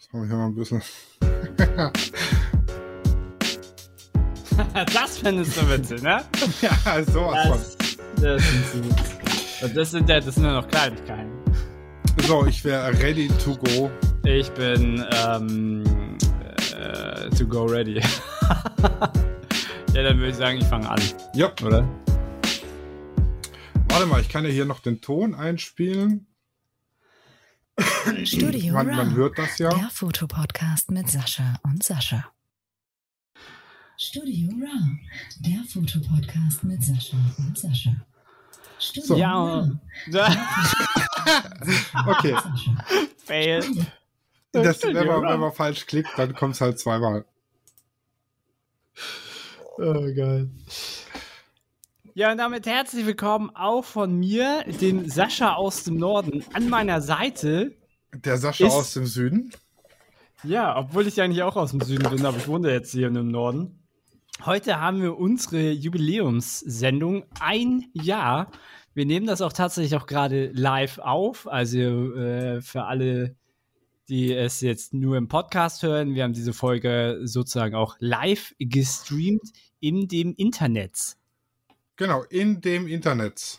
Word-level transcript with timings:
Das 0.00 0.08
habe 0.14 0.24
ich 0.24 0.32
mal 0.32 0.46
ein 0.46 0.54
bisschen. 0.54 0.80
das 4.94 5.18
findest 5.18 5.60
du 5.60 5.68
witzig, 5.68 6.00
ne? 6.02 6.24
ja, 6.62 6.72
sowas 7.04 7.76
Das, 8.16 8.22
das, 8.22 8.42
sind, 8.72 8.94
das, 9.76 9.90
sind, 9.90 10.08
das 10.08 10.24
sind 10.24 10.42
nur 10.42 10.52
noch 10.52 10.66
Kleinigkeiten. 10.68 11.30
von. 11.44 11.54
So, 12.26 12.46
ich 12.46 12.64
wäre 12.64 12.90
ready 13.02 13.28
to 13.44 13.54
go. 13.56 13.90
Ich 14.24 14.50
bin 14.52 15.04
ähm, 15.26 15.84
äh, 16.78 17.28
to 17.36 17.46
go 17.46 17.66
ready. 17.66 17.96
ja, 19.92 20.02
dann 20.02 20.16
würde 20.16 20.30
ich 20.30 20.36
sagen, 20.36 20.56
ich 20.58 20.66
fange 20.66 20.88
an, 20.88 21.00
Ja, 21.34 21.52
oder? 21.62 21.86
warte 23.90 24.06
mal, 24.06 24.22
ich 24.22 24.30
kann 24.30 24.44
ja 24.44 24.50
hier 24.50 24.64
noch 24.64 24.80
den 24.80 25.02
Ton 25.02 25.34
einspielen. 25.34 26.26
Studio 28.24 28.74
Man, 28.74 28.86
man 28.86 29.14
hört 29.14 29.38
das 29.38 29.58
ja. 29.58 29.70
der 29.70 29.90
Fotopodcast 29.90 30.90
mit 30.90 31.08
Sascha 31.10 31.58
und 31.62 31.82
Sascha. 31.82 32.32
Studio 33.96 34.48
Raw, 34.48 34.98
der 35.40 35.62
Fotopodcast 35.68 36.64
mit 36.64 36.82
Sascha 36.82 37.16
und 37.38 37.58
Sascha. 37.58 37.92
Studio 38.78 39.06
So. 39.06 39.16
Ja, 39.16 39.68
Okay. 42.08 42.36
Fail. 43.18 43.62
das, 44.52 44.82
wenn, 44.82 45.06
man, 45.06 45.22
wenn 45.22 45.40
man 45.40 45.52
falsch 45.52 45.86
klickt, 45.86 46.10
dann 46.16 46.34
kommt 46.34 46.54
es 46.54 46.60
halt 46.60 46.78
zweimal. 46.78 47.24
Oh, 49.76 50.14
geil. 50.14 50.50
Ja, 52.14 52.32
und 52.32 52.38
damit 52.38 52.66
herzlich 52.66 53.06
willkommen 53.06 53.50
auch 53.54 53.84
von 53.84 54.18
mir, 54.18 54.64
dem 54.80 55.08
Sascha 55.08 55.54
aus 55.54 55.84
dem 55.84 55.96
Norden, 55.96 56.44
an 56.54 56.68
meiner 56.68 57.00
Seite. 57.02 57.76
Der 58.14 58.36
Sascha 58.38 58.66
Ist- 58.66 58.72
aus 58.72 58.92
dem 58.94 59.06
Süden. 59.06 59.52
Ja, 60.42 60.76
obwohl 60.78 61.06
ich 61.06 61.20
eigentlich 61.20 61.42
auch 61.42 61.56
aus 61.56 61.70
dem 61.72 61.80
Süden 61.82 62.08
bin, 62.10 62.24
aber 62.24 62.38
ich 62.38 62.48
wohne 62.48 62.72
jetzt 62.72 62.92
hier 62.92 63.08
im 63.08 63.28
Norden. 63.28 63.78
Heute 64.46 64.80
haben 64.80 65.02
wir 65.02 65.18
unsere 65.18 65.70
Jubiläumssendung. 65.70 67.24
Ein 67.40 67.84
Jahr. 67.92 68.50
Wir 68.94 69.04
nehmen 69.04 69.26
das 69.26 69.42
auch 69.42 69.52
tatsächlich 69.52 69.94
auch 70.00 70.06
gerade 70.06 70.50
live 70.52 70.98
auf. 70.98 71.46
Also 71.46 71.78
äh, 72.14 72.62
für 72.62 72.84
alle, 72.84 73.36
die 74.08 74.32
es 74.32 74.62
jetzt 74.62 74.94
nur 74.94 75.18
im 75.18 75.28
Podcast 75.28 75.82
hören, 75.82 76.14
wir 76.14 76.24
haben 76.24 76.32
diese 76.32 76.54
Folge 76.54 77.20
sozusagen 77.24 77.74
auch 77.74 77.96
live 77.98 78.54
gestreamt 78.58 79.52
in 79.78 80.08
dem 80.08 80.34
Internet. 80.36 81.16
Genau, 81.96 82.22
in 82.30 82.62
dem 82.62 82.88
Internet. 82.88 83.58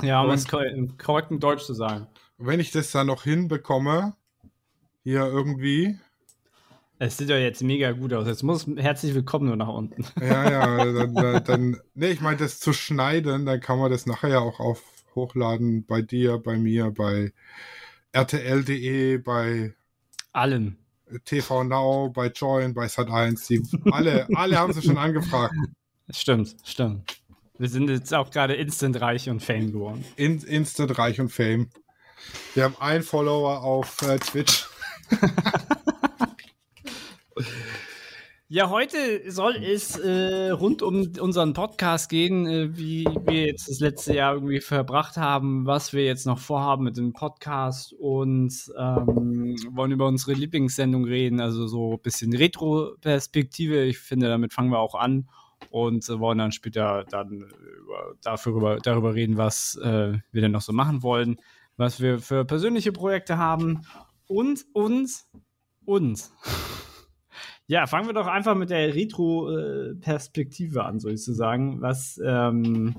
Ja, 0.00 0.22
um 0.22 0.30
Und- 0.30 0.34
es 0.36 0.48
ko 0.48 0.60
im 0.60 0.96
korrekten 0.96 1.40
Deutsch 1.40 1.64
zu 1.64 1.74
sagen. 1.74 2.06
Wenn 2.38 2.60
ich 2.60 2.70
das 2.70 2.92
dann 2.92 3.08
noch 3.08 3.24
hinbekomme, 3.24 4.14
hier 5.02 5.26
irgendwie, 5.26 5.98
Es 7.00 7.16
sieht 7.16 7.30
ja 7.30 7.36
jetzt 7.36 7.64
mega 7.64 7.90
gut 7.90 8.12
aus. 8.12 8.28
Jetzt 8.28 8.44
muss 8.44 8.64
herzlich 8.76 9.12
willkommen 9.14 9.46
nur 9.46 9.56
nach 9.56 9.68
unten. 9.68 10.04
ja, 10.20 10.48
ja, 10.48 10.92
dann, 10.92 11.44
dann, 11.44 11.80
nee, 11.94 12.10
ich 12.10 12.20
meine, 12.20 12.36
das 12.36 12.60
zu 12.60 12.72
schneiden, 12.72 13.44
dann 13.44 13.60
kann 13.60 13.80
man 13.80 13.90
das 13.90 14.06
nachher 14.06 14.30
ja 14.30 14.38
auch 14.38 14.60
auf 14.60 14.82
hochladen 15.16 15.84
bei 15.84 16.00
dir, 16.00 16.38
bei 16.38 16.56
mir, 16.56 16.92
bei 16.92 17.32
RTL.de, 18.12 19.18
bei 19.18 19.74
Allen. 20.32 20.78
TV 21.24 21.64
Now, 21.64 22.12
bei 22.14 22.28
Join, 22.28 22.72
bei 22.72 22.86
Sat1, 22.86 23.48
die 23.48 23.62
alle, 23.90 24.28
alle 24.34 24.58
haben 24.58 24.72
sie 24.72 24.82
schon 24.82 24.98
angefragt. 24.98 25.54
Stimmt, 26.10 26.54
stimmt. 26.64 27.20
Wir 27.58 27.68
sind 27.68 27.90
jetzt 27.90 28.14
auch 28.14 28.30
gerade 28.30 28.54
instant 28.54 29.00
reich 29.00 29.28
und 29.28 29.42
fame 29.42 29.72
geworden. 29.72 30.04
In, 30.14 30.40
Instant 30.42 30.96
Reich 30.98 31.20
und 31.20 31.30
Fame. 31.30 31.68
Wir 32.54 32.64
haben 32.64 32.76
einen 32.80 33.02
Follower 33.02 33.62
auf 33.62 34.02
äh, 34.02 34.18
Twitch. 34.18 34.66
Ja, 38.50 38.70
heute 38.70 39.30
soll 39.30 39.56
es 39.56 39.98
äh, 39.98 40.48
rund 40.48 40.80
um 40.80 41.12
unseren 41.20 41.52
Podcast 41.52 42.08
gehen, 42.08 42.46
äh, 42.46 42.78
wie 42.78 43.04
wir 43.04 43.44
jetzt 43.44 43.68
das 43.68 43.80
letzte 43.80 44.14
Jahr 44.14 44.32
irgendwie 44.32 44.60
verbracht 44.60 45.18
haben, 45.18 45.66
was 45.66 45.92
wir 45.92 46.06
jetzt 46.06 46.24
noch 46.24 46.38
vorhaben 46.38 46.84
mit 46.84 46.96
dem 46.96 47.12
Podcast 47.12 47.92
und 47.92 48.54
ähm, 48.78 49.54
wollen 49.72 49.92
über 49.92 50.06
unsere 50.06 50.32
Lieblingssendung 50.32 51.04
reden, 51.04 51.42
also 51.42 51.66
so 51.66 51.92
ein 51.92 52.00
bisschen 52.00 52.34
Retro-Perspektive. 52.34 53.84
Ich 53.84 53.98
finde, 53.98 54.28
damit 54.28 54.54
fangen 54.54 54.70
wir 54.70 54.78
auch 54.78 54.94
an 54.94 55.28
und 55.68 56.08
äh, 56.08 56.18
wollen 56.18 56.38
dann 56.38 56.52
später 56.52 57.04
dann 57.04 57.50
über, 57.82 58.14
dafür, 58.22 58.78
darüber 58.82 59.14
reden, 59.14 59.36
was 59.36 59.76
äh, 59.76 60.14
wir 60.32 60.40
denn 60.40 60.52
noch 60.52 60.62
so 60.62 60.72
machen 60.72 61.02
wollen, 61.02 61.36
was 61.78 62.00
wir 62.00 62.18
für 62.18 62.44
persönliche 62.44 62.92
Projekte 62.92 63.38
haben 63.38 63.86
und 64.26 64.66
uns 64.74 65.30
und 65.86 66.28
ja, 67.66 67.86
fangen 67.86 68.06
wir 68.06 68.14
doch 68.14 68.26
einfach 68.26 68.54
mit 68.54 68.68
der 68.68 68.94
Retro-Perspektive 68.94 70.84
an, 70.84 71.00
sozusagen. 71.00 71.80
Was, 71.80 72.20
ähm, 72.22 72.96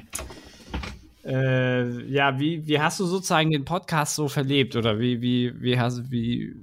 äh, 1.23 2.03
ja, 2.05 2.39
wie, 2.39 2.65
wie 2.65 2.79
hast 2.79 2.99
du 2.99 3.05
sozusagen 3.05 3.51
den 3.51 3.65
Podcast 3.65 4.15
so 4.15 4.27
verlebt? 4.27 4.75
Oder 4.75 4.97
wie, 4.97 5.21
wie, 5.21 5.61
wie 5.61 5.79
hast 5.79 6.09
wie, 6.09 6.55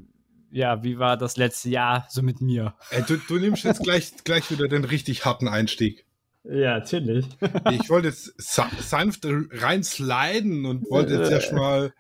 ja, 0.51 0.83
wie 0.83 0.99
war 0.99 1.17
das 1.17 1.37
letzte 1.37 1.69
Jahr 1.69 2.07
so 2.09 2.23
mit 2.23 2.41
mir? 2.41 2.75
Äh, 2.91 3.03
du, 3.03 3.19
du 3.19 3.39
nimmst 3.39 3.65
jetzt 3.65 3.83
gleich, 3.83 4.13
gleich 4.25 4.51
wieder 4.51 4.69
den 4.69 4.85
richtig 4.85 5.25
harten 5.25 5.49
Einstieg. 5.49 6.06
Ja, 6.49 6.79
natürlich. 6.79 7.27
Ich 7.73 7.89
wollte 7.91 8.09
jetzt 8.09 8.33
sa 8.39 8.69
sanft 8.79 9.25
reinsliden 9.27 10.65
und 10.67 10.89
wollte 10.91 11.15
jetzt 11.15 11.31
erstmal 11.31 11.93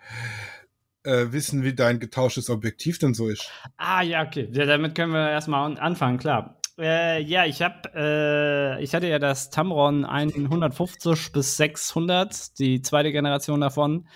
äh, 1.04 1.32
wissen, 1.32 1.62
wie 1.64 1.74
dein 1.74 1.98
getauschtes 2.00 2.50
Objektiv 2.50 2.98
denn 2.98 3.14
so 3.14 3.28
ist. 3.28 3.50
Ah, 3.76 4.02
ja, 4.02 4.22
okay. 4.24 4.48
Ja, 4.52 4.66
damit 4.66 4.94
können 4.94 5.12
wir 5.12 5.30
erstmal 5.30 5.64
an- 5.66 5.78
anfangen, 5.78 6.18
klar. 6.18 6.60
Äh, 6.78 7.22
ja, 7.22 7.46
ich 7.46 7.62
habe, 7.62 7.90
äh, 7.94 8.82
ich 8.84 8.94
hatte 8.94 9.08
ja 9.08 9.18
das 9.18 9.50
Tamron 9.50 10.04
150 10.04 11.32
bis 11.32 11.56
600, 11.56 12.58
die 12.58 12.82
zweite 12.82 13.12
Generation 13.12 13.60
davon. 13.60 14.06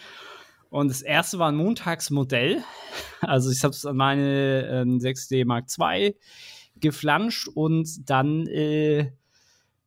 Und 0.69 0.89
das 0.89 1.03
erste 1.03 1.39
war 1.39 1.49
ein 1.49 1.57
Montagsmodell. 1.57 2.63
Also 3.23 3.51
ich 3.51 3.65
habe 3.65 3.73
es 3.73 3.85
an 3.85 3.97
meine 3.97 4.67
ähm, 4.71 4.99
6D 5.01 5.45
Mark 5.45 5.67
II 5.79 6.15
geflanscht 6.77 7.49
und 7.49 8.09
dann 8.09 8.47
äh, 8.47 9.11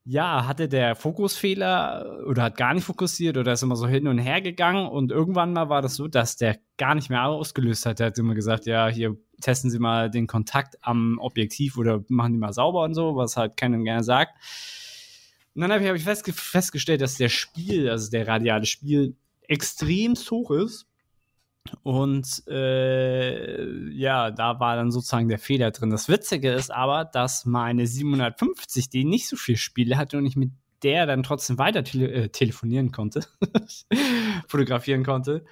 ja, 0.05 0.45
hatte 0.47 0.67
der 0.67 0.95
Fokusfehler 0.95 2.25
oder 2.27 2.43
hat 2.43 2.57
gar 2.57 2.73
nicht 2.73 2.83
fokussiert 2.83 3.37
oder 3.37 3.53
ist 3.53 3.63
immer 3.63 3.77
so 3.77 3.87
hin 3.87 4.07
und 4.07 4.17
her 4.17 4.41
gegangen 4.41 4.87
und 4.87 5.11
irgendwann 5.11 5.53
mal 5.53 5.69
war 5.69 5.81
das 5.81 5.95
so, 5.95 6.07
dass 6.07 6.35
der 6.35 6.59
gar 6.77 6.93
nicht 6.95 7.09
mehr 7.09 7.23
ausgelöst 7.23 7.85
hat. 7.85 7.99
Der 7.99 8.07
hat 8.07 8.17
immer 8.17 8.35
gesagt, 8.35 8.65
ja, 8.65 8.89
hier 8.89 9.15
testen 9.39 9.69
Sie 9.69 9.79
mal 9.79 10.09
den 10.09 10.27
Kontakt 10.27 10.75
am 10.81 11.17
Objektiv 11.19 11.77
oder 11.77 12.03
machen 12.09 12.33
die 12.33 12.39
mal 12.39 12.53
sauber 12.53 12.83
und 12.83 12.95
so, 12.95 13.15
was 13.15 13.37
halt 13.37 13.55
keiner 13.55 13.77
gerne 13.77 14.03
sagt. 14.03 14.33
Und 15.55 15.61
dann 15.61 15.71
habe 15.71 15.83
ich, 15.83 15.89
hab 15.89 15.95
ich 15.95 16.03
festge 16.03 16.33
festgestellt, 16.33 17.01
dass 17.01 17.15
der 17.15 17.29
Spiel, 17.29 17.89
also 17.89 18.09
der 18.09 18.27
radiale 18.27 18.65
Spiel, 18.65 19.15
extrem 19.47 20.15
hoch 20.15 20.51
ist. 20.51 20.87
Und 21.81 22.43
äh, 22.47 23.89
ja, 23.91 24.31
da 24.31 24.59
war 24.59 24.75
dann 24.75 24.91
sozusagen 24.91 25.29
der 25.29 25.39
Fehler 25.39 25.71
drin. 25.71 25.89
Das 25.89 26.09
Witzige 26.09 26.51
ist 26.51 26.71
aber, 26.71 27.05
dass 27.05 27.45
meine 27.45 27.87
750, 27.87 28.89
die 28.89 29.05
nicht 29.05 29.27
so 29.27 29.35
viel 29.35 29.57
Spiele 29.57 29.97
hatte 29.97 30.17
und 30.17 30.25
ich 30.25 30.35
mit 30.35 30.51
der 30.83 31.05
dann 31.05 31.23
trotzdem 31.23 31.57
weiter 31.57 31.83
tele 31.83 32.11
äh, 32.11 32.29
telefonieren 32.29 32.91
konnte, 32.91 33.21
fotografieren 34.47 35.03
konnte. 35.03 35.45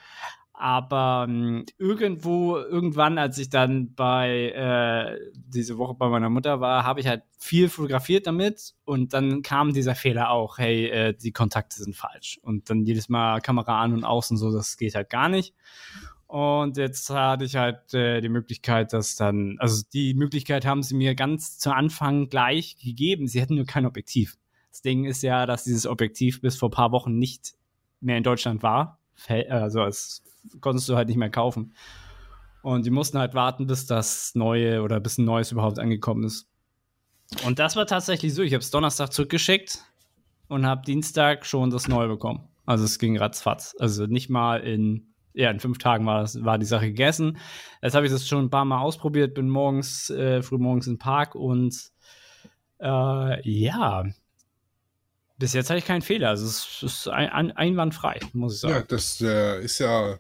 Aber 0.62 1.26
ähm, 1.28 1.66
irgendwo, 1.80 2.56
irgendwann, 2.56 3.18
als 3.18 3.40
ich 3.40 3.50
dann 3.50 3.96
bei 3.96 4.52
äh, 4.52 5.18
diese 5.34 5.80
Woche 5.80 5.96
bei 5.96 6.08
meiner 6.08 6.30
Mutter 6.30 6.62
war, 6.62 6.84
habe 6.84 7.00
ich 7.00 7.08
halt 7.08 7.24
viel 7.40 7.68
fotografiert 7.68 8.28
damit 8.28 8.76
und 8.86 9.12
dann 9.14 9.42
kam 9.42 9.74
dieser 9.74 9.96
Fehler 9.96 10.30
auch, 10.30 10.60
hey, 10.60 10.86
äh, 10.86 11.14
die 11.16 11.32
Kontakte 11.32 11.82
sind 11.82 11.96
falsch. 11.96 12.40
Und 12.44 12.70
dann 12.70 12.86
jedes 12.86 13.10
Mal 13.10 13.42
Kamera 13.42 13.82
an 13.82 13.92
und 13.92 14.04
außen 14.04 14.38
so, 14.38 14.52
das 14.52 14.78
geht 14.78 14.94
halt 14.94 15.10
gar 15.10 15.30
nicht. 15.30 15.56
Und 16.28 16.78
jetzt 16.78 17.10
hatte 17.10 17.46
ich 17.46 17.56
halt 17.56 17.96
äh, 17.96 18.22
die 18.22 18.30
Möglichkeit, 18.30 18.94
dass 18.94 19.16
dann, 19.16 19.56
also 19.58 19.82
die 19.92 20.14
Möglichkeit 20.14 20.64
haben 20.64 20.84
sie 20.84 20.94
mir 20.94 21.16
ganz 21.16 21.58
zu 21.58 21.74
Anfang 21.74 22.30
gleich 22.30 22.78
gegeben. 22.78 23.26
Sie 23.28 23.42
hätten 23.42 23.56
nur 23.56 23.66
kein 23.66 23.88
Objektiv. 23.88 24.38
Das 24.70 24.84
Ding 24.84 25.06
ist 25.06 25.24
ja, 25.24 25.48
dass 25.48 25.64
dieses 25.64 25.88
Objektiv 25.88 26.40
bis 26.40 26.56
vor 26.56 26.70
ein 26.70 26.74
paar 26.74 26.92
Wochen 26.92 27.18
nicht 27.18 27.56
mehr 28.00 28.18
in 28.18 28.24
Deutschland 28.24 28.62
war. 28.62 29.01
Fe- 29.22 29.50
Also 29.50 29.84
es 29.84 30.24
konntest 30.60 30.90
du 30.90 30.96
halt 30.96 31.08
nicht 31.08 31.18
mehr 31.18 31.30
kaufen. 31.30 31.74
Und 32.64 32.86
die 32.86 32.92
mussten 32.92 33.18
halt 33.18 33.34
warten, 33.34 33.68
bis 33.68 33.86
das 33.86 34.34
neue 34.36 34.82
oder 34.82 35.00
bis 35.00 35.18
ein 35.18 35.26
neues 35.26 35.52
überhaupt 35.52 35.80
angekommen 35.80 36.24
ist. 36.24 36.48
Und 37.46 37.60
das 37.60 37.76
war 37.76 37.86
tatsächlich 37.86 38.34
so. 38.34 38.42
Ich 38.42 38.54
habe 38.54 38.62
es 38.62 38.72
Donnerstag 38.72 39.14
zurückgeschickt 39.14 39.80
und 40.48 40.66
habe 40.66 40.86
Dienstag 40.86 41.46
schon 41.46 41.70
das 41.70 41.88
neue 41.88 42.08
bekommen. 42.08 42.48
Also 42.66 42.84
es 42.84 43.00
ging 43.00 43.18
ratzfatz. 43.18 43.76
Also 43.80 44.06
nicht 44.06 44.30
mal 44.30 44.58
in 44.58 45.08
ja, 45.34 45.50
in 45.50 45.62
fünf 45.62 45.78
Tagen 45.78 46.06
war, 46.06 46.22
das, 46.22 46.44
war 46.44 46.58
die 46.58 46.66
Sache 46.66 46.88
gegessen. 46.88 47.38
Jetzt 47.82 47.96
habe 47.96 48.06
ich 48.06 48.12
das 48.12 48.28
schon 48.28 48.44
ein 48.46 48.50
paar 48.50 48.66
Mal 48.66 48.82
ausprobiert, 48.82 49.34
bin 49.34 49.48
morgens, 49.48 50.10
äh, 50.10 50.42
früh 50.42 50.58
morgens 50.58 50.88
im 50.88 50.98
Park 50.98 51.36
und 51.36 51.74
äh, 52.80 53.50
ja, 53.50 54.04
bis 55.42 55.54
jetzt 55.54 55.72
hatte 55.72 55.80
ich 55.80 55.86
keinen 55.86 56.04
Fehler. 56.04 56.30
Also 56.30 56.46
es 56.46 56.84
ist 56.84 57.08
ein, 57.08 57.30
ein, 57.30 57.52
einwandfrei, 57.52 58.20
muss 58.32 58.54
ich 58.54 58.60
sagen. 58.62 58.76
Ja, 58.76 58.82
das 58.84 59.20
äh, 59.22 59.60
ist 59.64 59.80
ja 59.80 60.20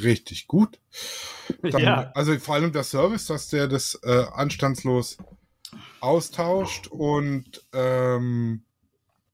richtig 0.00 0.48
gut. 0.48 0.80
Dann, 1.62 1.80
ja. 1.80 2.10
Also 2.16 2.36
vor 2.40 2.56
allem 2.56 2.72
der 2.72 2.82
Service, 2.82 3.26
dass 3.26 3.48
der 3.48 3.68
das 3.68 3.98
äh, 4.02 4.24
anstandslos 4.34 5.18
austauscht 6.00 6.88
und 6.88 7.64
ähm, 7.72 8.64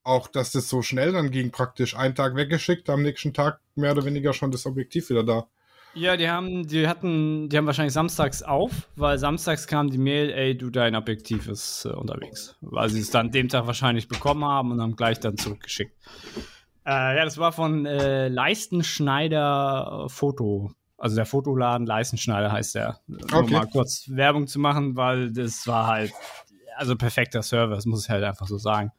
auch, 0.04 0.28
dass 0.28 0.52
das 0.52 0.68
so 0.68 0.82
schnell 0.82 1.12
dann 1.12 1.30
ging, 1.30 1.50
praktisch 1.50 1.96
einen 1.96 2.14
Tag 2.14 2.36
weggeschickt, 2.36 2.90
am 2.90 3.02
nächsten 3.02 3.32
Tag 3.32 3.60
mehr 3.74 3.92
oder 3.92 4.04
weniger 4.04 4.34
schon 4.34 4.50
das 4.50 4.66
Objektiv 4.66 5.08
wieder 5.08 5.24
da. 5.24 5.46
Ja, 5.94 6.16
die 6.16 6.28
haben, 6.28 6.66
die 6.66 6.88
hatten, 6.88 7.48
die 7.50 7.56
haben 7.58 7.66
wahrscheinlich 7.66 7.92
samstags 7.92 8.42
auf, 8.42 8.88
weil 8.96 9.18
samstags 9.18 9.66
kam 9.66 9.90
die 9.90 9.98
Mail, 9.98 10.30
ey, 10.30 10.56
du, 10.56 10.70
dein 10.70 10.96
Objektiv 10.96 11.48
ist 11.48 11.84
äh, 11.84 11.90
unterwegs. 11.90 12.56
Weil 12.62 12.88
sie 12.88 13.00
es 13.00 13.10
dann 13.10 13.30
dem 13.30 13.48
Tag 13.48 13.66
wahrscheinlich 13.66 14.08
bekommen 14.08 14.44
haben 14.44 14.70
und 14.70 14.80
haben 14.80 14.96
gleich 14.96 15.20
dann 15.20 15.36
zurückgeschickt. 15.36 15.94
Äh, 16.86 17.16
ja, 17.16 17.24
das 17.24 17.36
war 17.36 17.52
von 17.52 17.84
äh, 17.84 18.28
Leistenschneider 18.28 20.04
äh, 20.06 20.08
Foto. 20.08 20.72
Also 20.96 21.16
der 21.16 21.26
Fotoladen 21.26 21.86
Leistenschneider 21.86 22.50
heißt 22.50 22.74
der. 22.74 23.00
Nur 23.06 23.42
Okay. 23.42 23.52
mal 23.52 23.66
kurz 23.66 24.06
Werbung 24.08 24.46
zu 24.46 24.60
machen, 24.60 24.96
weil 24.96 25.30
das 25.32 25.66
war 25.66 25.86
halt, 25.88 26.12
also 26.76 26.96
perfekter 26.96 27.42
Service, 27.42 27.84
muss 27.86 28.04
ich 28.04 28.10
halt 28.10 28.24
einfach 28.24 28.46
so 28.46 28.56
sagen. 28.56 28.92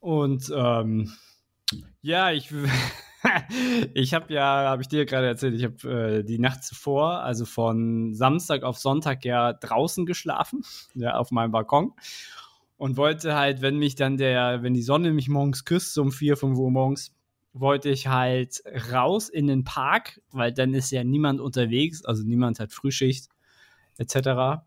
Und 0.00 0.52
ähm, 0.54 1.12
ja, 2.02 2.32
ich, 2.32 2.52
ich 3.94 4.14
habe 4.14 4.32
ja, 4.32 4.68
habe 4.68 4.82
ich 4.82 4.88
dir 4.88 5.04
gerade 5.06 5.26
erzählt, 5.26 5.54
ich 5.54 5.64
habe 5.64 6.18
äh, 6.18 6.24
die 6.24 6.38
Nacht 6.38 6.64
zuvor, 6.64 7.20
also 7.20 7.44
von 7.44 8.14
Samstag 8.14 8.62
auf 8.62 8.78
Sonntag 8.78 9.24
ja 9.24 9.52
draußen 9.52 10.06
geschlafen, 10.06 10.62
ja, 10.94 11.16
auf 11.16 11.30
meinem 11.30 11.52
Balkon. 11.52 11.92
Und 12.76 12.96
wollte 12.96 13.34
halt, 13.34 13.62
wenn 13.62 13.78
mich 13.78 13.94
dann 13.94 14.16
der, 14.16 14.62
wenn 14.62 14.74
die 14.74 14.82
Sonne 14.82 15.12
mich 15.12 15.28
morgens 15.28 15.64
küsst, 15.64 15.94
so 15.94 16.02
um 16.02 16.12
4, 16.12 16.36
5 16.36 16.58
Uhr 16.58 16.70
morgens, 16.70 17.14
wollte 17.52 17.88
ich 17.88 18.08
halt 18.08 18.62
raus 18.92 19.28
in 19.28 19.46
den 19.46 19.62
Park, 19.62 20.20
weil 20.32 20.52
dann 20.52 20.74
ist 20.74 20.90
ja 20.90 21.04
niemand 21.04 21.40
unterwegs, 21.40 22.04
also 22.04 22.24
niemand 22.24 22.58
hat 22.58 22.72
Frühschicht, 22.72 23.28
etc. 23.96 24.64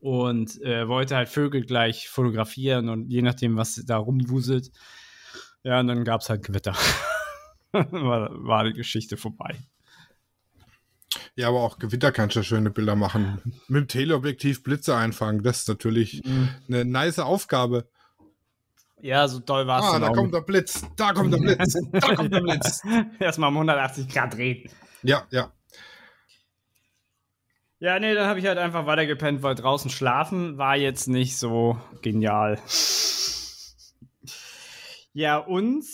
Und 0.00 0.60
äh, 0.62 0.88
wollte 0.88 1.14
halt 1.14 1.28
Vögel 1.28 1.66
gleich 1.66 2.08
fotografieren 2.08 2.88
und 2.88 3.10
je 3.10 3.20
nachdem, 3.20 3.56
was 3.56 3.74
da 3.84 3.98
rumwuselt. 3.98 4.72
Ja, 5.62 5.78
und 5.80 5.88
dann 5.88 6.04
gab 6.04 6.22
es 6.22 6.30
halt 6.30 6.42
Gewitter. 6.42 6.74
war, 7.90 8.30
war 8.32 8.64
die 8.64 8.72
Geschichte 8.72 9.16
vorbei. 9.16 9.56
Ja, 11.34 11.48
aber 11.48 11.60
auch 11.60 11.78
Gewitter 11.78 12.12
kannst 12.12 12.36
du 12.36 12.42
schöne 12.42 12.70
Bilder 12.70 12.96
machen. 12.96 13.40
Mit 13.68 13.82
dem 13.82 13.88
Teleobjektiv 13.88 14.62
Blitze 14.62 14.96
einfangen, 14.96 15.42
das 15.42 15.60
ist 15.60 15.68
natürlich 15.68 16.22
eine 16.68 16.84
nice 16.84 17.18
Aufgabe. 17.18 17.88
Ja, 19.00 19.26
so 19.28 19.38
doll 19.38 19.66
war 19.66 19.80
es 19.80 19.86
Ah, 19.86 19.98
da 19.98 20.08
auch 20.08 20.14
kommt 20.14 20.34
der 20.34 20.42
Blitz, 20.42 20.84
da 20.96 21.12
kommt 21.12 21.32
der 21.32 21.38
Blitz, 21.38 21.74
da 21.92 22.14
kommt 22.14 22.32
der 22.34 22.40
Blitz. 22.40 22.82
Erstmal 23.18 23.48
um 23.48 23.56
180 23.56 24.08
Grad 24.08 24.34
drehen. 24.34 24.70
Ja, 25.02 25.26
ja. 25.30 25.52
Ja, 27.78 27.98
nee, 27.98 28.12
dann 28.14 28.26
habe 28.26 28.38
ich 28.38 28.46
halt 28.46 28.58
einfach 28.58 28.84
weitergepennt, 28.84 29.42
weil 29.42 29.54
draußen 29.54 29.90
schlafen 29.90 30.58
war 30.58 30.76
jetzt 30.76 31.08
nicht 31.08 31.38
so 31.38 31.80
genial. 32.02 32.58
Ja, 35.14 35.38
und 35.38 35.84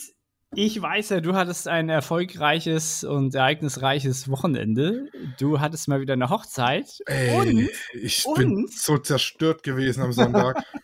ich 0.57 0.81
weiß 0.81 1.11
ja, 1.11 1.21
du 1.21 1.35
hattest 1.35 1.69
ein 1.69 1.89
erfolgreiches 1.89 3.05
und 3.05 3.35
ereignisreiches 3.35 4.29
Wochenende. 4.31 5.07
Du 5.39 5.61
hattest 5.61 5.87
mal 5.89 6.01
wieder 6.01 6.15
eine 6.15 6.31
Hochzeit. 6.31 6.99
Ey, 7.07 7.39
Und- 7.39 7.71
ich 7.93 8.25
bin 8.37 8.57
und- 8.57 8.73
so 8.73 8.99
zerstört 8.99 9.63
gewesen 9.63 10.03
am 10.03 10.13
Sonntag. 10.13 10.63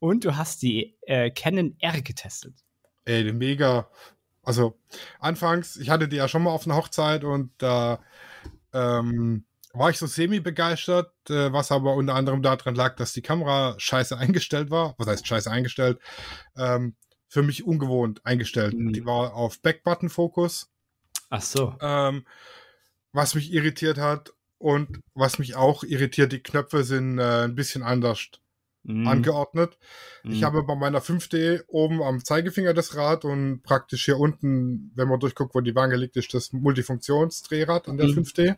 Und 0.00 0.24
du 0.26 0.36
hast 0.36 0.60
die 0.60 0.98
äh, 1.06 1.30
Canon 1.30 1.76
R 1.80 2.02
getestet. 2.02 2.52
Ey, 3.06 3.32
mega. 3.32 3.88
Also, 4.42 4.78
anfangs, 5.18 5.76
ich 5.76 5.88
hatte 5.88 6.08
die 6.08 6.16
ja 6.16 6.28
schon 6.28 6.42
mal 6.42 6.50
auf 6.50 6.66
einer 6.66 6.76
Hochzeit 6.76 7.24
und 7.24 7.52
da 7.56 8.00
ähm, 8.74 9.46
war 9.72 9.88
ich 9.88 9.96
so 9.96 10.06
semi-begeistert, 10.06 11.10
äh, 11.30 11.50
was 11.54 11.72
aber 11.72 11.94
unter 11.94 12.14
anderem 12.16 12.42
daran 12.42 12.74
lag, 12.74 12.96
dass 12.96 13.14
die 13.14 13.22
Kamera 13.22 13.76
scheiße 13.78 14.18
eingestellt 14.18 14.70
war. 14.70 14.94
Was 14.98 15.06
heißt 15.06 15.26
scheiße 15.26 15.50
eingestellt? 15.50 15.98
Ähm, 16.54 16.96
für 17.34 17.42
mich 17.42 17.64
ungewohnt 17.66 18.24
eingestellt. 18.24 18.74
Mhm. 18.74 18.92
Die 18.92 19.04
war 19.04 19.34
auf 19.34 19.60
Back-Button-Fokus, 19.60 20.70
Ach 21.30 21.42
so. 21.42 21.74
ähm, 21.80 22.24
was 23.12 23.34
mich 23.34 23.52
irritiert 23.52 23.98
hat. 23.98 24.32
Und 24.58 25.00
was 25.14 25.38
mich 25.40 25.56
auch 25.56 25.82
irritiert, 25.84 26.32
die 26.32 26.42
Knöpfe 26.42 26.84
sind 26.84 27.18
äh, 27.18 27.44
ein 27.44 27.54
bisschen 27.56 27.82
anders 27.82 28.20
Mhm. 28.84 29.06
angeordnet. 29.08 29.78
Ich 30.22 30.40
Mhm. 30.40 30.44
habe 30.44 30.62
bei 30.62 30.74
meiner 30.76 31.00
5D 31.00 31.64
oben 31.66 32.02
am 32.02 32.24
Zeigefinger 32.24 32.72
das 32.72 32.94
Rad 32.96 33.24
und 33.24 33.62
praktisch 33.62 34.04
hier 34.04 34.18
unten, 34.18 34.92
wenn 34.94 35.08
man 35.08 35.18
durchguckt, 35.18 35.54
wo 35.54 35.60
die 35.60 35.74
Wange 35.74 35.96
liegt, 35.96 36.16
ist 36.16 36.32
das 36.34 36.52
Multifunktionsdrehrad 36.52 37.88
an 37.88 37.96
der 37.96 38.06
Mhm. 38.08 38.12
5D. 38.14 38.56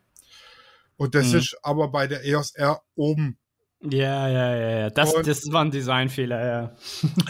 Und 0.96 1.14
das 1.14 1.32
Mhm. 1.32 1.38
ist 1.38 1.56
aber 1.62 1.88
bei 1.88 2.06
der 2.08 2.24
EOS 2.24 2.54
R 2.56 2.82
oben. 2.94 3.38
Ja, 3.82 4.28
ja, 4.28 4.56
ja, 4.56 4.70
ja. 4.80 4.90
Das, 4.90 5.14
Und- 5.14 5.26
das 5.26 5.50
war 5.52 5.62
ein 5.64 5.70
Designfehler, 5.70 6.44
ja. 6.46 6.76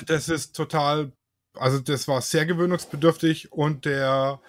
Das 0.07 0.29
ist 0.29 0.55
total, 0.57 1.13
also 1.59 1.79
das 1.81 2.09
war 2.09 2.21
sehr 2.21 2.47
gewöhnungsbedürftig 2.47 3.53
und 3.53 3.85
der 3.85 4.41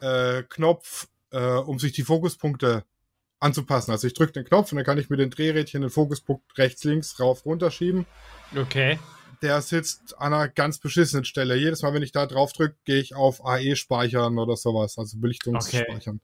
äh, 0.00 0.42
Knopf, 0.48 1.08
äh, 1.30 1.38
um 1.38 1.78
sich 1.78 1.92
die 1.92 2.02
Fokuspunkte 2.02 2.84
anzupassen. 3.40 3.90
Also 3.90 4.06
ich 4.06 4.14
drücke 4.14 4.32
den 4.32 4.44
Knopf 4.44 4.72
und 4.72 4.76
dann 4.76 4.84
kann 4.84 4.98
ich 4.98 5.10
mit 5.10 5.20
den 5.20 5.30
Drehrädchen 5.30 5.82
den 5.82 5.90
Fokuspunkt 5.90 6.56
rechts, 6.58 6.84
links, 6.84 7.20
rauf, 7.20 7.44
runter 7.44 7.70
schieben. 7.70 8.06
Okay. 8.56 8.98
der 9.42 9.60
sitzt 9.60 10.18
an 10.18 10.32
einer 10.32 10.48
ganz 10.48 10.78
beschissenen 10.78 11.24
Stelle. 11.24 11.56
Jedes 11.56 11.82
Mal, 11.82 11.92
wenn 11.92 12.02
ich 12.02 12.12
da 12.12 12.26
drauf 12.26 12.52
drücke, 12.52 12.76
gehe 12.84 13.00
ich 13.00 13.14
auf 13.14 13.44
AE 13.44 13.76
speichern 13.76 14.38
oder 14.38 14.56
sowas, 14.56 14.96
also 14.98 15.18
Belichtungsspeichern. 15.18 16.20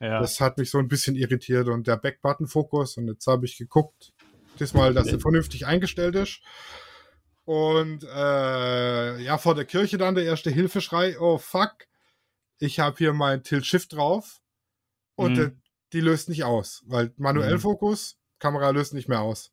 Ja. 0.00 0.20
Das 0.20 0.40
hat 0.40 0.58
mich 0.58 0.70
so 0.70 0.78
ein 0.78 0.88
bisschen 0.88 1.14
irritiert 1.14 1.68
und 1.68 1.86
der 1.86 1.96
Back-Button-Fokus 1.96 2.96
und 2.96 3.08
jetzt 3.08 3.26
habe 3.26 3.44
ich 3.44 3.58
geguckt, 3.58 4.12
diesmal, 4.58 4.94
dass 4.94 5.08
er 5.08 5.20
vernünftig 5.20 5.66
eingestellt 5.66 6.14
ist. 6.16 6.40
Und 7.50 8.04
äh, 8.04 9.18
ja, 9.22 9.36
vor 9.36 9.56
der 9.56 9.64
Kirche 9.64 9.98
dann 9.98 10.14
der 10.14 10.22
erste 10.22 10.50
Hilfeschrei, 10.50 11.18
oh 11.18 11.36
fuck, 11.36 11.88
ich 12.60 12.78
habe 12.78 12.96
hier 12.96 13.12
mein 13.12 13.42
Tilt-Shift 13.42 13.92
drauf 13.92 14.40
und 15.16 15.32
Mhm. 15.32 15.34
der, 15.34 15.52
die 15.92 16.00
löst 16.00 16.28
nicht 16.28 16.44
aus, 16.44 16.84
weil 16.86 17.12
manuell 17.16 17.54
Mhm. 17.54 17.60
Fokus, 17.60 18.18
Kamera 18.38 18.70
löst 18.70 18.94
nicht 18.94 19.08
mehr 19.08 19.22
aus 19.22 19.52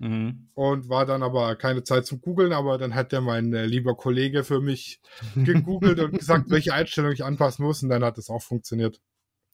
mhm. 0.00 0.48
und 0.54 0.88
war 0.88 1.06
dann 1.06 1.22
aber 1.22 1.54
keine 1.54 1.84
Zeit 1.84 2.04
zum 2.04 2.20
Googeln, 2.20 2.52
aber 2.52 2.78
dann 2.78 2.96
hat 2.96 3.12
der 3.12 3.20
mein 3.20 3.52
äh, 3.54 3.64
lieber 3.64 3.94
Kollege 3.94 4.42
für 4.42 4.60
mich 4.60 5.00
gegoogelt 5.36 6.00
und 6.00 6.18
gesagt, 6.18 6.50
welche 6.50 6.74
Einstellung 6.74 7.12
ich 7.12 7.22
anpassen 7.24 7.64
muss 7.64 7.80
und 7.80 7.90
dann 7.90 8.02
hat 8.02 8.18
es 8.18 8.28
auch 8.28 8.42
funktioniert. 8.42 9.00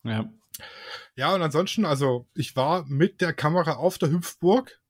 Ja. 0.02 0.32
Ja, 1.14 1.34
und 1.34 1.42
ansonsten, 1.42 1.84
also 1.84 2.26
ich 2.34 2.56
war 2.56 2.86
mit 2.86 3.20
der 3.20 3.34
Kamera 3.34 3.74
auf 3.74 3.98
der 3.98 4.10
Hüpfburg 4.10 4.80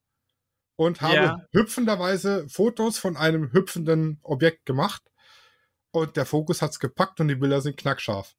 und 0.87 1.01
habe 1.01 1.15
Ja. 1.15 1.47
hüpfenderweise 1.53 2.49
Fotos 2.49 2.99
von 2.99 3.17
einem 3.17 3.53
hüpfenden 3.53 4.19
Objekt 4.23 4.67
gemacht 4.67 5.03
und 5.91 6.17
der 6.17 6.27
Fokus 6.27 6.63
hat's 6.63 6.79
gepackt 6.81 7.21
und 7.21 7.29
die 7.29 7.35
Bilder 7.37 7.61
sind 7.61 7.77
knackscharf. 7.77 8.35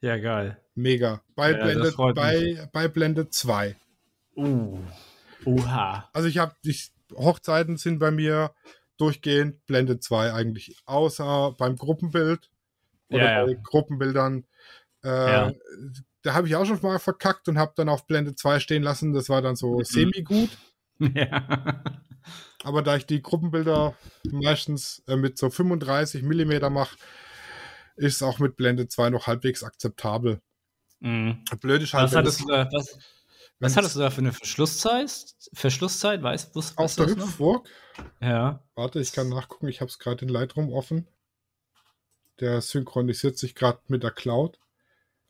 Ja, 0.00 0.18
geil. 0.18 0.60
Mega. 0.74 1.22
Bei, 1.34 1.52
Ja, 1.52 1.64
Blende, 1.64 1.92
bei, 2.14 2.68
bei 2.72 2.88
Blende 2.88 3.28
2. 3.30 3.76
Uh. 4.36 4.78
Oha. 5.44 6.08
Also 6.12 6.28
ich 6.28 6.38
habe 6.38 6.54
die 6.64 6.76
Hochzeiten 7.14 7.76
sind 7.76 7.98
bei 7.98 8.10
mir 8.10 8.52
durchgehend 8.98 9.64
Blende 9.66 9.98
2 10.00 10.32
eigentlich, 10.32 10.76
außer 10.86 11.54
beim 11.58 11.76
Gruppenbild 11.76 12.50
oder 13.10 13.24
Ja, 13.24 13.30
ja. 13.40 13.46
bei 13.46 13.54
Gruppenbildern. 13.62 14.44
Äh, 15.04 15.08
Ja. 15.08 15.52
Da 16.22 16.34
habe 16.34 16.48
ich 16.48 16.56
auch 16.56 16.64
schon 16.64 16.80
mal 16.82 16.98
verkackt 16.98 17.48
und 17.48 17.56
habe 17.56 17.72
dann 17.76 17.88
auf 17.88 18.06
Blende 18.08 18.34
2 18.34 18.58
stehen 18.58 18.82
lassen. 18.82 19.12
Das 19.12 19.28
war 19.28 19.42
dann 19.42 19.54
so 19.54 19.78
Mhm. 19.78 19.84
semi-gut. 19.84 20.50
Ja. 21.14 21.82
Aber 22.64 22.82
da 22.82 22.96
ich 22.96 23.06
die 23.06 23.22
Gruppenbilder 23.22 23.94
meistens 24.24 25.02
äh, 25.06 25.16
mit 25.16 25.38
so 25.38 25.50
35 25.50 26.22
Millimeter 26.22 26.70
mache, 26.70 26.96
ist 27.96 28.22
auch 28.22 28.38
mit 28.38 28.56
Blende 28.56 28.88
2 28.88 29.10
noch 29.10 29.26
halbwegs 29.26 29.62
akzeptabel. 29.62 30.40
Mhm. 31.00 31.44
Blöd 31.60 31.82
ist 31.82 31.92
halt, 31.94 32.04
Was 32.04 32.16
hattest, 32.16 32.40
es- 32.40 32.46
du 32.46 32.52
da, 32.52 32.68
was, 32.72 32.98
was 33.60 33.76
hattest 33.76 33.96
du 33.96 34.00
da 34.00 34.10
für 34.10 34.20
eine 34.22 34.32
Verschlusszeit? 34.32 35.10
Verschlusszeit, 35.52 36.22
weißt, 36.22 36.56
weißt, 36.56 36.78
auf 36.78 36.94
du 36.96 37.04
der 37.06 37.14
das? 37.14 37.24
Hüpfburg 37.26 37.68
Ja. 38.20 38.64
Warte, 38.74 39.00
ich 39.00 39.12
kann 39.12 39.28
nachgucken. 39.28 39.68
Ich 39.68 39.80
habe 39.80 39.90
es 39.90 39.98
gerade 39.98 40.24
in 40.24 40.28
Lightroom 40.30 40.72
offen. 40.72 41.06
Der 42.40 42.60
synchronisiert 42.60 43.38
sich 43.38 43.54
gerade 43.54 43.80
mit 43.88 44.02
der 44.02 44.10
Cloud. 44.10 44.58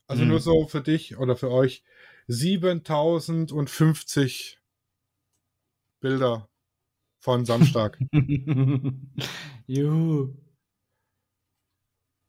Also 0.08 0.22
Mhm. 0.22 0.28
nur 0.30 0.40
so 0.40 0.66
für 0.68 0.80
dich 0.80 1.16
oder 1.18 1.36
für 1.36 1.50
euch. 1.50 1.82
7050 2.28 4.58
Bilder 6.06 6.48
von 7.18 7.44
Samstag. 7.44 7.98
Juhu. 9.66 10.36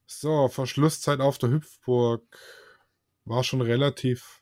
so, 0.08 0.48
Verschlusszeit 0.48 1.20
auf 1.20 1.38
der 1.38 1.52
Hüpfburg. 1.52 2.24
War 3.26 3.44
schon 3.44 3.62
relativ 3.62 4.42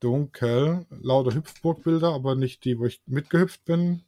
dunkel. 0.00 0.86
Lauter 0.88 1.34
Hüpfburg-Bilder, 1.34 2.14
aber 2.14 2.34
nicht 2.34 2.64
die, 2.64 2.78
wo 2.78 2.86
ich 2.86 3.02
mitgehüpft 3.04 3.66
bin. 3.66 4.06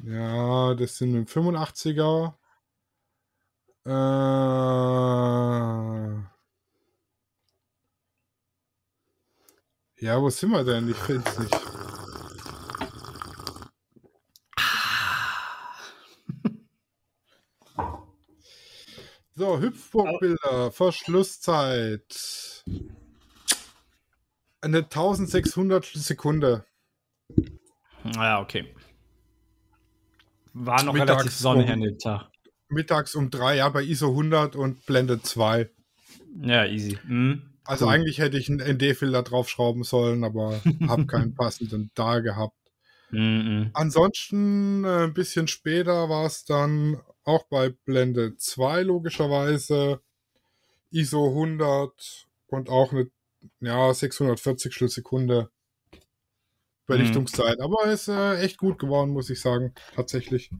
Ja, 0.00 0.74
das 0.74 0.98
sind 0.98 1.12
dem 1.12 1.26
85er. 1.26 2.34
Äh, 3.86 3.90
ja, 10.02 10.20
wo 10.20 10.28
sind 10.30 10.50
wir 10.50 10.64
denn? 10.64 10.88
Ich 10.90 10.96
finde 10.96 11.22
es 11.28 11.38
nicht. 11.38 11.56
So, 19.34 19.60
Hüpfburgbilder, 19.60 20.72
Verschlusszeit. 20.72 22.64
Eine 24.60 24.78
1600 24.78 25.84
Sekunde. 25.86 26.64
Ja, 28.14 28.40
okay. 28.40 28.74
War 30.52 30.82
noch 30.82 30.92
Mittags 30.92 31.10
relativ 31.10 31.32
sonnig 31.32 31.66
um- 31.66 31.72
an 31.72 31.80
dem 31.80 31.98
Tag. 31.98 32.28
Mittags 32.68 33.14
um 33.14 33.30
drei, 33.30 33.56
ja, 33.56 33.68
bei 33.68 33.82
ISO 33.82 34.10
100 34.14 34.56
und 34.56 34.84
Blende 34.86 35.22
2. 35.22 35.70
Ja, 36.40 36.64
easy. 36.66 36.98
Mhm. 37.04 37.51
Also 37.64 37.86
Cool. 37.86 37.94
eigentlich 37.94 38.18
hätte 38.18 38.38
ich 38.38 38.48
einen 38.48 38.60
ND-Filter 38.60 39.22
draufschrauben 39.22 39.84
sollen, 39.84 40.24
aber 40.24 40.60
habe 40.88 41.06
keinen 41.06 41.34
passenden 41.34 41.90
da 41.94 42.20
gehabt. 42.20 42.56
Mhm. 43.10 43.70
Ansonsten 43.74 44.84
äh, 44.84 45.04
ein 45.04 45.14
bisschen 45.14 45.46
später 45.46 46.08
war 46.08 46.26
es 46.26 46.44
dann 46.44 47.00
auch 47.24 47.44
bei 47.48 47.70
Blende 47.70 48.36
2 48.36 48.82
logischerweise 48.82 50.00
ISO 50.90 51.28
100 51.28 52.26
und 52.48 52.68
auch 52.68 52.92
eine 52.92 53.10
ja, 53.60 53.92
640 53.92 54.90
Sekunde 54.90 55.50
Belichtungszeit. 56.86 57.60
Aber 57.60 57.84
ist 57.86 58.08
äh, 58.08 58.38
echt 58.40 58.58
gut 58.58 58.78
geworden, 58.78 59.12
muss 59.12 59.30
ich 59.30 59.40
sagen. 59.40 59.72
Tatsächlich. 59.94 60.50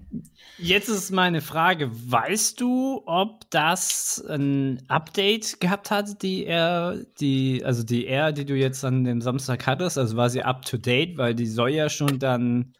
Jetzt 0.58 0.88
ist 0.88 1.10
meine 1.10 1.40
Frage: 1.40 1.90
Weißt 1.90 2.60
du, 2.60 3.02
ob 3.06 3.50
das 3.50 4.24
ein 4.28 4.82
Update 4.88 5.60
gehabt 5.60 5.90
hat, 5.90 6.22
die 6.22 6.46
R, 6.46 7.04
die, 7.18 7.64
also 7.64 7.82
die 7.82 8.06
R, 8.06 8.32
die 8.32 8.44
du 8.44 8.54
jetzt 8.54 8.84
an 8.84 9.04
dem 9.04 9.20
Samstag 9.20 9.66
hattest? 9.66 9.98
Also 9.98 10.16
war 10.16 10.30
sie 10.30 10.42
up 10.42 10.64
to 10.64 10.76
date, 10.76 11.18
weil 11.18 11.34
die 11.34 11.46
soll 11.46 11.70
ja 11.70 11.88
schon 11.88 12.20
dann, 12.20 12.74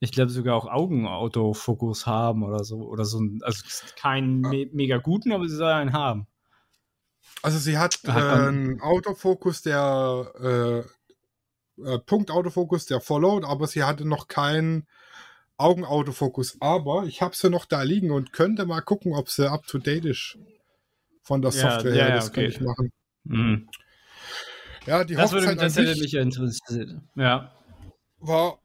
ich 0.00 0.10
glaube, 0.10 0.30
sogar 0.30 0.56
auch 0.56 0.66
Augenautofokus 0.66 2.06
haben 2.06 2.42
oder 2.42 2.64
so. 2.64 2.78
Oder 2.88 3.04
so 3.04 3.20
ein, 3.20 3.38
also 3.42 3.62
keinen 3.96 4.40
me 4.40 4.66
mega 4.72 4.96
guten, 4.98 5.32
aber 5.32 5.48
sie 5.48 5.56
soll 5.56 5.70
einen 5.70 5.92
haben. 5.92 6.26
Also 7.42 7.58
sie 7.58 7.78
hat 7.78 7.98
Hat 8.06 8.38
einen 8.40 8.80
Autofokus, 8.80 9.62
der 9.62 10.32
äh, 10.40 10.90
äh, 11.84 11.98
Punkt-Autofokus, 11.98 12.86
der 12.86 13.00
followed, 13.00 13.44
aber 13.44 13.66
sie 13.66 13.82
hatte 13.84 14.04
noch 14.04 14.28
keinen 14.28 14.86
Augenautofokus. 15.56 16.56
Aber 16.60 17.04
ich 17.04 17.22
habe 17.22 17.34
sie 17.36 17.48
noch 17.50 17.64
da 17.64 17.82
liegen 17.82 18.10
und 18.10 18.32
könnte 18.32 18.66
mal 18.66 18.80
gucken, 18.80 19.14
ob 19.14 19.30
sie 19.30 19.50
up 19.50 19.66
to 19.66 19.78
date 19.78 20.04
ist 20.04 20.36
von 21.22 21.40
der 21.42 21.52
Ja, 21.52 21.70
Software 21.72 21.94
ja, 21.94 22.04
her. 22.04 22.08
ja, 22.10 22.14
Das 22.16 22.32
kann 22.32 22.44
okay. 22.44 22.52
ich 22.52 22.60
machen. 22.60 22.92
Mhm. 23.24 23.68
Ja, 24.86 25.04
die 25.04 25.14
Das 25.14 25.32
würde 25.32 25.46
mich 25.46 25.56
Hochzeit 25.56 25.78
an 25.78 25.84
tatsächlich 25.84 26.14
interessieren. 26.14 27.08
Ja. 27.14 27.52
war 28.18 28.58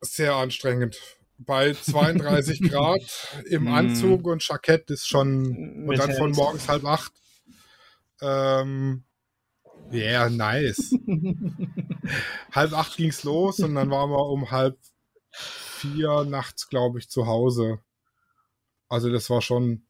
sehr 0.00 0.34
anstrengend. 0.34 0.96
Bei 1.38 1.72
32 1.72 2.60
Grad 2.70 3.00
im 3.46 3.64
Mm. 3.64 3.74
Anzug 3.74 4.26
und 4.26 4.46
Jackett 4.46 4.90
ist 4.90 5.06
schon 5.08 5.86
und 5.88 5.98
dann 5.98 6.12
von 6.12 6.32
morgens 6.32 6.68
halb 6.68 6.84
acht. 6.84 7.12
Ähm, 8.20 9.04
yeah, 9.92 10.28
nice. 10.28 10.94
halb 12.52 12.72
acht 12.72 12.96
ging's 12.96 13.24
los 13.24 13.60
und 13.60 13.74
dann 13.74 13.90
waren 13.90 14.10
wir 14.10 14.26
um 14.26 14.50
halb 14.50 14.78
vier 15.30 16.24
nachts, 16.24 16.68
glaube 16.68 16.98
ich, 16.98 17.08
zu 17.08 17.26
Hause. 17.26 17.80
Also 18.88 19.10
das 19.10 19.30
war 19.30 19.40
schon 19.40 19.82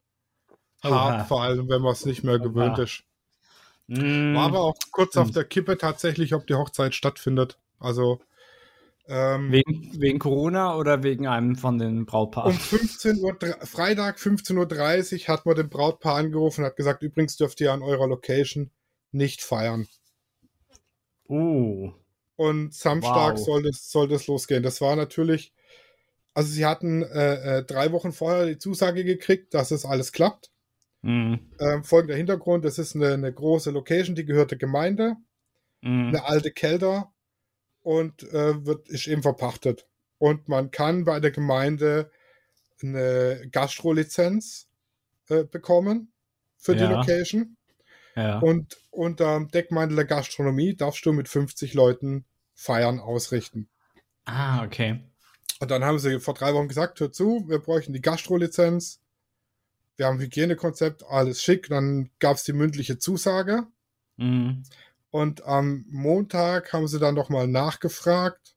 Oha. 0.85 0.91
hart, 0.91 1.29
vor 1.29 1.43
allem 1.43 1.69
wenn 1.69 1.83
man 1.83 1.93
es 1.93 2.07
nicht 2.07 2.23
mehr 2.25 2.39
gewöhnt 2.39 2.79
Oha. 2.79 2.83
ist. 2.83 3.05
Mhm. 3.87 4.35
War 4.35 4.47
aber 4.47 4.61
auch 4.61 4.77
kurz 4.93 5.17
auf 5.17 5.25
Stimmt. 5.25 5.37
der 5.37 5.45
Kippe 5.45 5.79
tatsächlich, 5.79 6.35
ob 6.35 6.47
die 6.47 6.55
Hochzeit 6.55 6.95
stattfindet. 6.95 7.59
Also 7.79 8.21
ähm, 9.09 9.51
Wegen, 9.51 10.01
wegen 10.01 10.19
Corona 10.21 10.77
oder 10.77 11.03
wegen 11.03 11.27
einem 11.27 11.57
von 11.57 11.79
den 11.79 12.07
Brautpaaren? 12.07 12.53
Um 12.53 12.59
15 12.59 13.19
Uhr, 13.19 13.37
Freitag 13.65 14.19
15.30 14.19 15.23
Uhr 15.23 15.29
hat 15.29 15.47
man 15.47 15.57
den 15.57 15.69
Brautpaar 15.69 16.15
angerufen 16.17 16.61
und 16.61 16.67
hat 16.67 16.77
gesagt, 16.77 17.03
übrigens 17.03 17.37
dürft 17.37 17.61
ihr 17.61 17.73
an 17.73 17.83
eurer 17.83 18.07
Location 18.07 18.71
nicht 19.13 19.43
feiern. 19.43 19.87
Oh. 21.29 21.93
Und 22.37 22.75
Samstag 22.75 23.37
Wow. 23.37 23.45
soll, 23.45 23.63
das, 23.63 23.91
soll 23.91 24.09
das 24.09 24.27
losgehen. 24.27 24.63
Das 24.63 24.81
war 24.81 24.97
natürlich, 24.97 25.53
also 26.35 26.51
sie 26.51 26.65
hatten 26.67 27.03
äh, 27.03 27.59
äh, 27.59 27.65
drei 27.65 27.93
Wochen 27.93 28.13
vorher 28.13 28.47
die 28.47 28.59
Zusage 28.59 29.05
gekriegt, 29.05 29.55
dass 29.55 29.71
es 29.71 29.85
alles 29.85 30.13
klappt. 30.13 30.51
Mhm. 31.03 31.51
Ähm, 31.61 31.85
folgender 31.85 32.17
Hintergrund, 32.17 32.65
das 32.65 32.79
ist 32.79 32.95
eine, 32.95 33.15
eine 33.15 33.33
große 33.33 33.71
Location, 33.71 34.15
die 34.15 34.25
gehört 34.27 34.51
der 34.53 34.59
Gemeinde, 34.59 35.17
Mhm. 35.83 36.09
eine 36.09 36.25
alte 36.25 36.51
Kelter 36.51 37.11
und 37.83 38.23
äh, 38.25 38.67
wird, 38.67 38.89
ist 38.91 39.07
eben 39.07 39.23
verpachtet. 39.23 39.87
Und 40.19 40.47
man 40.49 40.71
kann 40.71 41.05
bei 41.07 41.21
der 41.21 41.31
Gemeinde 41.31 42.11
eine 42.83 43.49
Gastrolizenz 43.51 44.69
äh, 45.31 45.45
bekommen 45.45 46.13
für 46.59 46.75
die 46.77 46.83
Ja. 46.83 46.91
Location. 46.99 47.57
Ja. 48.21 48.39
Und 48.39 48.77
unter 48.91 49.35
dem 49.35 49.49
Deckmantel 49.49 49.97
der 49.97 50.05
Gastronomie 50.05 50.75
darfst 50.75 51.05
du 51.07 51.13
mit 51.13 51.29
50 51.29 51.75
Leuten 51.75 52.25
Feiern 52.55 53.01
ausrichten. 53.01 53.69
ah, 54.27 54.65
okay. 54.65 55.01
Und 55.61 55.71
dann 55.71 55.85
haben 55.85 55.99
sie 55.99 56.21
vor 56.21 56.35
drei 56.35 56.55
Wochen 56.55 56.69
gesagt, 56.69 57.01
hör 57.01 57.13
zu, 57.13 57.45
wir 57.49 57.59
bräuchten 57.59 57.93
die 57.93 58.01
Gastrolizenz. 58.01 59.01
Wir 59.97 60.07
haben 60.07 60.17
ein 60.17 60.23
Hygienekonzept, 60.23 61.05
alles 61.05 61.43
schick. 61.43 61.69
Dann 61.69 62.09
gab 62.19 62.37
es 62.37 62.45
die 62.45 62.55
mündliche 62.55 62.99
Zusage. 62.99 63.67
Mhm. 64.17 64.63
Und 65.11 65.45
am 65.45 65.85
Montag 65.91 66.73
haben 66.73 66.89
sie 66.89 66.99
dann 66.99 67.15
nochmal 67.15 67.47
nachgefragt. 67.47 68.55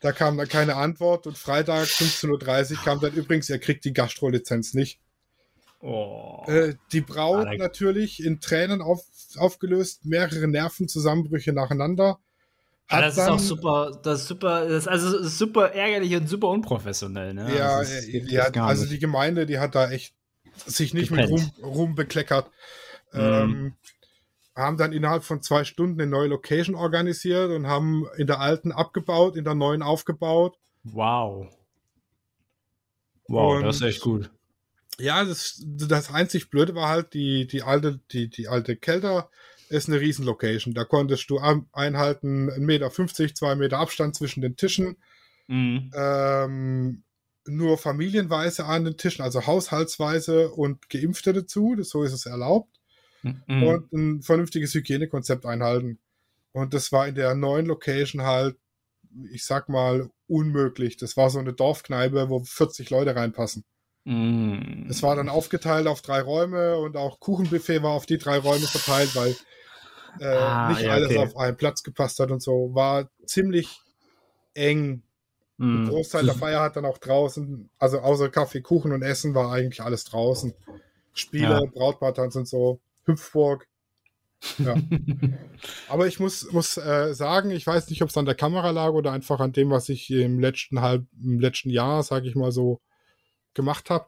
Da 0.00 0.12
kam 0.12 0.36
dann 0.36 0.48
keine 0.48 0.76
Antwort. 0.76 1.26
Und 1.26 1.38
Freitag 1.38 1.86
15.30 1.86 2.72
Uhr 2.72 2.84
kam 2.84 3.00
dann 3.00 3.14
übrigens, 3.14 3.48
ihr 3.48 3.58
kriegt 3.58 3.86
die 3.86 3.94
Gastrolizenz 3.94 4.74
nicht. 4.74 5.00
Oh. 5.86 6.42
Äh, 6.46 6.76
die 6.92 7.02
Braut 7.02 7.46
Ah, 7.46 7.54
natürlich 7.56 8.24
in 8.24 8.40
Tränen 8.40 8.80
auf, 8.80 9.04
aufgelöst, 9.36 10.06
mehrere 10.06 10.48
Nervenzusammenbrüche 10.48 11.52
nacheinander. 11.52 12.18
Ah, 12.88 12.96
Hat 12.96 13.02
das 13.04 13.16
ist 13.18 13.18
dann- 13.26 13.34
auch 13.34 13.38
super, 13.38 14.00
das 14.02 14.22
ist 14.22 14.28
super, 14.28 14.66
das 14.66 14.84
ist 14.84 14.88
also 14.88 15.18
ist 15.18 15.36
super 15.38 15.72
ärgerlich 15.72 16.16
und 16.16 16.26
super 16.26 16.48
unprofessionell, 16.48 17.34
ne? 17.34 17.54
Ja, 17.54 17.76
Also, 17.76 17.92
äh, 18.08 18.18
ja 18.30 18.48
gar 18.48 18.68
also 18.68 18.86
die 18.86 18.98
Gemeinde, 18.98 19.44
die 19.44 19.58
hat 19.58 19.74
da 19.74 19.90
echt 19.90 20.14
sich 20.64 20.94
nicht 20.94 21.10
mit 21.10 21.28
Ruhm, 21.28 21.36
Gepennt. 21.36 21.62
Ruhm 21.62 21.94
bekleckert. 21.94 22.46
Mhm. 23.12 23.20
Ähm, 23.20 23.74
haben 24.56 24.76
dann 24.78 24.92
innerhalb 24.94 25.24
von 25.24 25.42
zwei 25.42 25.64
Stunden 25.64 26.00
eine 26.00 26.10
neue 26.10 26.28
Location 26.28 26.76
organisiert 26.76 27.50
und 27.50 27.66
haben 27.66 28.06
in 28.16 28.26
der 28.26 28.40
alten 28.40 28.72
abgebaut, 28.72 29.36
in 29.36 29.44
der 29.44 29.54
neuen 29.54 29.82
aufgebaut. 29.82 30.56
Wow. 30.84 31.48
Wow, 33.28 33.56
Und- 33.56 33.64
das 33.64 33.76
ist 33.76 33.82
echt 33.82 34.00
gut. 34.00 34.30
Ja, 34.98 35.24
das, 35.24 35.62
das 35.64 36.10
einzig 36.12 36.50
Blöde 36.50 36.74
war 36.74 36.88
halt, 36.88 37.14
die, 37.14 37.46
die 37.46 37.62
alte, 37.62 38.00
die, 38.12 38.28
die 38.28 38.48
alte 38.48 38.76
Kelter 38.76 39.30
ist 39.68 39.88
eine 39.88 40.00
Riesenlocation. 40.00 40.74
Da 40.74 40.84
konntest 40.84 41.28
du 41.30 41.38
einhalten, 41.38 42.50
1,50 42.50 42.60
Meter, 42.60 43.34
2 43.34 43.54
Meter 43.56 43.78
Abstand 43.78 44.14
zwischen 44.14 44.40
den 44.40 44.56
Tischen. 44.56 44.96
Mhm. 45.48 45.90
Ähm, 45.94 47.02
nur 47.46 47.76
familienweise 47.76 48.64
an 48.64 48.84
den 48.84 48.96
Tischen, 48.96 49.22
also 49.22 49.46
haushaltsweise 49.46 50.50
und 50.50 50.88
Geimpfte 50.88 51.32
dazu. 51.32 51.74
Das, 51.76 51.88
so 51.88 52.02
ist 52.02 52.12
es 52.12 52.26
erlaubt. 52.26 52.80
Mhm. 53.22 53.62
Und 53.62 53.92
ein 53.92 54.22
vernünftiges 54.22 54.74
Hygienekonzept 54.74 55.44
einhalten. 55.46 55.98
Und 56.52 56.72
das 56.72 56.92
war 56.92 57.08
in 57.08 57.14
der 57.14 57.34
neuen 57.34 57.66
Location 57.66 58.22
halt, 58.22 58.56
ich 59.32 59.44
sag 59.44 59.68
mal, 59.68 60.10
unmöglich. 60.26 60.96
Das 60.96 61.16
war 61.16 61.30
so 61.30 61.38
eine 61.38 61.52
Dorfkneipe, 61.52 62.28
wo 62.28 62.40
40 62.40 62.90
Leute 62.90 63.16
reinpassen. 63.16 63.64
Mhm. 64.04 64.86
Es 64.88 65.02
war 65.02 65.16
dann 65.16 65.28
aufgeteilt 65.28 65.86
auf 65.86 66.02
drei 66.02 66.20
Räume 66.20 66.76
und 66.78 66.96
auch 66.96 67.20
Kuchenbuffet 67.20 67.82
war 67.82 67.92
auf 67.92 68.06
die 68.06 68.18
drei 68.18 68.38
Räume 68.38 68.66
verteilt, 68.66 69.14
weil 69.16 69.34
äh, 70.20 70.26
Ah, 70.26 70.68
nicht 70.70 70.82
ja, 70.82 70.92
alles 70.92 71.10
okay. 71.10 71.18
auf 71.18 71.36
einen 71.36 71.56
Platz 71.56 71.82
gepasst 71.82 72.20
hat 72.20 72.30
und 72.30 72.42
so. 72.42 72.74
War 72.74 73.08
ziemlich 73.24 73.80
eng. 74.54 75.02
Mhm. 75.56 75.84
Ein 75.84 75.88
Großteil 75.88 76.24
der 76.24 76.34
Feier 76.34 76.60
hat 76.60 76.76
dann 76.76 76.84
auch 76.84 76.98
draußen, 76.98 77.70
also 77.78 78.00
außer 78.00 78.28
Kaffee, 78.28 78.60
Kuchen 78.60 78.92
und 78.92 79.02
Essen 79.02 79.34
war 79.34 79.52
eigentlich 79.52 79.80
alles 79.80 80.04
draußen. 80.04 80.54
Spiele, 81.14 81.44
Ja. 81.44 81.60
Brautpaartanz 81.72 82.36
und 82.36 82.48
so, 82.48 82.80
Hüpfburg. 83.04 83.66
Ja. 84.58 84.74
Aber 85.88 86.06
ich 86.06 86.20
muss, 86.20 86.50
muss 86.52 86.76
äh, 86.76 87.14
sagen, 87.14 87.50
ich 87.50 87.66
weiß 87.66 87.88
nicht, 87.88 88.02
ob 88.02 88.10
es 88.10 88.16
an 88.18 88.26
der 88.26 88.34
Kamera 88.34 88.70
lag 88.70 88.90
oder 88.90 89.12
einfach 89.12 89.40
an 89.40 89.52
dem, 89.52 89.70
was 89.70 89.88
ich 89.88 90.10
im 90.10 90.38
letzten 90.40 90.80
halb, 90.82 91.06
im 91.22 91.40
letzten 91.40 91.70
Jahr, 91.70 92.02
sage 92.02 92.28
ich 92.28 92.34
mal 92.34 92.52
so, 92.52 92.80
gemacht 93.54 93.90
habe. 93.90 94.06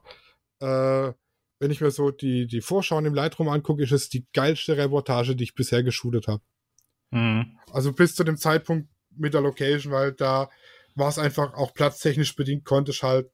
Äh, 0.59 1.13
wenn 1.59 1.71
ich 1.71 1.81
mir 1.81 1.91
so 1.91 2.11
die, 2.11 2.45
die 2.45 2.61
Vorschauen 2.61 3.05
im 3.05 3.15
Lightroom 3.15 3.49
angucke, 3.49 3.83
ist 3.83 3.91
es 3.91 4.09
die 4.09 4.27
geilste 4.33 4.77
Reportage, 4.77 5.35
die 5.35 5.43
ich 5.43 5.55
bisher 5.55 5.83
geshootet 5.83 6.27
habe. 6.27 6.43
Mhm. 7.11 7.57
Also 7.71 7.93
bis 7.93 8.15
zu 8.15 8.23
dem 8.23 8.37
Zeitpunkt 8.37 8.89
mit 9.09 9.33
der 9.33 9.41
Location, 9.41 9.91
weil 9.91 10.11
da 10.13 10.49
war 10.95 11.09
es 11.09 11.17
einfach 11.17 11.53
auch 11.55 11.73
platztechnisch 11.73 12.35
bedingt, 12.35 12.65
konnte 12.65 12.91
ich 12.91 13.01
halt 13.01 13.29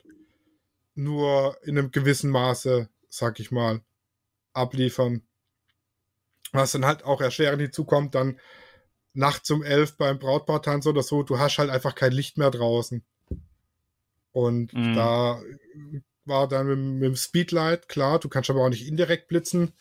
nur 0.96 1.58
in 1.64 1.78
einem 1.78 1.92
gewissen 1.92 2.30
Maße 2.30 2.90
sag 3.14 3.40
ich 3.40 3.52
mal, 3.52 3.82
abliefern. 4.54 5.22
Was 6.52 6.72
dann 6.72 6.86
halt 6.86 7.04
auch 7.04 7.22
erschwerend 7.22 7.62
hinzukommt, 7.62 8.16
dann 8.16 8.40
nachts 9.14 9.50
um 9.52 9.64
elf 9.64 9.98
beim 9.98 10.18
Brautpaartanz 10.18 10.88
oder 10.88 11.04
so, 11.04 11.22
du 11.22 11.38
hast 11.38 11.60
halt 11.60 11.70
einfach 11.70 11.94
kein 11.94 12.12
Licht 12.12 12.38
mehr 12.38 12.50
draußen. 12.50 13.06
Und 14.34 14.74
Mhm. 14.74 14.94
da 14.96 15.42
war 16.26 16.48
dann 16.48 16.68
mit, 16.68 16.78
mit 16.78 17.04
dem 17.04 17.16
Speedlight, 17.16 17.88
klar, 17.88 18.20
du 18.20 18.28
kannst 18.30 18.50
aber 18.50 18.66
auch 18.66 18.70
nicht 18.70 18.88
indirekt 18.88 19.28
blitzen. 19.28 19.74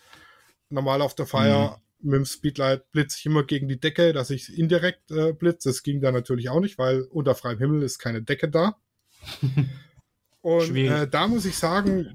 Normal 0.69 1.03
auf 1.03 1.15
der 1.15 1.27
Feier 1.27 1.83
mit 2.01 2.17
dem 2.17 2.25
Speedlight 2.25 2.91
blitze 2.93 3.17
ich 3.19 3.27
immer 3.27 3.45
gegen 3.45 3.69
die 3.69 3.81
Decke, 3.81 4.13
dass 4.13 4.31
ich 4.31 4.57
indirekt 4.57 5.11
äh, 5.11 5.33
blitze. 5.33 5.69
Das 5.69 5.83
ging 5.83 6.01
da 6.01 6.13
natürlich 6.13 6.49
auch 6.49 6.61
nicht, 6.61 6.79
weil 6.79 7.03
unter 7.03 7.35
freiem 7.35 7.59
Himmel 7.59 7.83
ist 7.83 7.99
keine 7.99 8.23
Decke 8.23 8.49
da. 8.49 8.77
Und 10.41 10.77
äh, 10.77 11.09
da 11.09 11.29
muss 11.29 11.45
ich 11.45 11.57
sagen, 11.57 12.09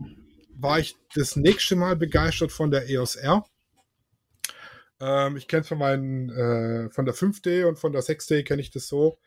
war 0.54 0.80
ich 0.80 0.98
das 1.16 1.38
nächste 1.38 1.76
Mal 1.76 1.96
begeistert 1.96 2.52
von 2.52 2.72
der 2.72 2.90
EOS 2.90 3.16
R. 3.16 3.46
Ähm, 5.00 5.38
ich 5.38 5.48
kenne 5.48 5.62
es 5.62 5.70
von 5.70 5.78
meinen, 5.78 6.30
äh, 6.30 6.90
von 6.90 7.06
der 7.06 7.16
5D 7.16 7.66
und 7.66 7.80
von 7.80 7.94
der 7.94 8.02
6D 8.02 8.44
kenne 8.44 8.62
ich 8.62 8.72
das 8.72 8.88
so. 8.88 9.18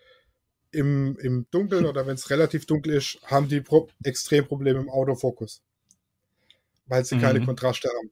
Im, 0.73 1.17
Im 1.19 1.47
Dunkeln 1.51 1.85
oder 1.87 2.07
wenn 2.07 2.15
es 2.15 2.31
relativ 2.31 2.67
dunkel 2.67 2.95
ist, 2.95 3.19
haben 3.25 3.49
die 3.49 3.61
Pro 3.61 3.89
extrem 4.05 4.47
Probleme 4.47 4.79
im 4.81 4.89
Autofokus. 4.91 5.63
Weil 6.87 7.05
sie 7.05 7.19
keine 7.19 7.41
Mhm. 7.41 7.47
Kontraste 7.47 7.89
haben. 7.89 8.11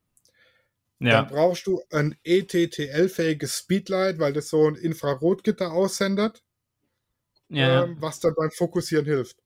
Ja. 1.01 1.23
Dann 1.23 1.29
brauchst 1.29 1.67
du 1.67 1.81
ein 1.91 2.17
ETTL-fähiges 2.25 3.57
Speedlight, 3.59 4.19
weil 4.19 4.33
das 4.33 4.49
so 4.49 4.67
ein 4.69 4.75
Infrarotgitter 4.75 5.73
aussendet, 5.73 6.43
ja. 7.49 7.85
ähm, 7.85 7.97
was 8.01 8.21
dann 8.21 8.35
beim 8.35 8.51
Fokussieren 8.51 9.05
hilft. 9.05 9.37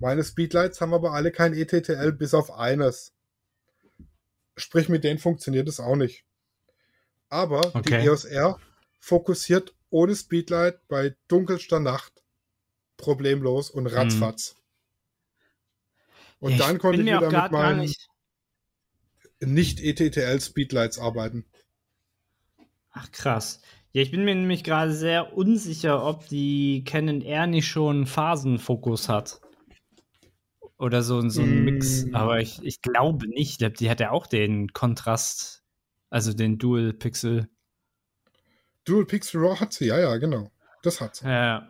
Meine 0.00 0.24
Speedlights 0.24 0.80
haben 0.80 0.94
aber 0.94 1.12
alle 1.12 1.30
kein 1.32 1.54
ETTL, 1.54 2.12
bis 2.12 2.34
auf 2.34 2.50
eines. 2.52 3.12
Sprich, 4.56 4.88
mit 4.88 5.04
denen 5.04 5.18
funktioniert 5.18 5.68
es 5.68 5.80
auch 5.80 5.96
nicht. 5.96 6.24
Aber 7.28 7.60
Okay. 7.74 8.00
die 8.00 8.06
EOS 8.06 8.24
R 8.24 8.58
fokussiert 9.00 9.74
ohne 9.90 10.14
Speedlight 10.14 10.86
bei 10.88 11.16
dunkelster 11.28 11.80
Nacht 11.80 12.12
problemlos 12.96 13.70
und 13.70 13.86
ratzfatz. 13.86 14.56
Und 16.40 16.52
Ja, 16.52 16.58
dann 16.58 16.78
konnte 16.78 17.00
ich 17.00 17.06
wieder 17.06 17.30
mit 17.30 17.52
meinen 17.52 17.80
nicht. 17.80 18.08
nicht 19.40 19.80
ETTL 19.80 20.40
Speedlights 20.40 20.98
arbeiten. 20.98 21.44
Ach 22.90 23.10
krass. 23.12 23.60
Ja, 23.92 24.02
ich 24.02 24.10
bin 24.10 24.24
mir 24.24 24.34
nämlich 24.34 24.64
gerade 24.64 24.92
sehr 24.92 25.36
unsicher, 25.36 26.04
ob 26.04 26.28
die 26.28 26.84
Canon 26.84 27.22
R 27.22 27.46
nicht 27.46 27.66
schon 27.66 28.06
Phasenfokus 28.06 29.08
hat. 29.08 29.40
Oder 30.78 31.02
so, 31.02 31.26
so 31.28 31.42
ein 31.42 31.64
Mix. 31.64 32.04
Mm. 32.04 32.14
Aber 32.14 32.40
ich, 32.40 32.62
ich 32.62 32.82
glaube 32.82 33.28
nicht. 33.28 33.62
Ich 33.62 33.72
Die 33.74 33.90
hat 33.90 34.00
ja 34.00 34.10
auch 34.10 34.26
den 34.26 34.68
Kontrast, 34.72 35.64
also 36.10 36.32
den 36.32 36.58
Dual 36.58 36.92
Pixel. 36.92 37.48
Dual 38.88 39.04
Pixel 39.04 39.40
RAW 39.40 39.60
hat 39.60 39.72
sie, 39.74 39.86
ja, 39.86 39.98
ja, 39.98 40.16
genau. 40.16 40.50
Das 40.82 41.00
hat 41.00 41.16
sie. 41.16 41.28
Ja. 41.28 41.68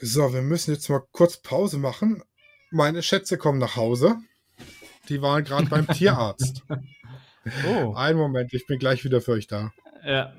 So, 0.00 0.32
wir 0.32 0.42
müssen 0.42 0.74
jetzt 0.74 0.88
mal 0.90 1.02
kurz 1.12 1.38
Pause 1.38 1.78
machen. 1.78 2.22
Meine 2.70 3.02
Schätze 3.02 3.38
kommen 3.38 3.58
nach 3.58 3.76
Hause. 3.76 4.16
Die 5.08 5.22
waren 5.22 5.44
gerade 5.44 5.66
beim 5.66 5.86
Tierarzt. 5.92 6.62
Oh. 7.66 7.94
Einen 7.94 8.18
Moment, 8.18 8.52
ich 8.52 8.66
bin 8.66 8.78
gleich 8.78 9.04
wieder 9.04 9.22
für 9.22 9.32
euch 9.32 9.46
da. 9.46 9.72
Ja. 10.04 10.32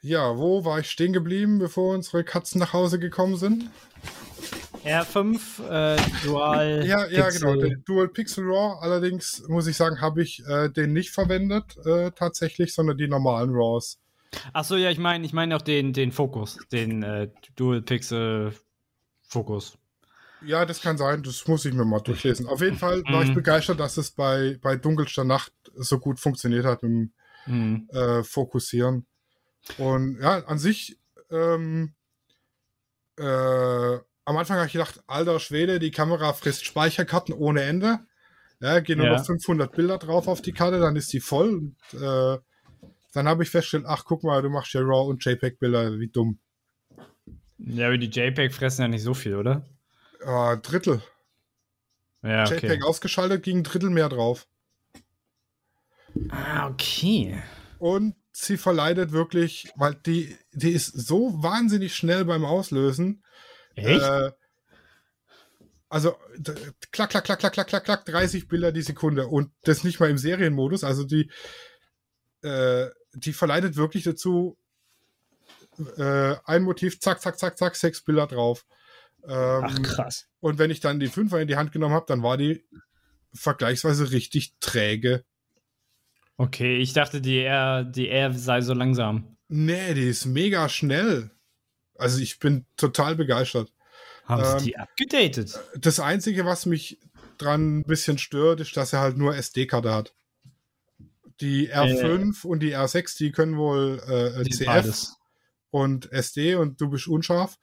Ja, 0.00 0.38
wo 0.38 0.64
war 0.64 0.78
ich 0.78 0.88
stehen 0.88 1.12
geblieben, 1.12 1.58
bevor 1.58 1.94
unsere 1.94 2.22
Katzen 2.22 2.60
nach 2.60 2.72
Hause 2.72 3.00
gekommen 3.00 3.36
sind? 3.36 3.68
R5 4.88 5.68
äh, 5.68 5.96
Dual. 6.24 6.86
Ja, 6.86 7.06
ja, 7.06 7.24
Pixel. 7.26 7.40
genau. 7.40 7.60
Den 7.60 7.84
Dual 7.84 8.08
Pixel 8.08 8.44
RAW. 8.46 8.78
Allerdings 8.80 9.42
muss 9.48 9.66
ich 9.66 9.76
sagen, 9.76 10.00
habe 10.00 10.22
ich 10.22 10.42
äh, 10.46 10.68
den 10.70 10.92
nicht 10.92 11.10
verwendet 11.10 11.76
äh, 11.86 12.10
tatsächlich, 12.12 12.74
sondern 12.74 12.96
die 12.98 13.08
normalen 13.08 13.50
RAWs. 13.52 13.98
Achso, 14.52 14.76
ja, 14.76 14.90
ich 14.90 14.98
meine 14.98 15.24
ich 15.24 15.32
meine 15.32 15.56
auch 15.56 15.62
den, 15.62 15.92
den 15.92 16.12
Fokus. 16.12 16.58
Den 16.72 17.02
äh, 17.02 17.28
Dual 17.56 17.82
Pixel 17.82 18.52
Fokus. 19.22 19.76
Ja, 20.40 20.64
das 20.64 20.80
kann 20.80 20.96
sein. 20.98 21.22
Das 21.22 21.46
muss 21.48 21.64
ich 21.64 21.74
mir 21.74 21.84
mal 21.84 22.00
durchlesen. 22.00 22.46
Auf 22.46 22.60
jeden 22.60 22.76
Fall 22.78 23.02
war 23.04 23.22
ich 23.22 23.30
Mhm. 23.30 23.34
begeistert, 23.34 23.80
dass 23.80 23.96
es 23.96 24.10
bei, 24.12 24.58
bei 24.62 24.76
dunkelster 24.76 25.24
Nacht 25.24 25.52
so 25.74 25.98
gut 25.98 26.20
funktioniert 26.20 26.64
hat 26.64 26.82
mit 26.82 26.92
dem 26.92 27.12
Hm. 27.44 27.88
äh, 27.92 28.22
Fokussieren. 28.22 29.06
Und 29.78 30.20
ja, 30.20 30.44
an 30.46 30.58
sich, 30.58 30.98
ähm, 31.30 31.94
äh, 33.16 33.98
am 34.28 34.36
Anfang 34.36 34.58
habe 34.58 34.66
ich 34.66 34.74
gedacht, 34.74 35.02
alter 35.06 35.40
Schwede, 35.40 35.78
die 35.78 35.90
Kamera 35.90 36.34
frisst 36.34 36.66
Speicherkarten 36.66 37.34
ohne 37.34 37.62
Ende. 37.62 38.00
Ja, 38.60 38.80
gehen 38.80 38.98
nur 38.98 39.06
Ja. 39.06 39.16
noch 39.16 39.24
500 39.24 39.74
Bilder 39.74 39.96
drauf 39.96 40.28
auf 40.28 40.42
die 40.42 40.52
Karte, 40.52 40.80
dann 40.80 40.96
ist 40.96 41.10
die 41.14 41.20
voll. 41.20 41.54
Und, 41.54 41.76
äh, 41.94 42.38
dann 43.14 43.26
habe 43.26 43.42
ich 43.42 43.48
festgestellt, 43.50 43.84
ach, 43.86 44.04
guck 44.04 44.24
mal, 44.24 44.42
du 44.42 44.50
machst 44.50 44.74
ja 44.74 44.82
RAW 44.82 45.08
und 45.08 45.24
JPEG-Bilder, 45.24 45.98
wie 45.98 46.08
dumm. 46.08 46.38
Ja, 47.56 47.86
aber 47.86 47.96
die 47.96 48.10
JPEG 48.10 48.52
fressen 48.52 48.82
ja 48.82 48.88
nicht 48.88 49.02
so 49.02 49.14
viel, 49.14 49.34
oder? 49.34 49.64
Äh, 50.20 50.58
Drittel. 50.58 51.02
Ja, 52.22 52.44
okay. 52.44 52.56
JPEG 52.56 52.84
ausgeschaltet, 52.84 53.42
ging 53.42 53.58
ein 53.58 53.64
Drittel 53.64 53.88
mehr 53.88 54.10
drauf. 54.10 54.46
Ah, 56.28 56.68
okay. 56.68 57.42
Und 57.78 58.14
sie 58.32 58.58
verleidet 58.58 59.12
wirklich, 59.12 59.72
weil 59.76 59.94
die, 59.94 60.36
die 60.52 60.70
ist 60.72 60.88
so 60.88 61.42
wahnsinnig 61.42 61.94
schnell 61.94 62.24
beim 62.26 62.44
Auslösen. 62.44 63.22
Echt? 63.84 64.02
Äh, 64.02 64.32
also 65.88 66.16
klack, 66.92 67.10
klack, 67.10 67.24
klack, 67.24 67.38
klack, 67.38 67.52
klack, 67.52 67.68
klack, 67.68 67.84
klack, 67.84 68.04
30 68.04 68.48
Bilder 68.48 68.72
die 68.72 68.82
Sekunde. 68.82 69.26
Und 69.26 69.50
das 69.62 69.84
nicht 69.84 70.00
mal 70.00 70.10
im 70.10 70.18
Serienmodus. 70.18 70.84
Also 70.84 71.04
die, 71.04 71.30
äh, 72.42 72.86
die 73.14 73.32
verleitet 73.32 73.76
wirklich 73.76 74.04
dazu, 74.04 74.58
äh, 75.96 76.36
ein 76.44 76.62
Motiv, 76.62 77.00
zack, 77.00 77.20
zack, 77.20 77.38
zack, 77.38 77.56
zack, 77.56 77.76
sechs 77.76 78.02
Bilder 78.02 78.26
drauf. 78.26 78.66
Ähm, 79.24 79.64
Ach, 79.64 79.82
krass. 79.82 80.28
und 80.40 80.58
wenn 80.58 80.70
ich 80.70 80.80
dann 80.80 81.00
die 81.00 81.08
Fünfer 81.08 81.40
in 81.40 81.48
die 81.48 81.56
Hand 81.56 81.72
genommen 81.72 81.94
habe, 81.94 82.06
dann 82.06 82.22
war 82.22 82.36
die 82.36 82.64
vergleichsweise 83.32 84.10
richtig 84.10 84.54
träge. 84.60 85.24
Okay, 86.36 86.76
ich 86.76 86.92
dachte, 86.92 87.20
die 87.20 87.40
R, 87.40 87.84
die 87.84 88.08
R 88.08 88.32
sei 88.32 88.60
so 88.60 88.74
langsam. 88.74 89.36
Nee, 89.48 89.94
die 89.94 90.08
ist 90.08 90.26
mega 90.26 90.68
schnell. 90.68 91.30
Also 91.98 92.20
ich 92.20 92.38
bin 92.38 92.64
total 92.76 93.16
begeistert. 93.16 93.72
Haben 94.24 94.44
Ähm, 94.44 94.58
sie 94.58 94.64
die 94.66 94.78
abgedatet? 94.78 95.58
Das 95.76 96.00
Einzige, 96.00 96.44
was 96.44 96.64
mich 96.66 96.98
dran 97.38 97.78
ein 97.78 97.84
bisschen 97.84 98.18
stört, 98.18 98.60
ist, 98.60 98.76
dass 98.76 98.92
er 98.92 99.00
halt 99.00 99.16
nur 99.16 99.34
SD-Karte 99.36 99.92
hat. 99.92 100.14
Die 101.40 101.72
R5 101.72 102.44
und 102.46 102.60
die 102.60 102.74
R6, 102.74 103.16
die 103.18 103.30
können 103.32 103.56
wohl 103.56 104.00
äh, 104.08 104.42
Die 104.44 104.50
CF 104.50 105.06
und 105.70 106.10
SD 106.10 106.56
und 106.56 106.80
du 106.80 106.88
bist 106.90 107.06
unscharf. 107.08 107.58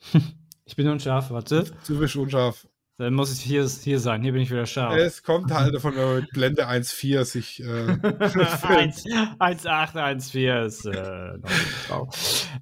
Ich 0.64 0.76
bin 0.76 0.88
unscharf, 0.88 1.30
warte. 1.30 1.64
Du 1.88 1.98
bist 1.98 2.14
unscharf. 2.14 2.66
Dann 3.02 3.14
muss 3.14 3.32
ich 3.36 3.40
hier, 3.42 3.66
hier 3.66 3.98
sein. 3.98 4.22
Hier 4.22 4.30
bin 4.30 4.42
ich 4.42 4.50
wieder 4.52 4.64
scharf. 4.64 4.94
Es 4.94 5.24
kommt 5.24 5.50
halt 5.52 5.76
von 5.80 5.92
der 5.92 6.24
Blende 6.30 6.68
1.4 6.68 7.24
sich 7.24 7.60
äh, 7.60 7.98
1, 7.98 9.04
1,814 9.40 10.66
ist 10.66 10.86
äh. 10.86 11.32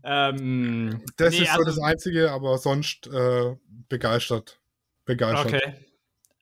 Ähm, 0.02 1.02
Das 1.18 1.34
nee, 1.34 1.42
ist 1.42 1.52
so 1.52 1.58
also- 1.58 1.64
das 1.64 1.78
Einzige, 1.78 2.30
aber 2.32 2.56
sonst 2.56 3.06
äh, 3.08 3.54
begeistert. 3.90 4.58
Begeistert. 5.04 5.46
Okay. 5.52 5.74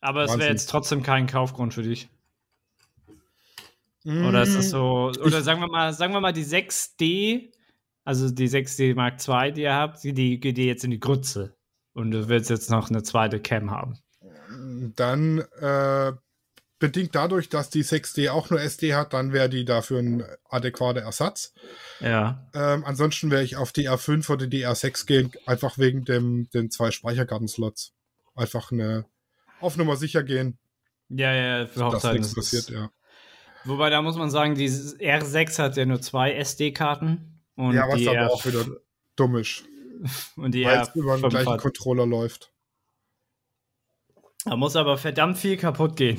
Aber 0.00 0.22
es 0.22 0.28
Wahnsinn. 0.28 0.40
wäre 0.42 0.50
jetzt 0.52 0.70
trotzdem 0.70 1.02
kein 1.02 1.26
Kaufgrund 1.26 1.74
für 1.74 1.82
dich. 1.82 2.08
Mm, 4.04 4.26
Oder 4.26 4.42
ist 4.44 4.54
das 4.54 4.70
so, 4.70 5.10
oder 5.24 5.42
sagen 5.42 5.60
wir 5.60 5.66
mal, 5.66 5.92
sagen 5.92 6.12
wir 6.12 6.20
mal 6.20 6.32
die 6.32 6.44
6D, 6.44 7.50
also 8.04 8.30
die 8.30 8.48
6D 8.48 8.94
Mark 8.94 9.16
II, 9.26 9.50
die 9.54 9.62
ihr 9.62 9.74
habt, 9.74 10.04
die, 10.04 10.38
geht 10.38 10.56
jetzt 10.56 10.84
in 10.84 10.92
die 10.92 11.00
Grütze. 11.00 11.57
Und 11.98 12.12
du 12.12 12.28
willst 12.28 12.48
jetzt 12.48 12.70
noch 12.70 12.90
eine 12.90 13.02
zweite 13.02 13.40
Cam 13.40 13.72
haben. 13.72 13.98
Dann 14.94 15.40
äh, 15.60 16.12
bedingt 16.78 17.16
dadurch, 17.16 17.48
dass 17.48 17.70
die 17.70 17.82
6D 17.82 18.30
auch 18.30 18.50
nur 18.50 18.60
SD 18.60 18.94
hat, 18.94 19.12
dann 19.12 19.32
wäre 19.32 19.48
die 19.48 19.64
dafür 19.64 19.98
ein 19.98 20.24
adäquater 20.48 21.00
Ersatz. 21.00 21.52
Ja. 21.98 22.46
Ähm, 22.54 22.84
ansonsten 22.84 23.32
wäre 23.32 23.42
ich 23.42 23.56
auf 23.56 23.72
die 23.72 23.88
R5 23.90 24.30
oder 24.30 24.46
die 24.46 24.64
R6 24.64 25.06
gehen, 25.06 25.32
einfach 25.46 25.76
wegen 25.76 26.04
dem, 26.04 26.48
den 26.50 26.70
zwei 26.70 26.92
Speicherkartenslots. 26.92 27.94
Einfach 28.36 28.70
eine 28.70 29.04
auf 29.60 29.76
Nummer 29.76 29.96
sicher 29.96 30.22
gehen, 30.22 30.56
Ja, 31.08 31.34
ja, 31.34 31.66
für 31.66 31.80
dass 31.80 31.94
Hochzeiten. 31.94 32.18
nichts 32.20 32.34
passiert, 32.36 32.70
ja. 32.70 32.92
Wobei, 33.64 33.90
da 33.90 34.02
muss 34.02 34.14
man 34.14 34.30
sagen, 34.30 34.54
die 34.54 34.68
R6 34.70 35.58
hat 35.58 35.76
ja 35.76 35.84
nur 35.84 36.00
zwei 36.00 36.32
SD-Karten. 36.34 37.42
Und 37.56 37.74
ja, 37.74 37.88
was 37.88 37.96
die 37.96 38.08
aber 38.08 38.30
auch 38.32 38.46
wieder 38.46 38.64
dumm 39.16 39.34
ist, 39.34 39.64
und 40.36 40.52
die 40.52 40.64
weil 40.64 40.80
es 40.80 40.94
über 40.94 41.16
den 41.16 41.24
R5 41.24 41.30
gleichen 41.30 41.52
hat. 41.52 41.60
Controller 41.60 42.06
läuft. 42.06 42.52
Da 44.44 44.56
muss 44.56 44.76
aber 44.76 44.96
verdammt 44.98 45.38
viel 45.38 45.56
kaputt 45.56 45.96
gehen. 45.96 46.18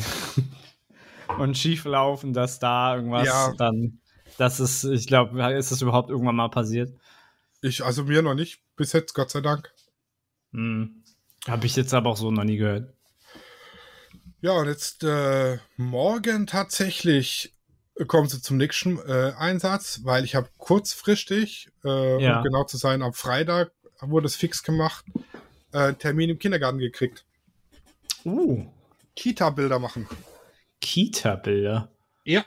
und 1.40 1.58
schief 1.58 1.86
laufen, 1.86 2.34
dass 2.34 2.60
da 2.60 2.96
irgendwas 2.96 3.28
Ja. 3.28 3.54
dann. 3.58 4.00
Das 4.38 4.60
ist, 4.60 4.84
ich 4.84 5.08
glaube, 5.08 5.54
ist 5.54 5.72
das 5.72 5.82
überhaupt 5.82 6.10
irgendwann 6.10 6.36
mal 6.36 6.50
passiert? 6.50 6.98
Ich, 7.62 7.84
also 7.84 8.04
mir 8.04 8.22
noch 8.22 8.36
nicht, 8.36 8.62
bis 8.76 8.94
jetzt, 8.94 9.14
Gott 9.14 9.30
sei 9.30 9.42
Dank. 9.42 9.74
Hm. 10.54 11.04
Habe 11.48 11.66
ich 11.66 11.76
jetzt 11.76 11.94
aber 11.94 12.10
auch 12.10 12.18
so 12.18 12.32
noch 12.32 12.44
nie 12.44 12.58
gehört. 12.58 12.94
Ja, 14.42 14.54
und 14.54 14.68
jetzt 14.68 15.04
äh, 15.04 15.58
morgen 15.76 16.48
tatsächlich 16.48 17.58
kommen 18.08 18.28
sie 18.30 18.42
zum 18.42 18.58
nächsten 18.58 18.98
äh, 19.00 19.34
Einsatz, 19.38 20.02
weil 20.04 20.24
ich 20.24 20.36
habe 20.36 20.50
kurzfristig, 20.58 21.70
äh, 21.84 22.22
Ja. 22.24 22.38
um 22.38 22.44
genau 22.44 22.64
zu 22.64 22.78
sein, 22.78 23.02
am 23.02 23.14
Freitag 23.14 23.72
wurde 24.02 24.28
es 24.28 24.36
fix 24.36 24.64
gemacht, 24.64 25.06
äh, 25.74 25.94
Termin 25.94 26.30
im 26.30 26.40
Kindergarten 26.40 26.80
gekriegt. 26.80 27.26
Uh, 28.26 28.66
Kita-Bilder 29.16 29.80
machen. 29.80 30.08
Kita-Bilder. 30.82 31.90
Ja. 32.24 32.46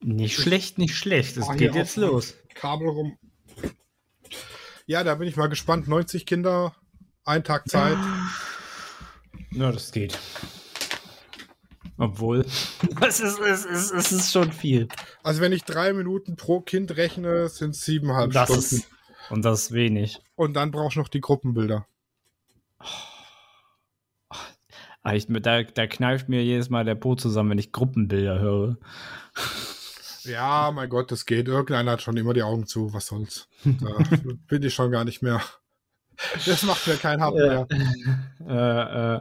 Nicht 0.00 0.36
schlecht, 0.38 0.76
nicht 0.78 0.94
schlecht. 0.96 1.36
Es 1.36 1.48
Ah, 1.48 1.54
geht 1.54 1.74
jetzt 1.74 1.96
los. 1.96 2.34
Kabel 2.54 2.88
rum. 2.88 3.18
Ja, 4.86 5.02
da 5.02 5.14
bin 5.14 5.26
ich 5.28 5.36
mal 5.36 5.46
gespannt. 5.48 5.88
90 5.88 6.26
Kinder, 6.26 6.74
ein 7.24 7.42
Tag 7.42 7.68
Zeit. 7.70 7.96
Ja, 9.50 9.72
das 9.72 9.92
geht. 9.92 10.18
Obwohl, 11.96 12.40
es 13.00 13.20
ist, 13.20 13.38
es 13.38 13.64
ist, 13.64 13.90
es 13.92 14.12
ist 14.12 14.32
schon 14.32 14.52
viel. 14.52 14.88
Also 15.22 15.40
wenn 15.40 15.52
ich 15.52 15.64
drei 15.64 15.92
Minuten 15.92 16.36
pro 16.36 16.60
Kind 16.60 16.96
rechne, 16.96 17.48
sind 17.48 17.70
es 17.70 17.84
siebeneinhalb 17.84 18.32
Das 18.32 18.48
Stunden. 18.48 18.62
ist, 18.62 18.88
und 19.30 19.44
das 19.44 19.62
ist 19.62 19.72
wenig. 19.72 20.20
Und 20.34 20.54
dann 20.54 20.70
brauchst 20.70 20.96
du 20.96 21.00
noch 21.00 21.08
die 21.08 21.20
Gruppenbilder. 21.20 21.86
Ah, 25.02 25.14
ich, 25.14 25.26
da, 25.28 25.62
da 25.62 25.86
kneift 25.86 26.28
mir 26.28 26.42
jedes 26.42 26.70
Mal 26.70 26.84
der 26.84 26.94
Po 26.94 27.14
zusammen, 27.14 27.50
wenn 27.50 27.58
ich 27.58 27.72
Gruppenbilder 27.72 28.38
höre. 28.40 28.78
Ja, 30.24 30.70
mein 30.74 30.88
Gott, 30.88 31.12
das 31.12 31.26
geht. 31.26 31.46
Irgendeiner 31.46 31.92
hat 31.92 32.02
schon 32.02 32.16
immer 32.16 32.32
die 32.32 32.42
Augen 32.42 32.66
zu. 32.66 32.92
Was 32.94 33.06
soll's? 33.06 33.46
Da 33.64 33.98
bin 34.48 34.62
ich 34.62 34.72
schon 34.74 34.90
gar 34.90 35.04
nicht 35.04 35.20
mehr. 35.22 35.42
Das 36.46 36.62
macht 36.62 36.86
mir 36.86 36.96
kein 36.96 37.22
Hub 37.22 37.34
mehr. 37.34 37.66
Äh, 38.48 39.16
äh, 39.16 39.20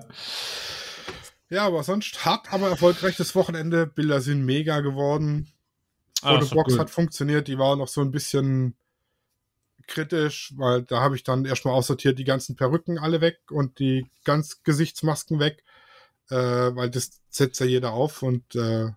Ja, 1.54 1.68
aber 1.68 1.84
sonst 1.84 2.26
hart, 2.26 2.52
aber 2.52 2.70
erfolgreiches 2.70 3.36
Wochenende. 3.36 3.86
Bilder 3.86 4.22
sind 4.22 4.44
mega 4.44 4.80
geworden. 4.80 5.52
ah, 6.24 6.40
gut. 6.40 6.80
hat 6.80 6.90
funktioniert. 6.90 7.48
Die 7.48 7.60
war 7.60 7.76
noch 7.76 7.88
so 7.88 8.02
ein 8.02 8.10
bisschen 8.10 8.76
kritisch, 9.86 10.52
weil 10.58 10.82
da 10.82 11.02
habe 11.02 11.16
ich 11.16 11.24
dann 11.24 11.46
erstmal 11.46 11.76
aussortiert 11.76 12.18
die 12.18 12.24
ganzen 12.24 12.56
Perücken 12.56 12.98
alle 12.98 13.22
weg 13.22 13.40
und 13.52 13.78
die 13.78 14.10
ganz 14.24 14.64
Gesichtsmasken 14.64 15.40
weg, 15.40 15.64
äh, 16.32 16.36
weil 16.36 16.90
das 16.90 17.22
setzt 17.30 17.60
ja 17.60 17.68
jeder 17.68 17.94
auf 17.94 18.24
und 18.24 18.56
äh, 18.56 18.90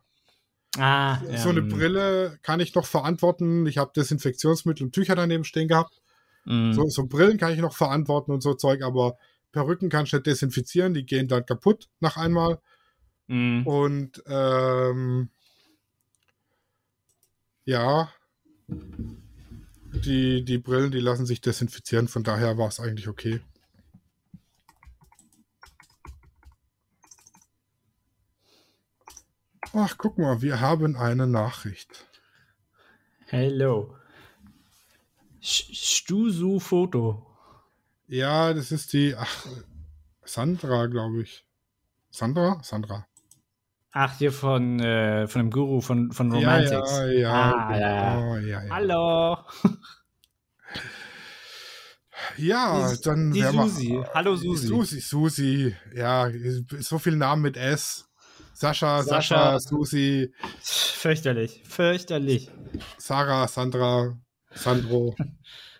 ah, 0.78 1.18
so 1.36 1.50
eine 1.50 1.60
ähm, 1.60 1.68
Brille 1.68 2.38
kann 2.42 2.60
ich 2.60 2.74
noch 2.74 2.86
verantworten. 2.86 3.66
Ich 3.66 3.76
habe 3.76 3.92
Desinfektionsmittel 3.94 4.86
und 4.86 4.94
Tücher 4.94 5.14
daneben 5.14 5.44
stehen 5.44 5.68
gehabt. 5.68 6.00
mh. 6.46 6.72
So, 6.72 6.88
so 6.88 7.06
Brillen 7.06 7.36
kann 7.36 7.52
ich 7.52 7.60
noch 7.60 7.76
verantworten 7.76 8.32
und 8.32 8.42
so 8.42 8.54
Zeug, 8.54 8.82
aber 8.82 9.18
Perücken 9.56 9.88
kann 9.88 10.04
ich 10.04 10.12
nicht 10.12 10.26
desinfizieren, 10.26 10.92
die 10.92 11.06
gehen 11.06 11.28
dann 11.28 11.46
kaputt 11.46 11.88
nach 12.00 12.18
einmal. 12.18 12.60
mh. 13.28 13.62
Und 13.64 14.22
ähm, 14.26 15.30
ja, 17.64 18.12
die, 18.68 20.44
die 20.44 20.58
Brillen, 20.58 20.90
die 20.90 21.00
lassen 21.00 21.24
sich 21.24 21.40
desinfizieren, 21.40 22.06
von 22.06 22.22
daher 22.22 22.58
war 22.58 22.68
es 22.68 22.80
eigentlich 22.80 23.08
okay. 23.08 23.40
Ach, 29.72 29.96
guck 29.96 30.18
mal, 30.18 30.42
wir 30.42 30.60
haben 30.60 30.96
eine 30.96 31.26
Nachricht. 31.26 32.06
Hello. 33.24 33.96
Stusu 35.40 36.60
Foto. 36.60 37.35
Ja, 38.08 38.52
das 38.54 38.70
ist 38.72 38.92
die, 38.92 39.14
ach, 39.16 39.46
Sandra, 40.24 40.86
glaube 40.86 41.22
ich. 41.22 41.44
Sandra? 42.10 42.60
Sandra. 42.62 43.06
Ach, 43.92 44.18
hier 44.18 44.30
von, 44.32 44.78
äh, 44.80 45.26
von 45.26 45.40
dem 45.42 45.50
Guru 45.50 45.80
von, 45.80 46.12
von 46.12 46.30
Ja, 46.30 46.36
Romantics. 46.38 46.90
ja, 46.98 47.06
ja, 47.06 47.52
Ah, 47.54 47.76
ja. 47.78 48.14
genau, 48.14 48.36
ja, 48.36 48.62
ja. 48.64 48.70
Hallo. 48.74 49.38
Ja, 52.38 52.92
Die- 52.94 53.00
dann 53.02 53.30
die 53.30 53.42
Susi. 53.42 54.02
Hallo, 54.14 54.36
Susi. 54.36 54.66
Susi, 54.66 55.00
Susi. 55.00 55.76
Ja, 55.94 56.30
so 56.80 56.98
viele 56.98 57.16
Namen 57.16 57.42
mit 57.42 57.56
S. 57.58 58.06
Sascha, 58.54 59.02
Sascha. 59.02 59.58
Sascha, 59.58 59.60
Susi, 59.60 60.32
Fürchterlich. 60.62 61.62
Fürchterlich. 61.68 62.50
Sarah, 62.96 63.46
Sandra, 63.48 64.18
Sandro. 64.54 65.14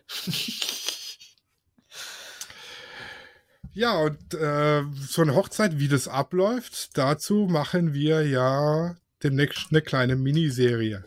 Ja, 3.76 3.98
und 3.98 4.32
äh, 4.32 4.82
so 4.98 5.20
eine 5.20 5.34
Hochzeit, 5.34 5.78
wie 5.78 5.88
das 5.88 6.08
abläuft, 6.08 6.96
dazu 6.96 7.46
machen 7.46 7.92
wir 7.92 8.26
ja 8.26 8.96
demnächst 9.22 9.66
eine 9.70 9.82
kleine 9.82 10.16
Miniserie. 10.16 11.04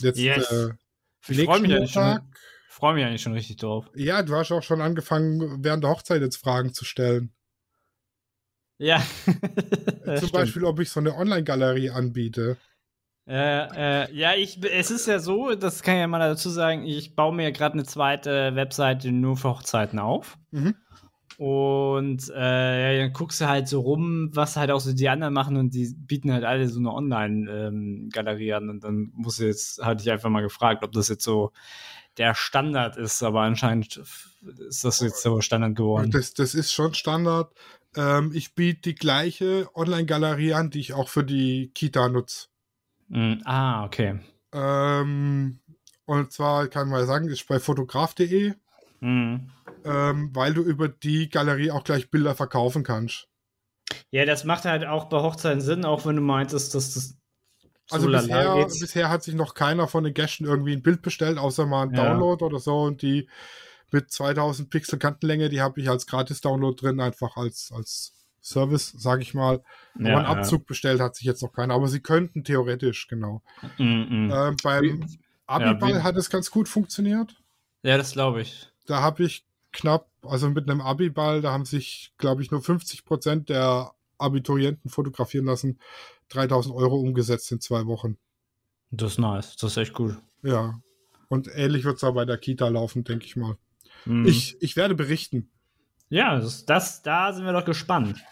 Jetzt 0.00 0.18
Yes. 0.18 0.50
äh, 0.52 0.68
Ich 1.28 1.44
freue 1.44 1.60
mich, 1.60 1.72
eigentlich 1.72 1.92
schon- 1.92 2.20
freu 2.68 2.92
mich 2.92 3.04
eigentlich 3.06 3.22
schon 3.22 3.32
richtig 3.32 3.56
drauf. 3.56 3.86
Ja, 3.94 4.22
du 4.22 4.36
hast 4.36 4.52
auch 4.52 4.62
schon 4.62 4.82
angefangen, 4.82 5.64
während 5.64 5.82
der 5.82 5.90
Hochzeit 5.92 6.20
jetzt 6.20 6.36
Fragen 6.36 6.74
zu 6.74 6.84
stellen. 6.84 7.32
Ja. 8.76 9.02
Zum 10.04 10.16
Stimmt. 10.16 10.32
Beispiel, 10.32 10.64
ob 10.64 10.80
ich 10.80 10.90
so 10.90 11.00
eine 11.00 11.14
Online-Galerie 11.16 11.88
anbiete. 11.90 12.58
Äh, 13.26 14.02
äh, 14.04 14.12
ja, 14.14 14.34
ich, 14.34 14.62
es 14.62 14.90
ist 14.90 15.06
ja 15.06 15.20
so, 15.20 15.54
das 15.54 15.82
kann 15.82 15.94
ich 15.94 16.00
ja 16.00 16.06
mal 16.06 16.18
dazu 16.18 16.50
sagen, 16.50 16.84
ich 16.84 17.14
baue 17.16 17.34
mir 17.34 17.50
gerade 17.52 17.72
eine 17.74 17.84
zweite 17.84 18.54
Webseite 18.54 19.10
nur 19.10 19.38
für 19.38 19.48
Hochzeiten 19.48 19.98
auf. 19.98 20.36
Mhm. 20.50 20.74
Und 21.38 22.30
äh, 22.34 22.96
ja, 22.96 23.02
dann 23.02 23.12
guckst 23.12 23.40
du 23.40 23.48
halt 23.48 23.68
so 23.68 23.80
rum, 23.80 24.30
was 24.32 24.56
halt 24.56 24.70
auch 24.70 24.80
so 24.80 24.92
die 24.92 25.08
anderen 25.08 25.34
machen 25.34 25.56
und 25.56 25.74
die 25.74 25.92
bieten 25.96 26.32
halt 26.32 26.44
alle 26.44 26.68
so 26.68 26.78
eine 26.78 26.92
Online-Galerie 26.92 28.52
an. 28.54 28.70
Und 28.70 28.84
dann 28.84 29.10
muss 29.14 29.38
jetzt, 29.38 29.82
hatte 29.82 30.02
ich 30.02 30.10
einfach 30.10 30.30
mal 30.30 30.42
gefragt, 30.42 30.84
ob 30.84 30.92
das 30.92 31.08
jetzt 31.08 31.24
so 31.24 31.52
der 32.16 32.34
Standard 32.34 32.96
ist, 32.96 33.22
aber 33.22 33.40
anscheinend 33.40 33.96
ist 33.96 34.84
das 34.84 35.00
jetzt 35.00 35.22
so 35.22 35.40
Standard 35.40 35.74
geworden. 35.74 36.12
Das, 36.12 36.34
das 36.34 36.54
ist 36.54 36.72
schon 36.72 36.94
Standard. 36.94 37.52
Ähm, 37.96 38.30
ich 38.32 38.54
biete 38.54 38.82
die 38.82 38.94
gleiche 38.94 39.68
Online-Galerie 39.74 40.54
an, 40.54 40.70
die 40.70 40.80
ich 40.80 40.92
auch 40.92 41.08
für 41.08 41.24
die 41.24 41.72
Kita 41.74 42.08
nutze. 42.08 42.46
Mm, 43.08 43.34
ah, 43.44 43.84
okay. 43.84 44.20
Ähm, 44.52 45.58
und 46.04 46.32
zwar 46.32 46.68
kann 46.68 46.88
man 46.88 47.04
sagen, 47.06 47.28
ist 47.28 47.48
bei 47.48 47.58
fotograf.de, 47.58 48.54
Mm. 49.04 49.50
Ähm, 49.84 50.30
weil 50.34 50.54
du 50.54 50.62
über 50.62 50.88
die 50.88 51.28
Galerie 51.28 51.70
auch 51.70 51.84
gleich 51.84 52.10
Bilder 52.10 52.34
verkaufen 52.34 52.82
kannst. 52.84 53.28
Ja, 54.10 54.24
das 54.24 54.44
macht 54.44 54.64
halt 54.64 54.84
auch 54.86 55.04
bei 55.04 55.20
Hochzeiten 55.20 55.60
Sinn, 55.60 55.84
auch 55.84 56.06
wenn 56.06 56.16
du 56.16 56.22
meintest, 56.22 56.74
dass 56.74 56.94
das 56.94 57.16
Also 57.90 58.08
bisher, 58.10 58.54
bisher 58.66 59.10
hat 59.10 59.22
sich 59.22 59.34
noch 59.34 59.54
keiner 59.54 59.86
von 59.88 60.04
den 60.04 60.14
Gästen 60.14 60.44
irgendwie 60.46 60.72
ein 60.72 60.82
Bild 60.82 61.02
bestellt, 61.02 61.38
außer 61.38 61.66
mal 61.66 61.82
ein 61.88 61.94
Ja. 61.94 62.08
Download 62.12 62.42
oder 62.44 62.58
so. 62.58 62.82
Und 62.82 63.02
die 63.02 63.28
mit 63.92 64.10
2000 64.10 64.70
Pixel 64.70 64.98
Kantenlänge, 64.98 65.48
die 65.50 65.60
habe 65.60 65.80
ich 65.80 65.88
als 65.90 66.06
Gratis-Download 66.06 66.80
drin, 66.80 66.98
einfach 67.00 67.36
als, 67.36 67.70
als 67.72 68.14
Service, 68.42 68.90
sage 68.96 69.22
ich 69.22 69.34
mal. 69.34 69.62
Aber 69.94 70.08
Ja, 70.08 70.16
einen 70.18 70.26
Abzug 70.26 70.66
bestellt 70.66 71.00
hat 71.00 71.14
sich 71.14 71.26
jetzt 71.26 71.42
noch 71.42 71.52
keiner. 71.52 71.74
Aber 71.74 71.88
sie 71.88 72.00
könnten 72.00 72.42
theoretisch, 72.42 73.06
genau. 73.08 73.42
Ja. 73.78 73.84
Mm, 73.84 74.26
mm. 74.26 74.32
Ähm, 74.32 74.56
beim 74.62 75.06
Abiball 75.46 75.96
wie- 75.96 76.02
hat 76.02 76.16
es 76.16 76.30
ganz 76.30 76.50
gut 76.50 76.68
funktioniert. 76.68 77.36
ja, 77.82 77.96
das 77.98 78.12
glaube 78.12 78.40
ich. 78.40 78.68
Da 78.86 79.00
habe 79.02 79.22
ich 79.24 79.46
knapp, 79.74 80.08
also 80.22 80.48
mit 80.48 80.70
einem 80.70 80.80
Abiball, 80.80 81.42
da 81.42 81.52
haben 81.52 81.66
sich, 81.66 82.14
glaube 82.16 82.40
ich, 82.42 82.50
nur 82.50 82.62
50 82.62 83.04
Prozent 83.04 83.48
der 83.50 83.92
Abiturienten 84.16 84.88
fotografieren 84.90 85.44
lassen. 85.44 85.78
3000 86.30 86.74
Euro 86.74 86.98
umgesetzt 86.98 87.52
in 87.52 87.60
zwei 87.60 87.84
Wochen. 87.86 88.16
Das 88.90 89.12
ist 89.12 89.18
nice. 89.18 89.56
Das 89.56 89.72
ist 89.72 89.76
echt 89.76 89.92
gut. 89.92 90.16
Ja. 90.42 90.80
Und 91.28 91.48
ähnlich 91.54 91.84
wird 91.84 91.96
es 91.96 92.04
auch 92.04 92.14
bei 92.14 92.24
der 92.24 92.38
Kita 92.38 92.68
laufen, 92.68 93.04
denke 93.04 93.26
ich 93.26 93.36
mal. 93.36 93.58
Mm. 94.06 94.24
Ich, 94.26 94.56
ich 94.62 94.76
werde 94.76 94.94
berichten. 94.94 95.50
ja, 96.08 96.38
das, 96.38 96.64
das, 96.64 97.02
da 97.02 97.32
sind 97.32 97.44
wir 97.44 97.52
doch 97.52 97.64
gespannt. 97.64 98.24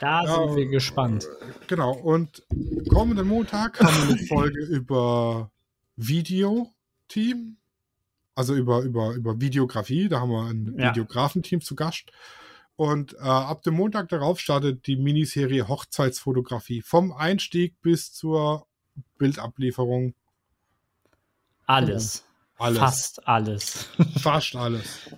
Da 0.00 0.24
Ja, 0.24 0.46
sind 0.46 0.56
wir 0.56 0.66
gespannt. 0.66 1.26
Genau. 1.68 1.92
Und 1.92 2.44
kommenden 2.88 3.26
Montag 3.26 3.80
haben 3.80 4.08
wir 4.08 4.14
eine 4.16 4.26
Folge 4.26 4.64
über 4.64 5.50
Videoteam. 5.96 7.56
Also 8.42 8.56
über, 8.56 8.80
über, 8.80 9.12
über 9.14 9.40
Videografie. 9.40 10.08
Da 10.08 10.18
haben 10.18 10.30
wir 10.32 10.42
ein 10.42 10.74
Ja. 10.76 10.90
Videografenteam 10.90 11.60
zu 11.60 11.76
Gast. 11.76 12.10
Und 12.74 13.14
äh, 13.14 13.18
ab 13.18 13.62
dem 13.62 13.74
Montag 13.74 14.08
darauf 14.08 14.40
startet 14.40 14.88
die 14.88 14.96
Miniserie 14.96 15.68
Hochzeitsfotografie. 15.68 16.82
Vom 16.82 17.12
Einstieg 17.12 17.80
bis 17.82 18.12
zur 18.12 18.66
Bildablieferung. 19.16 20.14
Alles. 21.66 22.24
Alles. 22.58 22.78
Fast 22.80 23.28
alles. 23.28 23.88
Fast 24.18 24.56
alles. 24.56 25.10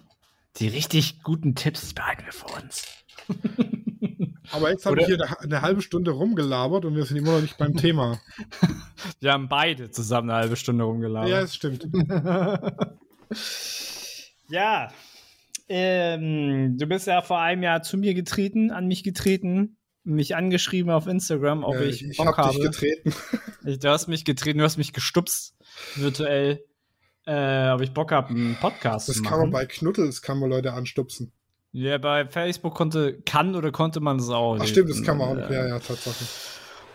Die 0.57 0.69
richtig 0.69 1.23
guten 1.23 1.55
Tipps 1.55 1.95
behalten 1.95 2.27
wir 2.27 2.33
für 2.35 2.63
uns. 2.63 2.87
Aber 4.53 4.71
jetzt 4.71 4.85
habe 4.85 5.01
ich 5.01 5.07
hier 5.07 5.19
eine, 5.41 5.63
halbe 5.63 5.81
Stunde 5.81 6.11
rumgelabert 6.11 6.85
und 6.85 6.95
wir 6.95 7.07
sind 7.07 7.17
immer 7.17 7.37
noch 7.37 7.41
nicht 7.41 7.57
beim 7.57 7.75
Thema. 7.75 8.21
Wir 9.21 9.33
haben 9.33 9.49
beide 9.49 9.91
zusammen 9.91 10.29
eine 10.31 10.41
halbe 10.41 10.57
Stunde 10.57 10.85
rumgelaufen. 10.85 11.31
Ja, 11.31 11.41
es 11.41 11.55
stimmt. 11.55 11.89
Ja. 14.49 14.91
ähm, 15.69 16.77
du 16.79 16.87
bist 16.87 17.07
ja 17.07 17.23
vor 17.23 17.41
einem 17.41 17.63
Jahr 17.63 17.83
zu 17.83 17.97
mir 17.97 18.15
getreten, 18.15 18.71
an 18.71 18.87
mich 18.87 19.03
getreten, 19.03 19.77
mich 20.05 20.37
angeschrieben 20.37 20.91
auf 20.91 21.07
Instagram, 21.07 21.65
ob 21.65 21.77
Äh, 21.77 21.87
ich, 21.87 22.05
ich 22.05 22.17
Bock 22.17 22.27
hab 22.27 22.37
habe. 22.39 22.55
dich 22.55 22.63
getreten. 22.63 23.15
Du 23.81 23.89
hast 23.89 24.09
mich 24.09 24.27
getreten, 24.27 24.59
du 24.59 24.65
hast 24.65 24.77
mich 24.77 24.93
gestupst, 24.93 25.57
virtuell, 25.95 26.63
äh, 27.27 27.71
ob 27.71 27.81
ich 27.81 27.93
Bock 27.95 28.13
habe, 28.13 28.29
einen 28.29 28.57
Podcast 28.57 29.09
Das 29.09 29.17
zu 29.17 29.23
kann 29.23 29.39
machen. 29.39 29.41
man 29.45 29.51
bei 29.53 29.65
Knuddels, 29.65 30.21
kann 30.21 30.39
man 30.39 30.51
Leute 30.51 30.75
anstupsen. 30.75 31.33
ja, 31.73 31.97
bei 31.97 32.27
Facebook 32.27 32.75
konnte, 32.75 33.23
kann 33.23 33.55
oder 33.57 33.73
konnte 33.73 34.01
man 34.01 34.19
das 34.19 34.29
auch. 34.29 34.59
Ach 34.61 34.67
stimmt, 34.67 34.91
das 34.91 35.03
kann 35.03 35.17
man 35.17 35.39
auch 35.39 35.49
Äh. 35.51 35.55
Ja, 35.55 35.67
ja, 35.69 35.79
Tatsache. 35.79 36.25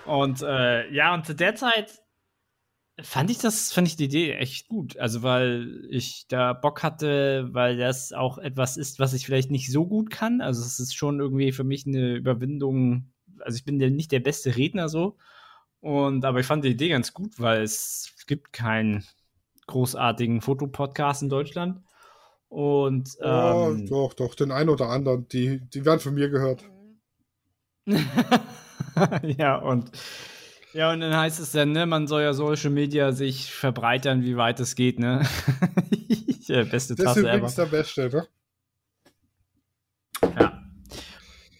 Und 0.05 0.43
äh, 0.43 0.91
ja, 0.93 1.11
und 1.15 1.25
zu 1.25 1.33
der 1.33 1.55
Zeit 1.55 1.91
fand 3.01 3.31
ich 3.31 3.39
das, 3.39 3.71
fand 3.71 3.87
ich 3.87 3.95
die 3.95 4.05
Idee 4.05 4.33
echt 4.33 4.67
gut. 4.67 4.97
Also, 4.97 5.23
weil 5.23 5.85
ich 5.89 6.25
da 6.27 6.53
Bock 6.53 6.83
hatte, 6.83 7.49
weil 7.51 7.77
das 7.77 8.13
auch 8.13 8.37
etwas 8.37 8.77
ist, 8.77 8.99
was 8.99 9.13
ich 9.13 9.25
vielleicht 9.25 9.51
nicht 9.51 9.71
so 9.71 9.85
gut 9.85 10.09
kann. 10.09 10.41
Also, 10.41 10.61
es 10.61 10.79
ist 10.79 10.95
schon 10.95 11.19
irgendwie 11.19 11.51
für 11.51 11.63
mich 11.63 11.85
eine 11.85 12.15
Überwindung. 12.15 13.11
Also, 13.39 13.57
ich 13.57 13.65
bin 13.65 13.79
der, 13.79 13.89
nicht 13.89 14.11
der 14.11 14.19
beste 14.19 14.55
Redner 14.55 14.89
so. 14.89 15.17
Und 15.81 16.25
aber 16.25 16.39
ich 16.39 16.45
fand 16.45 16.63
die 16.65 16.69
Idee 16.69 16.89
ganz 16.89 17.13
gut, 17.13 17.39
weil 17.39 17.61
es 17.61 18.13
gibt 18.27 18.51
keinen 18.51 19.05
großartigen 19.67 20.41
Fotopodcast 20.41 21.23
in 21.23 21.29
Deutschland. 21.29 21.81
Und 22.49 23.15
oh, 23.21 23.69
ähm, 23.71 23.85
doch, 23.87 24.13
doch, 24.13 24.35
den 24.35 24.51
einen 24.51 24.69
oder 24.69 24.89
anderen, 24.89 25.27
die, 25.27 25.61
die 25.69 25.85
werden 25.85 25.99
von 25.99 26.15
mir 26.15 26.29
gehört. 26.29 26.63
ja, 29.37 29.55
und 29.57 29.91
ja, 30.73 30.91
und 30.91 30.99
dann 31.01 31.15
heißt 31.15 31.39
es 31.39 31.51
dann, 31.51 31.71
ne, 31.71 31.85
man 31.85 32.07
soll 32.07 32.21
ja 32.21 32.33
Social 32.33 32.69
Media 32.69 33.11
sich 33.11 33.51
verbreitern, 33.51 34.23
wie 34.23 34.37
weit 34.37 34.59
es 34.59 34.75
geht, 34.75 34.99
ne? 34.99 35.27
ja, 36.41 36.63
beste 36.63 36.95
Das 36.95 36.99
ist 36.99 37.05
Tasse 37.05 37.19
ever. 37.21 37.33
übrigens 37.35 37.55
der 37.55 37.65
Beste, 37.65 38.09
ne? 38.09 38.27
Ja. 40.39 40.63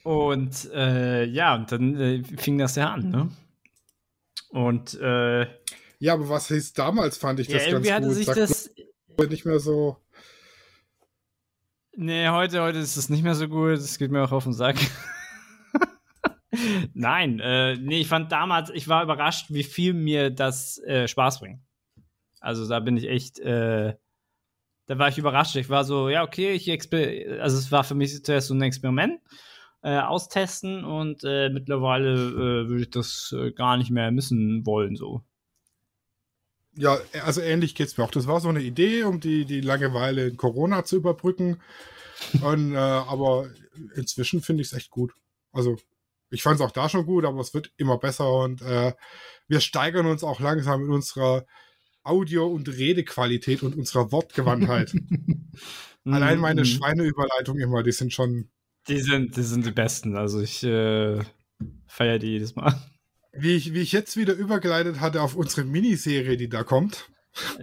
Und 0.04 0.70
äh, 0.74 1.26
ja, 1.26 1.56
und 1.56 1.72
dann 1.72 1.96
äh, 2.00 2.24
fing 2.24 2.58
das 2.58 2.76
ja 2.76 2.92
an, 2.94 3.10
ne? 3.10 3.30
Und 4.50 4.94
äh, 5.00 5.42
Ja, 6.00 6.14
aber 6.14 6.30
was 6.30 6.48
hieß 6.48 6.74
damals, 6.74 7.18
fand 7.18 7.40
ich 7.40 7.48
ja, 7.48 7.56
das 7.58 7.64
ganz 7.66 7.74
irgendwie 7.74 7.94
hatte 7.94 8.08
gut. 8.08 8.16
sich 8.16 8.26
das. 8.28 8.72
nicht 9.30 9.46
mehr 9.46 9.60
so. 9.60 9.98
Nee, 11.96 12.30
heute, 12.30 12.62
heute 12.62 12.78
ist 12.80 12.96
es 12.96 13.10
nicht 13.10 13.24
mehr 13.24 13.36
so 13.36 13.50
gut. 13.50 13.72
Es 13.72 13.98
geht 13.98 14.10
mir 14.12 14.24
auch 14.24 14.32
auf 14.32 14.46
den 14.46 14.54
Sack. 14.54 14.78
Nein, 16.94 17.40
äh, 17.40 17.76
nee, 17.76 18.02
ich 18.02 18.08
fand 18.08 18.32
damals, 18.32 18.72
ich 18.72 18.88
war 18.88 19.04
überrascht, 19.04 19.48
wie 19.50 19.64
viel 19.64 19.94
mir 19.94 20.30
das 20.32 20.80
äh, 20.80 21.08
Spaß 21.08 21.40
bringt. 21.40 21.62
Also 22.40 22.68
da 22.68 22.80
bin 22.80 22.98
ich 22.98 23.08
echt, 23.08 23.40
äh, 23.40 23.94
da 24.88 24.98
war 24.98 25.10
ich 25.10 25.18
überrascht. 25.18 25.56
Ich 25.56 25.70
war 25.70 25.84
so, 25.84 26.10
ja, 26.10 26.24
okay, 26.24 26.52
ich 26.54 26.70
also 26.70 27.58
es 27.58 27.72
war 27.72 27.84
für 27.84 27.96
mich 27.96 28.24
zuerst 28.24 28.48
so 28.48 28.54
ein 28.54 28.62
Experiment, 28.62 29.20
äh, 29.84 30.00
austesten 30.00 30.84
und 30.84 31.24
äh, 31.24 31.50
mittlerweile 31.50 32.14
äh, 32.14 32.70
würde 32.70 32.82
ich 32.82 32.90
das 32.90 33.34
äh, 33.38 33.52
gar 33.52 33.78
nicht 33.78 33.92
mehr 33.92 34.12
missen 34.12 34.66
wollen, 34.66 34.96
so. 34.96 35.24
Ja, 36.76 36.98
also 37.26 37.42
ähnlich 37.42 37.76
geht's 37.76 37.98
mir 37.98 38.06
auch. 38.06 38.12
Das 38.12 38.28
war 38.28 38.40
so 38.40 38.50
eine 38.50 38.62
Idee, 38.62 39.04
um 39.04 39.20
die, 39.20 39.46
die 39.46 39.62
Langeweile 39.62 40.28
in 40.28 40.38
Corona 40.38 40.86
zu 40.86 40.96
überbrücken. 40.96 41.60
Und, 42.42 42.76
aber 42.76 43.50
inzwischen 43.96 44.42
finde 44.42 44.62
ich 44.62 44.68
es 44.68 44.74
echt 44.74 44.90
gut. 44.90 45.14
Also 45.52 45.78
ich 46.30 46.44
fand 46.44 46.56
es 46.60 46.62
auch 46.66 46.72
da 46.72 46.90
schon 46.90 47.06
gut, 47.06 47.26
aber 47.26 47.40
es 47.42 47.54
wird 47.54 47.72
immer 47.78 47.98
besser 47.98 48.32
und 48.44 48.62
äh, 48.62 48.94
wir 49.48 49.60
steigern 49.62 50.06
uns 50.06 50.24
auch 50.24 50.40
langsam 50.40 50.84
in 50.86 50.92
unserer 50.92 51.46
Audio- 52.04 52.48
und 52.48 52.68
Redequalität 52.70 53.64
und 53.64 53.76
unserer 53.76 54.12
Wortgewandtheit. 54.12 54.94
Allein 56.06 56.40
meine 56.40 56.62
Mhm. 56.62 56.66
Schweineüberleitung 56.66 57.60
immer, 57.60 57.84
die 57.84 57.92
sind 57.92 58.14
schon. 58.14 58.50
Die 58.88 59.00
sind, 59.02 59.36
die 59.38 59.44
sind 59.44 59.66
die 59.66 59.72
besten. 59.72 60.16
Also 60.16 60.40
ich 60.42 60.64
äh, 60.64 61.20
feiere 61.88 62.20
die 62.20 62.28
jedes 62.28 62.56
Mal. 62.56 62.74
Wie 63.34 63.56
ich, 63.56 63.74
wie 63.74 63.82
ich 63.82 63.92
jetzt 63.92 64.18
wieder 64.18 64.34
übergeleitet 64.34 65.00
hatte 65.02 65.22
auf 65.22 65.36
unsere 65.36 65.66
Miniserie, 65.66 66.38
die 66.38 66.50
da 66.50 66.64
kommt. 66.64 67.10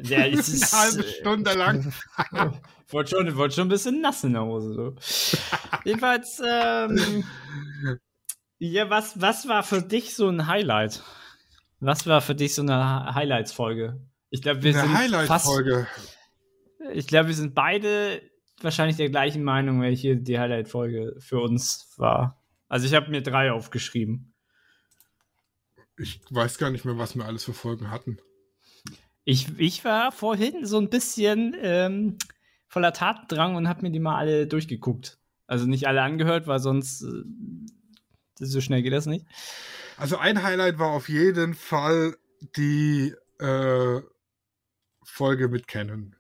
Ja, 0.03 0.25
es 0.27 0.49
ist, 0.49 0.73
Eine 0.73 0.83
halbe 0.83 1.03
Stunde 1.05 1.53
lang. 1.55 1.93
Ich 2.89 2.93
wollte 2.93 3.11
schon, 3.11 3.27
ich 3.27 3.35
wollte 3.35 3.57
schon 3.57 3.67
ein 3.67 3.71
bisschen 3.71 4.01
nass 4.01 4.23
in 4.23 4.35
der 4.35 4.45
Hose. 4.45 4.73
So. 4.75 4.95
Jedenfalls, 5.85 6.41
ähm, 6.49 7.25
ja, 8.59 8.91
was, 8.91 9.21
was 9.21 9.49
war 9.49 9.63
für 9.63 9.83
dich 9.83 10.15
so 10.15 10.29
ein 10.29 10.47
Highlight? 10.47 11.03
Was 11.81 12.07
war 12.07 12.21
für 12.21 12.35
dich 12.35 12.55
so 12.55 12.63
eine 12.63 13.15
Highlights-Folge? 13.15 14.01
Ich 14.31 14.43
glaube, 14.43 14.63
wir 14.63 14.73
Eine 14.73 14.81
sind 14.81 15.27
fast, 15.27 15.47
Highlight-Folge. 15.47 15.87
ich 16.93 17.07
glaube, 17.07 17.29
wir 17.29 17.35
sind 17.35 17.55
beide 17.55 18.23
wahrscheinlich 18.63 18.97
der 18.97 19.11
gleichen 19.11 19.43
Meinung, 19.43 19.83
welche 19.83 20.17
die 20.17 20.39
Highlight-Folge 20.39 21.17
für 21.19 21.41
uns 21.41 21.93
war. 21.97 22.43
Also 22.69 22.87
ich 22.87 22.95
habe 22.95 23.11
mir 23.11 23.23
drei 23.23 23.53
aufgeschrieben. 23.53 24.35
Ich 25.99 26.21
weiß 26.31 26.59
gar 26.59 26.71
nicht 26.71 26.85
mehr, 26.85 26.99
was 26.99 27.17
wir 27.17 27.25
alles 27.25 27.45
für 27.45 27.55
Folgen 27.55 27.91
hatten. 27.91 28.19
Ich, 29.25 29.59
ich 29.59 29.85
war 29.85 30.13
vorhin 30.13 30.67
so 30.67 30.79
ein 30.79 30.91
bisschen 30.91 31.55
ähm, 31.61 32.19
voller 32.69 32.93
Tatendrang 32.93 33.57
und 33.57 33.69
habe 33.69 33.83
mir 33.83 33.91
die 33.91 33.99
mal 34.01 34.17
alle 34.17 34.47
durchgeguckt. 34.47 35.19
Also 35.47 35.67
nicht 35.67 35.87
alle 35.87 36.03
angehört, 36.03 36.47
weil 36.47 36.59
sonst 36.59 37.03
äh, 37.03 37.23
so 38.39 38.61
schnell 38.61 38.83
geht 38.83 38.93
das 38.93 39.07
nicht. 39.07 39.27
Also 39.97 40.19
ein 40.19 40.43
Highlight 40.43 40.79
war 40.79 40.91
auf 40.91 41.09
jeden 41.09 41.55
Fall 41.55 42.17
die 42.57 43.15
äh, 43.39 44.01
Folge 45.03 45.49
mit 45.49 45.67
Canon. 45.69 46.15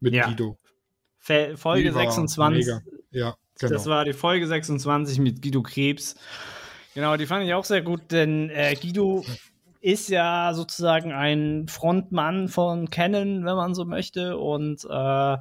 Mit 0.00 0.14
Ja. 0.14 0.26
Guido. 0.26 0.58
Fe 1.18 1.56
Folge 1.56 1.90
Die 1.90 1.94
war 1.94 2.02
26. 2.02 2.66
mega. 2.66 2.82
Ja, 3.10 3.36
genau. 3.58 3.72
Das 3.72 3.86
war 3.86 4.04
die 4.04 4.12
Folge 4.12 4.46
26 4.46 5.18
mit 5.18 5.42
Guido 5.42 5.62
Krebs. 5.62 6.14
Genau, 6.94 7.16
die 7.16 7.26
fand 7.26 7.44
ich 7.44 7.54
auch 7.54 7.64
sehr 7.64 7.82
gut, 7.82 8.10
denn 8.10 8.50
äh, 8.50 8.74
Guido 8.74 9.24
ist 9.80 10.08
ja 10.08 10.52
sozusagen 10.54 11.12
ein 11.12 11.68
Frontmann 11.68 12.48
von 12.48 12.90
Canon, 12.90 13.44
wenn 13.44 13.56
man 13.56 13.74
so 13.74 13.84
möchte. 13.84 14.36
Und 14.38 14.84
äh, 14.84 15.36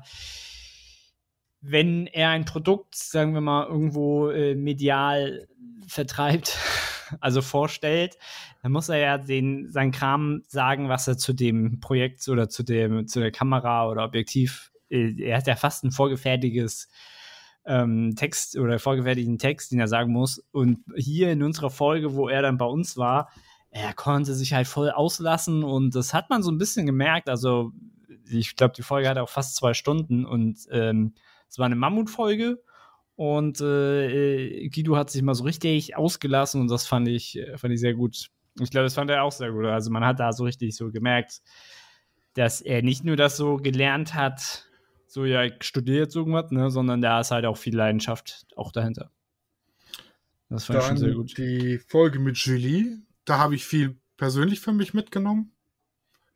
wenn 1.70 2.08
er 2.08 2.30
ein 2.30 2.46
Produkt, 2.46 2.96
sagen 2.96 3.34
wir 3.34 3.42
mal, 3.42 3.68
irgendwo 3.68 4.30
äh, 4.30 4.56
medial 4.56 5.48
vertreibt, 5.86 6.58
also 7.20 7.42
vorstellt, 7.42 8.18
dann 8.64 8.72
muss 8.72 8.90
er 8.90 8.98
ja 8.98 9.18
den, 9.18 9.70
seinen 9.70 9.92
Kram 9.92 10.44
sagen, 10.48 10.88
was 10.88 11.08
er 11.08 11.18
zu 11.18 11.34
dem 11.34 11.80
Projekt 11.80 12.28
oder 12.30 12.48
zu, 12.48 12.64
dem, 12.64 13.08
zu 13.08 13.20
der 13.20 13.32
Kamera 13.32 13.90
oder 13.90 14.06
Objektiv, 14.06 14.72
äh, 14.90 15.14
er 15.22 15.38
hat 15.38 15.48
ja 15.48 15.56
fast 15.56 15.84
ein 15.84 15.92
vorgefertigtes 15.92 16.88
ähm, 17.66 18.16
Text 18.16 18.58
oder 18.58 18.80
vorgefertigten 18.80 19.38
Text, 19.38 19.72
den 19.72 19.80
er 19.82 19.90
sagen 19.90 20.14
muss. 20.14 20.40
Und 20.52 20.80
hier 20.96 21.32
in 21.32 21.44
unserer 21.44 21.70
Folge, 21.70 22.16
wo 22.16 22.30
er 22.30 22.42
dann 22.42 22.58
bei 22.58 22.66
uns 22.66 22.96
war, 22.96 23.30
er 23.70 23.94
konnte 23.94 24.34
sich 24.34 24.54
halt 24.54 24.68
voll 24.68 24.90
auslassen 24.90 25.64
und 25.64 25.94
das 25.94 26.14
hat 26.14 26.30
man 26.30 26.42
so 26.42 26.50
ein 26.50 26.58
bisschen 26.58 26.86
gemerkt. 26.86 27.28
Also, 27.28 27.74
ich 28.30 28.56
glaube, 28.56 28.74
die 28.76 28.84
Folge 28.84 29.10
hatte 29.10 29.22
auch 29.22 29.30
fast 29.30 29.58
zwei 29.58 29.74
Stunden 29.74 30.26
und 30.26 30.60
ähm, 30.72 31.14
es 31.50 31.58
war 31.58 31.66
eine 31.66 31.76
Mammutfolge 31.76 32.62
und 33.16 33.62
äh, 33.62 34.70
Guido 34.70 34.96
hat 34.96 35.10
sich 35.10 35.22
mal 35.22 35.34
so 35.34 35.44
richtig 35.44 35.98
ausgelassen 35.98 36.62
und 36.62 36.70
das 36.70 36.86
fand 36.88 37.08
ich, 37.08 37.38
äh, 37.38 37.58
fand 37.58 37.74
ich 37.74 37.80
sehr 37.80 37.94
gut. 37.94 38.30
Ich 38.60 38.72
glaube, 38.72 38.86
das 38.86 38.94
fand 38.94 39.10
er 39.10 39.24
auch 39.24 39.32
sehr 39.32 39.52
gut. 39.52 39.66
Also, 39.66 39.92
man 39.92 40.06
hat 40.06 40.20
da 40.20 40.34
so 40.34 40.44
richtig 40.44 40.76
so 40.76 40.92
gemerkt, 40.92 41.42
dass 42.34 42.62
er 42.62 42.82
nicht 42.82 43.04
nur 43.04 43.16
das 43.16 43.38
so 43.38 43.58
gelernt 43.58 44.14
hat, 44.14 44.68
so 45.08 45.26
ja, 45.26 45.44
ich 45.44 45.64
studiere 45.64 46.00
jetzt 46.00 46.16
irgendwas, 46.16 46.52
ne, 46.52 46.70
sondern 46.70 47.02
da 47.02 47.20
ist 47.20 47.32
halt 47.32 47.46
auch 47.46 47.58
viel 47.58 47.76
Leidenschaft 47.76 48.46
auch 48.56 48.72
dahinter. 48.72 49.12
Das 50.50 50.66
fand 50.66 50.80
ich 50.80 50.86
schon 50.86 50.98
sehr 50.98 51.10
Dann 51.10 51.18
gut. 51.18 51.38
die 51.38 51.80
Folge 51.80 52.20
mit 52.20 52.38
Julie. 52.38 53.00
Da 53.26 53.40
habe 53.40 53.56
ich 53.56 53.66
viel 53.66 54.00
persönlich 54.16 54.60
für 54.60 54.74
mich 54.74 54.94
mitgenommen. 54.94 55.52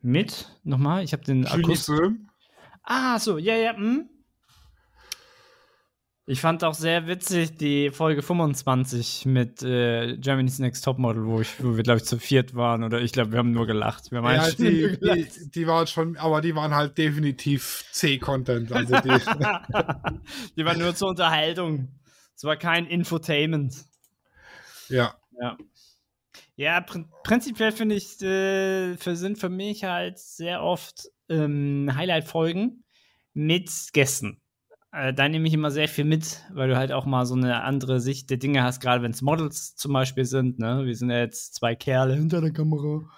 Mit, 0.02 0.60
nochmal, 0.64 1.04
ich 1.04 1.14
habe 1.14 1.24
den 1.24 1.44
Julie 1.44 1.64
Akkus. 1.64 1.86
Böhm. 1.86 2.28
Ah, 2.84 3.20
so, 3.20 3.38
ja, 3.38 3.56
ja, 3.56 3.76
hm. 3.76 4.10
Ich 6.32 6.40
fand 6.40 6.64
auch 6.64 6.76
sehr 6.76 7.08
witzig 7.08 7.58
die 7.58 7.90
Folge 7.90 8.22
25 8.22 9.26
mit 9.26 9.64
äh, 9.64 10.16
Germany's 10.16 10.60
Next 10.60 10.86
Topmodel, 10.86 11.26
wo, 11.26 11.42
ich, 11.42 11.62
wo 11.62 11.76
wir, 11.76 11.84
glaube 11.84 11.98
ich, 11.98 12.06
zu 12.06 12.20
viert 12.20 12.56
waren. 12.56 12.86
Oder 12.86 13.02
ich 13.02 13.12
glaube, 13.12 13.34
wir 13.34 13.40
haben 13.40 13.52
nur 13.52 13.68
gelacht. 13.68 14.12
Wir 14.12 14.20
haben 14.20 14.34
Ja, 14.34 14.50
die, 14.50 14.98
die, 14.98 15.52
die 15.52 15.68
waren 15.68 15.88
schon, 15.88 16.16
aber 16.16 16.40
die 16.40 16.56
waren 16.56 16.74
halt 16.74 16.98
definitiv 16.98 17.84
C-Content. 17.92 18.72
Also 18.72 18.96
die, 19.02 19.10
die 20.56 20.64
war 20.64 20.78
nur 20.78 20.96
zur 20.96 21.10
Unterhaltung. 21.10 21.90
Es 22.34 22.46
war 22.46 22.56
kein 22.56 22.86
Infotainment. 22.88 23.76
ja. 24.88 25.14
Ja. 25.38 25.58
Ja, 26.56 26.80
prin 26.80 27.10
prinzipiell 27.26 27.74
finde 27.74 27.96
ich, 27.96 28.22
äh, 28.22 28.96
für, 28.96 29.18
sind 29.18 29.38
für 29.38 29.50
mich 29.50 29.84
halt 29.84 30.18
sehr 30.18 30.64
oft 30.64 31.10
ähm, 31.28 31.92
Highlight-Folgen 31.94 32.86
mit 33.34 33.70
Gästen. 33.92 34.41
Äh, 34.92 35.14
da 35.14 35.30
nehme 35.30 35.48
ich 35.48 35.54
immer 35.54 35.72
sehr 35.72 35.88
viel 35.88 36.06
mit, 36.06 36.42
weil 36.52 36.68
du 36.68 36.78
halt 36.78 36.92
auch 36.92 37.06
mal 37.06 37.26
so 37.26 37.36
eine 37.36 37.64
andere 37.64 38.00
Sicht 38.02 38.30
der 38.30 38.38
Dinge 38.38 38.64
hast, 38.64 38.82
gerade 38.82 39.02
wenn 39.04 39.12
es 39.12 39.22
Models 39.22 39.76
zum 39.76 39.94
Beispiel 39.94 40.26
sind. 40.26 40.60
Ne? 40.60 40.86
Wir 40.86 40.96
sind 40.96 41.10
ja 41.10 41.20
jetzt 41.20 41.56
zwei 41.56 41.76
Kerle 41.76 42.16
hinter 42.16 42.42
der 42.42 42.52
Kamera. 42.52 43.10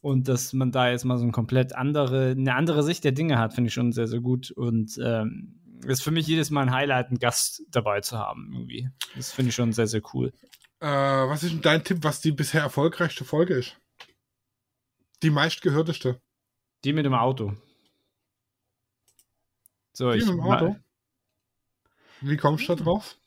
Und 0.00 0.26
dass 0.26 0.52
man 0.52 0.72
da 0.72 0.90
jetzt 0.90 1.04
mal 1.04 1.16
so 1.16 1.22
eine 1.22 1.30
komplett 1.30 1.76
andere, 1.76 2.32
eine 2.32 2.56
andere 2.56 2.82
Sicht 2.82 3.04
der 3.04 3.12
Dinge 3.12 3.38
hat, 3.38 3.54
finde 3.54 3.68
ich 3.68 3.74
schon 3.74 3.92
sehr, 3.92 4.08
sehr 4.08 4.20
gut. 4.20 4.50
Und 4.50 4.98
ähm, 5.00 5.60
ist 5.86 6.02
für 6.02 6.10
mich 6.10 6.26
jedes 6.26 6.50
Mal 6.50 6.62
ein 6.62 6.72
Highlight, 6.72 7.08
einen 7.08 7.18
Gast 7.18 7.62
dabei 7.70 8.00
zu 8.00 8.18
haben, 8.18 8.50
irgendwie. 8.52 8.90
Das 9.14 9.30
finde 9.30 9.50
ich 9.50 9.54
schon 9.54 9.72
sehr, 9.72 9.86
sehr 9.86 10.02
cool. 10.12 10.32
Äh, 10.80 10.86
was 10.86 11.44
ist 11.44 11.52
denn 11.52 11.62
dein 11.62 11.84
Tipp, 11.84 11.98
was 12.02 12.20
die 12.20 12.32
bisher 12.32 12.62
erfolgreichste 12.62 13.24
Folge 13.24 13.54
ist? 13.54 13.76
Die 15.22 15.30
meistgehörteste. 15.30 16.20
Die 16.84 16.92
mit 16.92 17.04
dem 17.04 17.14
Auto. 17.14 17.54
So, 19.92 20.10
Die 20.10 20.18
ich 20.18 20.26
mit 20.26 20.34
dem 20.34 20.40
Auto? 20.40 20.76
Wie 22.22 22.36
kommst 22.36 22.68
du 22.68 22.74
da 22.76 22.84
drauf? 22.84 23.18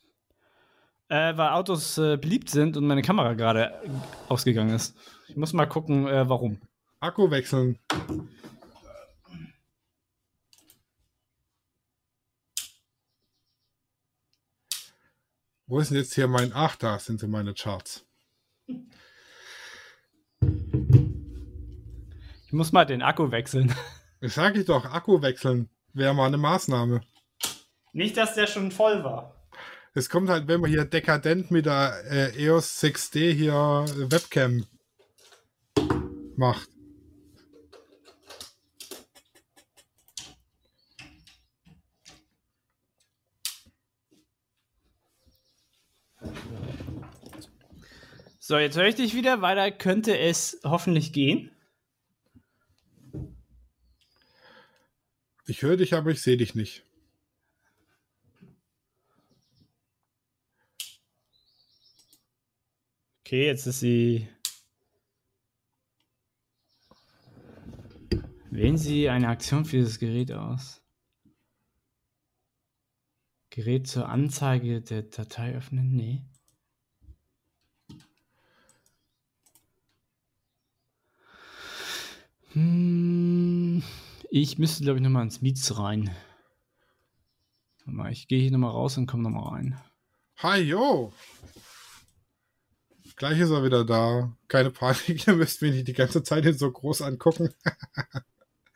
Äh, 1.09 1.37
weil 1.37 1.49
Autos 1.49 1.97
äh, 1.97 2.17
beliebt 2.17 2.49
sind 2.49 2.77
und 2.77 2.87
meine 2.87 3.01
Kamera 3.01 3.33
gerade 3.33 3.73
ausgegangen 4.29 4.73
ist. 4.73 4.97
Ich 5.27 5.35
muss 5.35 5.53
mal 5.53 5.65
gucken, 5.65 6.07
äh, 6.07 6.27
warum. 6.29 6.59
Akku 6.99 7.29
wechseln. 7.29 7.77
Wo 15.67 15.79
ist 15.79 15.91
denn 15.91 15.97
jetzt 15.97 16.15
hier 16.15 16.27
mein. 16.27 16.51
Ach, 16.53 16.75
da 16.75 16.97
sind 16.99 17.19
sie 17.19 17.27
meine 17.27 17.53
Charts. 17.53 18.05
Ich 22.45 22.53
muss 22.53 22.71
mal 22.71 22.85
den 22.85 23.01
Akku 23.01 23.31
wechseln. 23.31 23.75
Ich 24.21 24.33
sage 24.33 24.61
ich 24.61 24.65
doch, 24.65 24.85
Akku 24.85 25.21
wechseln 25.21 25.69
wäre 25.93 26.15
mal 26.15 26.27
eine 26.27 26.37
Maßnahme. 26.37 27.01
Nicht, 27.95 28.17
dass 28.17 28.35
der 28.35 28.45
schon 28.45 28.71
voll 28.71 29.05
war. 29.05 29.33
Es 29.93 30.09
kommt 30.09 30.27
halt, 30.27 30.49
wenn 30.49 30.59
man 30.59 30.69
hier 30.69 30.83
dekadent 30.83 31.49
mit 31.49 31.65
der 31.65 32.03
äh, 32.11 32.43
EOS 32.43 32.83
6D 32.83 33.31
hier 33.31 33.53
Webcam 33.53 34.65
macht. 36.35 36.69
So, 48.39 48.57
jetzt 48.57 48.75
höre 48.75 48.87
ich 48.87 48.95
dich 48.95 49.15
wieder. 49.15 49.41
Weiter 49.41 49.71
könnte 49.71 50.17
es 50.17 50.59
hoffentlich 50.65 51.13
gehen. 51.13 51.49
Ich 55.47 55.61
höre 55.61 55.77
dich, 55.77 55.93
aber 55.93 56.11
ich 56.11 56.21
sehe 56.21 56.35
dich 56.35 56.55
nicht. 56.55 56.84
Okay, 63.35 63.47
jetzt 63.47 63.67
ist 63.67 63.81
sie. 63.81 64.29
Wählen 68.49 68.77
Sie 68.77 69.09
eine 69.09 69.27
Aktion 69.27 69.65
für 69.65 69.75
dieses 69.75 69.99
Gerät 69.99 70.31
aus. 70.31 70.81
Gerät 73.49 73.87
zur 73.87 74.07
Anzeige 74.07 74.79
der 74.79 75.01
Datei 75.01 75.53
öffnen? 75.53 75.97
Nee. 75.97 76.21
Hm, 82.53 83.83
ich 84.29 84.57
müsste, 84.57 84.85
glaube 84.85 84.99
ich, 84.99 85.03
nochmal 85.03 85.23
ins 85.23 85.41
Meets 85.41 85.77
rein. 85.77 86.09
Ich 88.11 88.29
gehe 88.29 88.39
hier 88.39 88.51
nochmal 88.51 88.71
raus 88.71 88.97
und 88.97 89.07
komme 89.07 89.23
nochmal 89.23 89.55
rein. 89.55 89.81
Hi, 90.37 90.61
yo! 90.61 91.11
Gleich 93.15 93.39
ist 93.39 93.49
er 93.49 93.63
wieder 93.63 93.85
da. 93.85 94.35
Keine 94.47 94.71
Panik, 94.71 95.27
ihr 95.27 95.35
müsst 95.35 95.61
mich 95.61 95.73
nicht 95.73 95.87
die 95.87 95.93
ganze 95.93 96.23
Zeit 96.23 96.59
so 96.59 96.71
groß 96.71 97.01
angucken. 97.01 97.53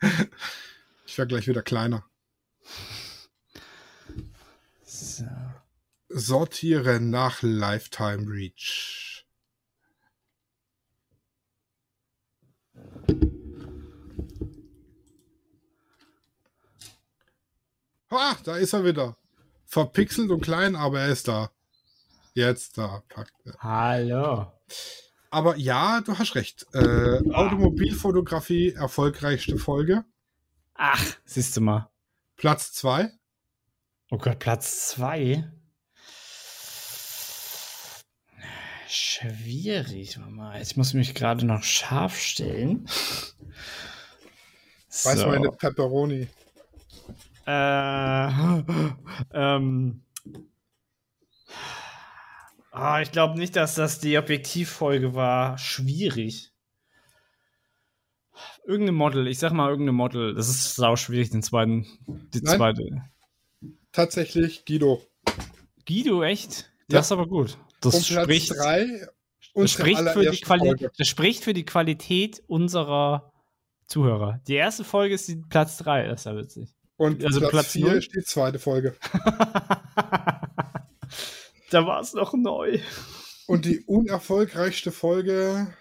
ich 1.06 1.18
werde 1.18 1.28
gleich 1.28 1.46
wieder 1.46 1.62
kleiner. 1.62 2.04
So. 4.82 5.24
Sortiere 6.08 7.00
nach 7.00 7.42
Lifetime 7.42 8.28
Reach. 8.28 9.26
Ah, 18.08 18.36
da 18.42 18.56
ist 18.56 18.72
er 18.72 18.84
wieder. 18.84 19.16
Verpixelt 19.66 20.30
und 20.30 20.40
klein, 20.40 20.74
aber 20.74 21.00
er 21.00 21.08
ist 21.10 21.28
da. 21.28 21.52
Jetzt 22.34 22.78
da. 22.78 23.02
Packt 23.08 23.34
er. 23.44 23.54
Hallo. 23.58 24.52
Aber 25.30 25.56
ja, 25.56 26.00
du 26.00 26.18
hast 26.18 26.34
recht. 26.34 26.66
Äh, 26.74 27.20
Automobilfotografie, 27.32 28.72
erfolgreichste 28.72 29.58
Folge. 29.58 30.04
Ach, 30.74 31.04
siehst 31.24 31.56
du 31.56 31.60
mal. 31.60 31.90
Platz 32.36 32.72
2. 32.72 33.10
Oh 34.10 34.18
Gott, 34.18 34.38
Platz 34.38 34.88
2. 34.88 35.48
Schwierig, 38.88 40.18
Mama. 40.18 40.58
Jetzt 40.58 40.76
muss 40.76 40.88
ich 40.88 40.94
mich 40.94 41.14
gerade 41.14 41.46
noch 41.46 41.62
scharf 41.62 42.18
stellen. 42.18 42.88
Weiß 45.04 45.24
meine 45.26 45.52
Pepperoni. 45.52 46.28
Äh, 47.46 47.52
ähm. 49.32 50.02
Ah, 52.70 53.00
ich 53.00 53.10
glaube 53.10 53.38
nicht, 53.38 53.56
dass 53.56 53.74
das 53.74 53.98
die 53.98 54.16
Objektivfolge 54.16 55.14
war. 55.14 55.58
Schwierig. 55.58 56.52
Irgendeine 58.64 58.96
Model, 58.96 59.26
ich 59.26 59.38
sag 59.38 59.52
mal 59.52 59.68
irgendeine 59.68 59.92
Model. 59.96 60.34
Das 60.34 60.48
ist 60.48 60.76
sau 60.76 60.96
schwierig, 60.96 61.30
den 61.30 61.42
zweiten. 61.42 61.86
Die 62.06 62.40
Nein. 62.42 62.56
zweite. 62.56 62.84
Tatsächlich 63.92 64.64
Guido. 64.64 65.02
Guido, 65.86 66.22
echt? 66.22 66.70
Ja. 66.88 66.98
Das 66.98 67.06
ist 67.06 67.12
aber 67.12 67.26
gut. 67.26 67.58
Das 67.80 67.92
Platz 67.92 68.06
spricht, 68.06 68.50
3. 68.50 69.08
das, 69.54 69.72
spricht 69.72 70.08
für 70.10 70.30
die 70.30 70.40
Quali 70.40 70.88
das 70.96 71.08
spricht 71.08 71.42
für 71.42 71.54
die 71.54 71.64
Qualität 71.64 72.42
unserer 72.46 73.32
Zuhörer. 73.86 74.40
Die 74.46 74.54
erste 74.54 74.84
Folge 74.84 75.14
ist 75.14 75.26
die 75.28 75.36
Platz 75.36 75.78
3, 75.78 76.06
das 76.06 76.20
ist 76.20 76.24
ja 76.26 76.36
witzig. 76.36 76.68
Und 76.96 77.24
Also 77.24 77.40
Platz 77.40 77.50
Platz 77.50 77.72
4 77.72 77.86
null? 77.86 77.94
ist 77.96 78.14
die 78.14 78.22
zweite 78.22 78.58
Folge. 78.58 78.94
da 81.70 81.86
war 81.86 82.00
es 82.00 82.12
noch 82.12 82.34
neu. 82.34 82.80
Und 83.46 83.64
die 83.64 83.80
unerfolgreichste 83.80 84.92
Folge. 84.92 85.74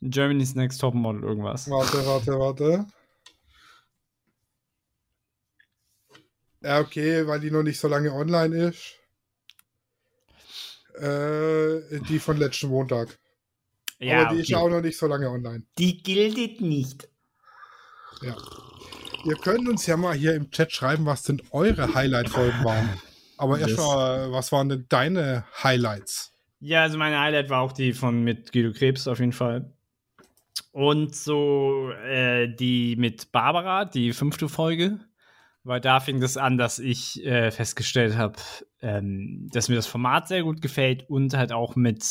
Germany's 0.00 0.54
Next 0.54 0.80
Topmodel 0.80 1.22
irgendwas. 1.24 1.68
Warte, 1.68 2.06
warte, 2.06 2.38
warte. 2.38 2.86
Ja, 6.62 6.80
okay, 6.80 7.26
weil 7.26 7.40
die 7.40 7.50
noch 7.50 7.62
nicht 7.62 7.80
so 7.80 7.88
lange 7.88 8.12
online 8.12 8.68
ist. 8.68 8.96
Äh, 10.94 12.00
die 12.08 12.18
von 12.18 12.36
letzten 12.36 12.68
Montag. 12.68 13.18
Ja, 13.98 14.22
Aber 14.22 14.34
die 14.34 14.40
ist 14.40 14.46
okay. 14.46 14.52
ja 14.52 14.58
auch 14.58 14.68
noch 14.68 14.82
nicht 14.82 14.98
so 14.98 15.06
lange 15.06 15.30
online. 15.30 15.64
die 15.78 16.02
gilt 16.02 16.60
nicht. 16.60 17.08
Ja. 18.22 18.36
Ihr 19.24 19.36
könnt 19.36 19.68
uns 19.68 19.86
ja 19.86 19.96
mal 19.96 20.14
hier 20.14 20.34
im 20.34 20.50
Chat 20.50 20.72
schreiben, 20.72 21.04
was 21.06 21.22
denn 21.22 21.42
eure 21.50 21.94
Highlight-Folgen 21.94 22.64
waren. 22.64 23.00
Aber 23.40 23.58
Das- 23.58 23.70
erstmal, 23.70 24.30
was 24.32 24.52
waren 24.52 24.68
denn 24.68 24.86
deine 24.88 25.44
Highlights? 25.64 26.32
Ja, 26.60 26.82
also 26.82 26.98
meine 26.98 27.18
Highlight 27.18 27.48
war 27.48 27.62
auch 27.62 27.72
die 27.72 27.94
von 27.94 28.22
mit 28.22 28.52
Guido 28.52 28.72
Krebs 28.72 29.08
auf 29.08 29.18
jeden 29.18 29.32
Fall. 29.32 29.72
Und 30.72 31.14
so 31.16 31.90
äh, 32.04 32.48
die 32.54 32.96
mit 32.96 33.32
Barbara, 33.32 33.86
die 33.86 34.12
fünfte 34.12 34.48
Folge. 34.48 35.00
Weil 35.64 35.80
da 35.80 36.00
fing 36.00 36.20
das 36.20 36.36
an, 36.36 36.58
dass 36.58 36.78
ich 36.78 37.24
äh, 37.24 37.50
festgestellt 37.50 38.16
habe, 38.16 38.36
ähm, 38.82 39.48
dass 39.52 39.68
mir 39.68 39.74
das 39.76 39.86
Format 39.86 40.28
sehr 40.28 40.42
gut 40.42 40.60
gefällt 40.62 41.08
und 41.08 41.34
halt 41.34 41.52
auch 41.52 41.76
mit 41.76 42.04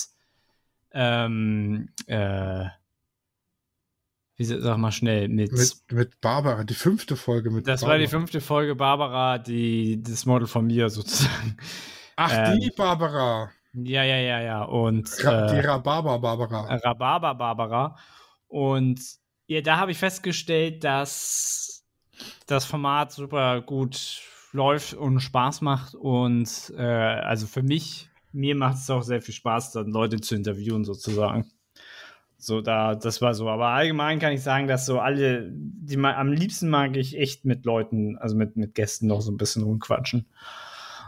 ähm, 0.92 1.90
äh, 2.08 2.66
wie 4.40 4.46
sa- 4.46 4.62
sag 4.62 4.78
mal 4.78 4.92
schnell, 4.92 5.28
mit, 5.28 5.52
Mit, 5.52 5.76
mit 5.92 6.22
Barbara, 6.22 6.64
die 6.64 6.74
fünfte 6.74 7.16
Folge 7.18 7.52
mit 7.52 7.68
das 7.68 7.82
Barbara. 7.82 8.00
war 8.00 8.00
die 8.00 8.08
fünfte 8.10 8.40
Folge 8.40 8.74
Barbara, 8.74 9.38
die 9.38 10.02
das 10.02 10.26
Model 10.26 10.48
von 10.48 10.66
mir 10.66 10.90
sozusagen. 10.90 11.58
Ach, 12.16 12.32
ähm, 12.34 12.60
die 12.60 12.72
Barbara. 12.72 13.52
Ja, 13.74 14.04
ja, 14.04 14.16
ja, 14.18 14.42
ja. 14.42 14.64
Und 14.64 15.10
Ra 15.24 15.46
äh, 15.46 15.54
die 15.56 15.60
Rhabarber 15.68 16.18
Barbara. 16.20 16.76
Rhabarber 16.78 17.36
Barbara. 17.36 17.98
Und 18.48 19.00
ja, 19.48 19.62
da 19.62 19.78
habe 19.78 19.92
ich 19.92 19.98
festgestellt, 19.98 20.84
dass 20.84 21.84
das 22.48 22.66
Format 22.66 23.12
super 23.12 23.62
gut 23.62 24.22
läuft 24.54 24.94
und 24.94 25.20
Spaß 25.20 25.62
macht. 25.62 25.96
Und 25.96 26.74
äh, 26.78 26.82
also 26.82 27.46
für 27.46 27.62
mich, 27.62 28.10
mir 28.32 28.56
macht 28.56 28.78
es 28.78 28.90
auch 28.90 29.04
sehr 29.04 29.22
viel 29.22 29.34
Spaß, 29.34 29.74
dann 29.74 29.92
Leute 29.92 30.20
zu 30.22 30.36
interviewen, 30.36 30.84
sozusagen. 30.86 31.46
So, 32.42 32.62
da, 32.62 32.96
das 32.96 33.22
war 33.22 33.34
so. 33.34 33.50
Aber 33.50 33.68
allgemein 33.68 34.18
kann 34.20 34.32
ich 34.32 34.42
sagen, 34.42 34.68
dass 34.68 34.86
so 34.86 35.00
alle, 35.00 35.50
die 35.52 35.98
ma- 35.98 36.16
am 36.16 36.32
liebsten 36.32 36.70
mag 36.70 36.96
ich 36.96 37.18
echt 37.18 37.44
mit 37.44 37.66
Leuten, 37.66 38.18
also 38.18 38.36
mit, 38.38 38.56
mit 38.56 38.76
Gästen 38.76 39.08
noch 39.08 39.22
so 39.22 39.30
ein 39.32 39.38
bisschen 39.38 39.64
rumquatschen. 39.64 40.26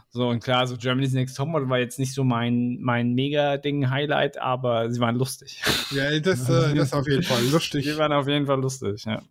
So, 0.10 0.28
und 0.28 0.44
klar, 0.44 0.68
so 0.68 0.76
Germany's 0.76 1.14
Next 1.14 1.38
Topmodel 1.38 1.70
war 1.70 1.80
jetzt 1.80 2.00
nicht 2.00 2.14
so 2.14 2.26
mein, 2.26 2.80
mein 2.82 3.14
Mega-Ding-Highlight, 3.14 4.40
aber 4.40 4.92
sie 4.92 5.00
waren 5.00 5.16
lustig. 5.16 5.62
Ja, 5.92 6.20
das, 6.20 6.50
äh, 6.50 6.54
das 6.76 6.88
ist 6.88 6.94
auf 6.94 7.08
jeden 7.08 7.24
Fall 7.24 7.44
lustig. 7.46 7.86
Die 7.86 7.98
waren 7.98 8.12
auf 8.12 8.28
jeden 8.28 8.46
Fall 8.46 8.60
lustig, 8.60 9.06
ja. 9.06 9.22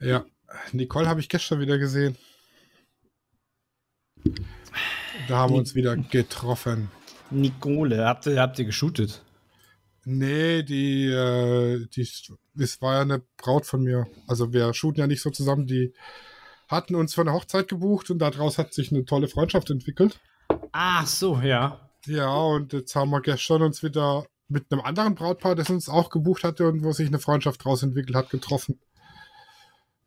Ja. 0.00 0.24
Nicole 0.72 1.08
habe 1.08 1.18
ich 1.20 1.28
gestern 1.28 1.58
wieder 1.60 1.78
gesehen. 1.78 2.16
Da 5.28 5.38
haben 5.38 5.52
wir 5.54 5.58
uns 5.58 5.74
wieder 5.74 5.96
getroffen. 5.96 6.90
Nicole, 7.30 8.04
habt 8.04 8.26
ihr, 8.26 8.40
habt 8.40 8.58
ihr 8.58 8.64
geshootet? 8.66 9.22
Nee, 10.04 10.62
die, 10.62 11.06
äh, 11.06 11.86
die, 11.86 12.08
es 12.58 12.82
war 12.82 12.94
ja 12.94 13.00
eine 13.02 13.22
Braut 13.36 13.66
von 13.66 13.82
mir. 13.82 14.06
Also 14.26 14.52
wir 14.52 14.74
shooten 14.74 15.00
ja 15.00 15.06
nicht 15.06 15.22
so 15.22 15.30
zusammen. 15.30 15.66
Die 15.66 15.94
hatten 16.68 16.94
uns 16.94 17.14
für 17.14 17.20
eine 17.20 17.32
Hochzeit 17.32 17.68
gebucht 17.68 18.10
und 18.10 18.18
daraus 18.18 18.58
hat 18.58 18.74
sich 18.74 18.90
eine 18.90 19.04
tolle 19.04 19.28
Freundschaft 19.28 19.70
entwickelt. 19.70 20.20
Ach 20.72 21.06
so, 21.06 21.36
ja. 21.38 21.88
Ja, 22.06 22.34
und 22.34 22.72
jetzt 22.72 22.96
haben 22.96 23.10
wir 23.10 23.20
gestern 23.20 23.62
uns 23.62 23.82
wieder 23.82 24.26
mit 24.48 24.70
einem 24.70 24.80
anderen 24.82 25.14
Brautpaar, 25.14 25.54
das 25.54 25.70
uns 25.70 25.88
auch 25.88 26.10
gebucht 26.10 26.42
hatte 26.42 26.66
und 26.66 26.82
wo 26.82 26.92
sich 26.92 27.06
eine 27.06 27.20
Freundschaft 27.20 27.64
daraus 27.64 27.82
entwickelt 27.82 28.16
hat, 28.16 28.30
getroffen. 28.30 28.80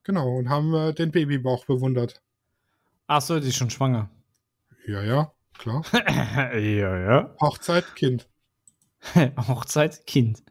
Genau, 0.04 0.38
und 0.38 0.50
haben 0.50 0.74
äh, 0.74 0.94
den 0.94 1.12
Babybauch 1.12 1.66
bewundert. 1.66 2.22
Ach 3.08 3.22
so, 3.22 3.40
die 3.40 3.48
ist 3.48 3.56
schon 3.56 3.70
schwanger. 3.70 4.10
Ja, 4.86 5.02
ja, 5.02 5.32
klar. 5.58 5.84
ja, 5.94 7.00
ja. 7.00 7.36
Hochzeit, 7.40 7.96
Kind. 7.96 8.28
Hochzeit, 9.48 10.06
Kind. 10.08 10.44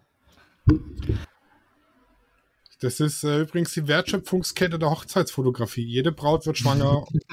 Das 2.80 3.00
ist 3.00 3.24
äh, 3.24 3.40
übrigens 3.40 3.72
die 3.72 3.88
Wertschöpfungskette 3.88 4.78
der 4.78 4.90
Hochzeitsfotografie. 4.90 5.84
Jede 5.84 6.12
Braut 6.12 6.46
wird 6.46 6.58
schwanger. 6.58 7.06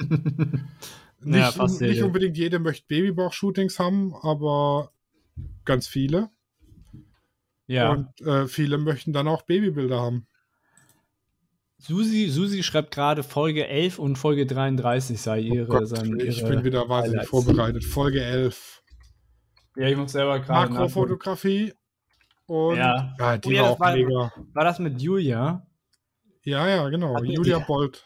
nicht, 1.20 1.38
Ja, 1.38 1.52
fast 1.52 1.80
nicht 1.80 1.94
jede. 1.94 2.06
unbedingt 2.06 2.36
jede 2.36 2.58
möchte 2.58 2.86
Babybauch-Shootings 2.88 3.78
haben, 3.78 4.14
aber 4.22 4.92
ganz 5.64 5.86
viele. 5.88 6.30
Ja. 7.66 7.90
Und 7.90 8.20
äh, 8.22 8.46
viele 8.48 8.78
möchten 8.78 9.12
dann 9.12 9.28
auch 9.28 9.42
Babybilder 9.42 10.00
haben. 10.00 10.26
Susi, 11.78 12.28
Susi 12.28 12.62
schreibt 12.62 12.94
gerade 12.94 13.22
Folge 13.22 13.66
11 13.66 13.98
und 13.98 14.16
Folge 14.16 14.46
33 14.46 15.20
sei 15.20 15.40
ihre. 15.40 15.66
Oh 15.66 15.78
Gott, 15.78 15.88
seien 15.88 16.18
ich 16.20 16.38
ihre 16.38 16.50
bin 16.50 16.64
wieder 16.64 16.88
wahnsinnig 16.88 17.26
vorbereitet. 17.26 17.84
Folge 17.84 18.22
11. 18.22 18.81
Ja, 19.76 19.88
ich 19.88 19.96
muss 19.96 20.12
selber 20.12 20.38
gerade. 20.40 20.70
Makrofotografie. 20.72 21.72
Und 22.46 22.76
Ja. 22.76 23.14
ja, 23.18 23.38
die 23.38 23.48
Oh 23.48 23.52
ja, 23.52 23.62
war 23.62 23.68
das 23.68 23.74
auch 23.76 23.80
war- 23.80 23.92
mega. 23.94 24.32
War 24.52 24.64
das 24.64 24.78
mit 24.78 25.00
Julia? 25.00 25.66
Ja, 26.42 26.68
ja, 26.68 26.88
genau. 26.88 27.14
Hat 27.14 27.24
Julia 27.24 27.58
die- 27.60 27.64
Bolt. 27.64 28.04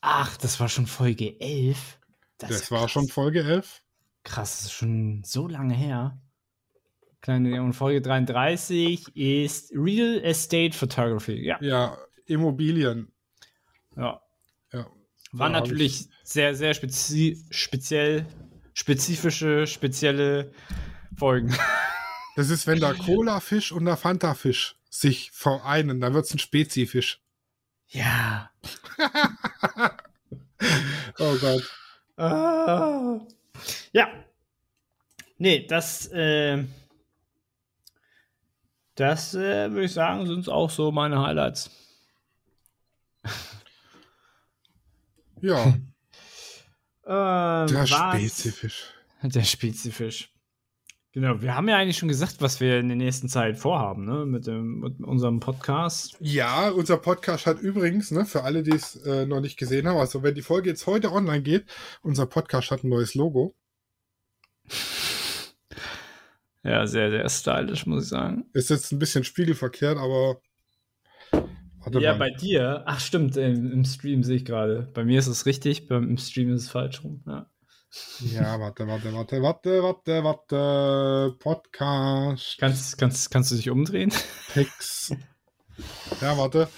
Ach, 0.00 0.36
das 0.38 0.58
war 0.60 0.68
schon 0.68 0.86
Folge 0.86 1.38
11. 1.40 1.98
Das, 2.38 2.50
ist 2.50 2.70
war 2.70 2.88
schon 2.88 3.08
Folge 3.08 3.42
11. 3.42 3.82
Krass, 4.24 4.56
das 4.58 4.64
ist 4.66 4.72
schon 4.72 5.22
so 5.24 5.46
lange 5.48 5.74
her. 5.74 6.18
Kleine 7.20 7.62
und 7.62 7.72
Folge 7.72 8.02
33 8.02 9.16
ist 9.16 9.72
Real 9.74 10.20
Estate 10.22 10.72
Photography. 10.76 11.44
Ja. 11.44 11.58
Ja, 11.60 11.98
Immobilien. 12.26 13.12
ja. 13.96 14.20
Ja. 14.72 14.86
War 15.32 15.48
natürlich 15.48 16.08
sehr, 16.24 16.54
sehr 16.54 16.74
spezi 16.74 17.44
speziell, 17.50 18.26
spezifische, 18.76 19.66
spezielle 19.66 20.52
Folgen. 21.16 21.56
Das 22.36 22.50
ist, 22.50 22.66
wenn 22.66 22.78
der 22.78 22.94
Cola-Fisch 23.06 23.72
und 23.72 23.86
der 23.86 23.96
Fanta-Fisch 23.96 24.76
sich 24.90 25.30
vereinen, 25.32 26.00
dann 26.00 26.12
wird 26.14 26.26
es 26.26 26.34
ein 26.34 26.38
Spezifisch. 26.38 27.20
Ja. 27.88 28.50
Oh 31.18 31.36
Gott. 31.38 31.62
Ah. 32.16 33.20
Ja. 33.92 34.08
Nee, 35.36 35.66
das, 35.66 36.06
äh, 36.08 36.64
das 38.94 39.34
äh, 39.34 39.70
würde 39.70 39.84
ich 39.84 39.92
sagen, 39.92 40.26
sind 40.26 40.48
auch 40.48 40.70
so 40.70 40.90
meine 40.90 41.20
Highlights. 41.20 41.70
Ja, 45.42 45.74
Ähm, 47.06 47.66
der 47.68 47.86
Spezifisch. 47.86 48.92
Der 49.22 49.44
Spezifisch. 49.44 50.32
Genau, 51.12 51.40
wir 51.40 51.56
haben 51.56 51.68
ja 51.68 51.78
eigentlich 51.78 51.96
schon 51.96 52.10
gesagt, 52.10 52.36
was 52.40 52.60
wir 52.60 52.78
in 52.78 52.88
der 52.88 52.96
nächsten 52.96 53.30
Zeit 53.30 53.56
vorhaben, 53.56 54.04
ne? 54.04 54.26
Mit, 54.26 54.46
dem, 54.46 54.80
mit 54.80 55.00
unserem 55.00 55.40
Podcast. 55.40 56.14
Ja, 56.20 56.68
unser 56.68 56.98
Podcast 56.98 57.46
hat 57.46 57.58
übrigens, 57.58 58.10
ne, 58.10 58.26
für 58.26 58.42
alle, 58.42 58.62
die 58.62 58.72
es 58.72 58.96
äh, 58.96 59.24
noch 59.24 59.40
nicht 59.40 59.56
gesehen 59.56 59.88
haben, 59.88 59.96
also 59.96 60.22
wenn 60.22 60.34
die 60.34 60.42
Folge 60.42 60.68
jetzt 60.68 60.86
heute 60.86 61.10
online 61.10 61.40
geht, 61.40 61.64
unser 62.02 62.26
Podcast 62.26 62.70
hat 62.70 62.84
ein 62.84 62.90
neues 62.90 63.14
Logo. 63.14 63.54
Ja, 66.62 66.84
sehr, 66.84 67.10
sehr 67.12 67.28
stylisch, 67.28 67.86
muss 67.86 68.02
ich 68.02 68.08
sagen. 68.08 68.46
Ist 68.52 68.70
jetzt 68.70 68.90
ein 68.90 68.98
bisschen 68.98 69.22
spiegelverkehrt, 69.22 69.98
aber. 69.98 70.40
Warte 71.86 72.00
ja, 72.00 72.14
mal. 72.14 72.18
bei 72.18 72.30
dir. 72.30 72.82
Ach, 72.84 72.98
stimmt, 72.98 73.36
im, 73.36 73.70
im 73.70 73.84
Stream 73.84 74.24
sehe 74.24 74.34
ich 74.36 74.44
gerade. 74.44 74.90
Bei 74.92 75.04
mir 75.04 75.20
ist 75.20 75.28
es 75.28 75.46
richtig, 75.46 75.86
beim 75.86 76.10
im 76.10 76.18
Stream 76.18 76.52
ist 76.52 76.64
es 76.64 76.68
falsch 76.68 77.04
rum. 77.04 77.22
Ja. 77.26 77.48
Ja, 78.18 78.58
warte, 78.58 78.88
warte, 78.88 79.14
warte, 79.14 79.40
warte, 79.40 79.82
warte, 79.84 80.24
warte. 80.24 81.36
Podcast, 81.38 82.58
Kannst, 82.58 82.98
kannst, 82.98 83.30
kannst 83.30 83.52
du 83.52 83.54
dich 83.54 83.70
umdrehen? 83.70 84.12
Text. 84.52 85.14
Ja, 86.20 86.36
warte. 86.36 86.68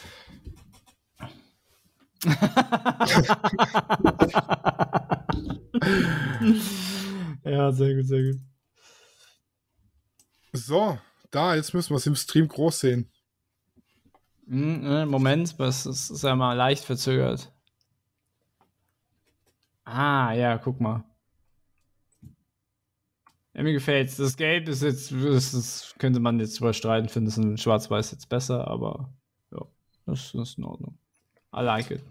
ja, 7.45 7.73
sehr 7.73 7.95
gut, 7.95 8.07
sehr 8.07 8.23
gut. 8.25 8.41
So, 10.53 10.99
da, 11.31 11.55
jetzt 11.55 11.73
müssen 11.73 11.91
wir 11.91 11.97
es 11.97 12.07
im 12.07 12.15
Stream 12.15 12.47
groß 12.47 12.81
sehen. 12.81 13.11
Hm, 14.49 14.87
äh, 14.87 15.07
Moment, 15.07 15.59
was 15.59 15.85
ist, 15.87 16.11
ist 16.11 16.23
ja 16.25 16.35
mal 16.35 16.55
leicht 16.55 16.85
verzögert. 16.85 17.53
Ah, 19.85 20.33
ja, 20.33 20.59
guck 20.59 20.81
mal. 20.81 21.05
Ja, 23.55 23.63
mir 23.63 23.73
gefällt's. 23.73 24.17
Das 24.17 24.37
Gelb 24.37 24.69
ist 24.69 24.83
jetzt, 24.83 25.13
das, 25.13 25.53
das 25.53 25.95
könnte 25.99 26.21
man 26.21 26.39
jetzt 26.41 26.59
überstreiten, 26.61 27.09
finde 27.09 27.29
es 27.31 27.37
in 27.37 27.59
Schwarz-Weiß 27.59 28.13
jetzt 28.13 28.29
besser, 28.29 28.69
aber 28.69 29.13
ja, 29.51 29.63
das 30.07 30.33
ist 30.35 30.59
in 30.59 30.65
Ordnung. 30.65 30.99
I 31.55 31.61
like 31.61 31.91
it. 31.91 32.03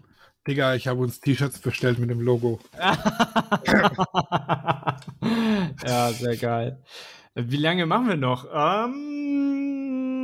Digga, 0.46 0.74
ich 0.74 0.86
habe 0.88 1.00
uns 1.00 1.20
T-Shirts 1.20 1.58
bestellt 1.60 1.98
mit 1.98 2.10
dem 2.10 2.20
Logo. 2.20 2.60
ja, 5.84 6.12
sehr 6.12 6.36
geil. 6.36 6.82
Wie 7.34 7.56
lange 7.56 7.86
machen 7.86 8.08
wir 8.08 8.16
noch? 8.16 8.46
Ähm, 8.52 10.17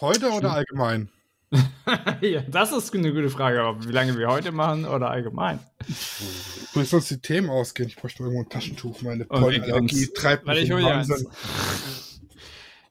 Heute 0.00 0.30
oder 0.30 0.52
allgemein? 0.52 1.08
ja, 2.20 2.40
das 2.48 2.72
ist 2.72 2.92
eine 2.94 3.12
gute 3.12 3.30
Frage, 3.30 3.62
aber 3.62 3.84
wie 3.86 3.92
lange 3.92 4.18
wir 4.18 4.28
heute 4.28 4.50
machen 4.50 4.86
oder 4.86 5.10
allgemein? 5.10 5.60
Müssen 6.74 6.96
uns 6.96 7.08
die 7.08 7.20
Themen 7.20 7.48
ausgehen. 7.48 7.88
Ich 7.88 7.96
bräuchte 7.96 8.24
irgendwo 8.24 8.42
ein 8.42 8.48
Taschentuch. 8.48 9.02
Meine 9.02 9.24
Okay, 9.28 9.40
Pollenallergie 9.40 10.08
treibt 10.12 10.46
mich 10.46 10.62
ich 10.62 10.70
in 10.70 10.82
Wahnsinn. 10.82 11.28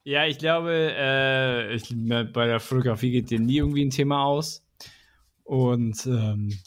Ja, 0.05 0.25
ich 0.25 0.37
glaube, 0.37 0.93
äh, 0.97 1.75
ich, 1.75 1.95
bei 1.95 2.45
der 2.45 2.59
Fotografie 2.59 3.11
geht 3.11 3.29
dir 3.29 3.39
nie 3.39 3.59
irgendwie 3.59 3.85
ein 3.85 3.89
Thema 3.89 4.25
aus. 4.25 4.61
Und 5.45 6.05
ähm, 6.05 6.59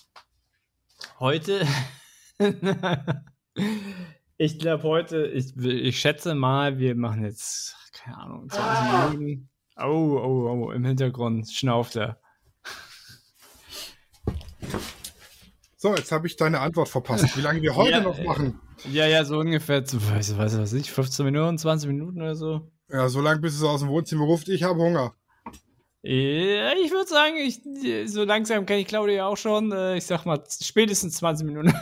heute, 1.20 1.66
ich 4.38 4.58
glaube 4.58 4.84
heute, 4.84 5.26
ich, 5.26 5.54
ich 5.54 6.00
schätze 6.00 6.34
mal, 6.34 6.78
wir 6.78 6.94
machen 6.94 7.24
jetzt, 7.24 7.76
keine 7.92 8.16
Ahnung, 8.16 8.48
20 8.48 9.18
Minuten. 9.18 9.50
Oh, 9.78 10.18
oh, 10.22 10.48
oh, 10.68 10.70
im 10.72 10.84
Hintergrund 10.84 11.50
schnauft 11.50 11.96
er. 11.96 12.18
So, 15.76 15.94
jetzt 15.94 16.10
habe 16.10 16.26
ich 16.26 16.36
deine 16.36 16.60
Antwort 16.60 16.88
verpasst. 16.88 17.36
Wie 17.36 17.42
lange 17.42 17.60
wir 17.60 17.76
heute 17.76 17.90
Ja, 17.90 18.00
noch 18.00 18.18
machen? 18.22 18.58
Ja, 18.90 19.06
ja, 19.06 19.24
so 19.24 19.38
ungefähr, 19.38 19.84
zu, 19.84 19.98
weiß, 20.10 20.36
weiß 20.38 20.58
was 20.58 20.72
ich, 20.72 20.90
15 20.90 21.24
Minuten, 21.24 21.58
20 21.58 21.88
Minuten 21.88 22.20
oder 22.20 22.34
so. 22.34 22.70
Ja, 22.90 23.08
so 23.08 23.20
lange, 23.20 23.40
bis 23.40 23.54
es 23.54 23.62
aus 23.62 23.80
dem 23.80 23.88
Wohnzimmer 23.90 24.24
ruft. 24.24 24.48
Ich 24.48 24.62
habe 24.62 24.80
Hunger. 24.80 25.14
Ja, 26.02 26.72
ich 26.82 26.90
würde 26.92 27.08
sagen, 27.08 27.34
ich, 27.36 27.60
so 28.10 28.24
langsam 28.24 28.64
kenne 28.64 28.80
ich 28.80 28.86
Claudia 28.86 29.26
auch 29.26 29.36
schon. 29.36 29.72
Äh, 29.72 29.96
Ich 29.96 30.06
sag 30.06 30.24
mal, 30.24 30.42
spätestens 30.62 31.16
20 31.16 31.46
Minuten. 31.46 31.74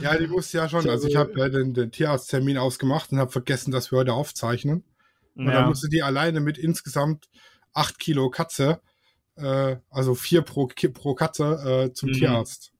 Ja, 0.00 0.16
die 0.16 0.30
wusste 0.30 0.58
ja 0.58 0.68
schon. 0.68 0.88
Also 0.88 1.08
ich 1.08 1.16
habe 1.16 1.32
äh, 1.40 1.50
den, 1.50 1.74
den 1.74 1.90
Tierarzttermin 1.90 2.58
ausgemacht 2.58 3.12
und 3.12 3.18
habe 3.18 3.30
vergessen, 3.30 3.70
dass 3.70 3.90
wir 3.92 3.98
heute 3.98 4.14
aufzeichnen. 4.14 4.84
Und 5.34 5.46
dann 5.46 5.54
Ja. 5.54 5.66
musste 5.66 5.88
die 5.88 6.02
alleine 6.02 6.40
mit 6.40 6.58
insgesamt 6.58 7.28
8 7.72 7.98
Kilo 7.98 8.28
Katze, 8.30 8.80
äh, 9.36 9.76
also 9.90 10.14
4 10.14 10.42
pro, 10.42 10.66
pro 10.66 11.14
Katze, 11.14 11.88
äh, 11.88 11.92
zum 11.94 12.10
Mhm. 12.10 12.14
Tierarzt. 12.14 12.72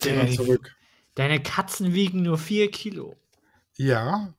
Dann 0.00 0.26
Ey. 0.26 0.34
zurück. 0.36 0.74
Deine 1.14 1.40
Katzen 1.40 1.94
wiegen 1.94 2.22
nur 2.22 2.38
4 2.38 2.70
Kilo. 2.70 3.14
Ja, 3.76 4.34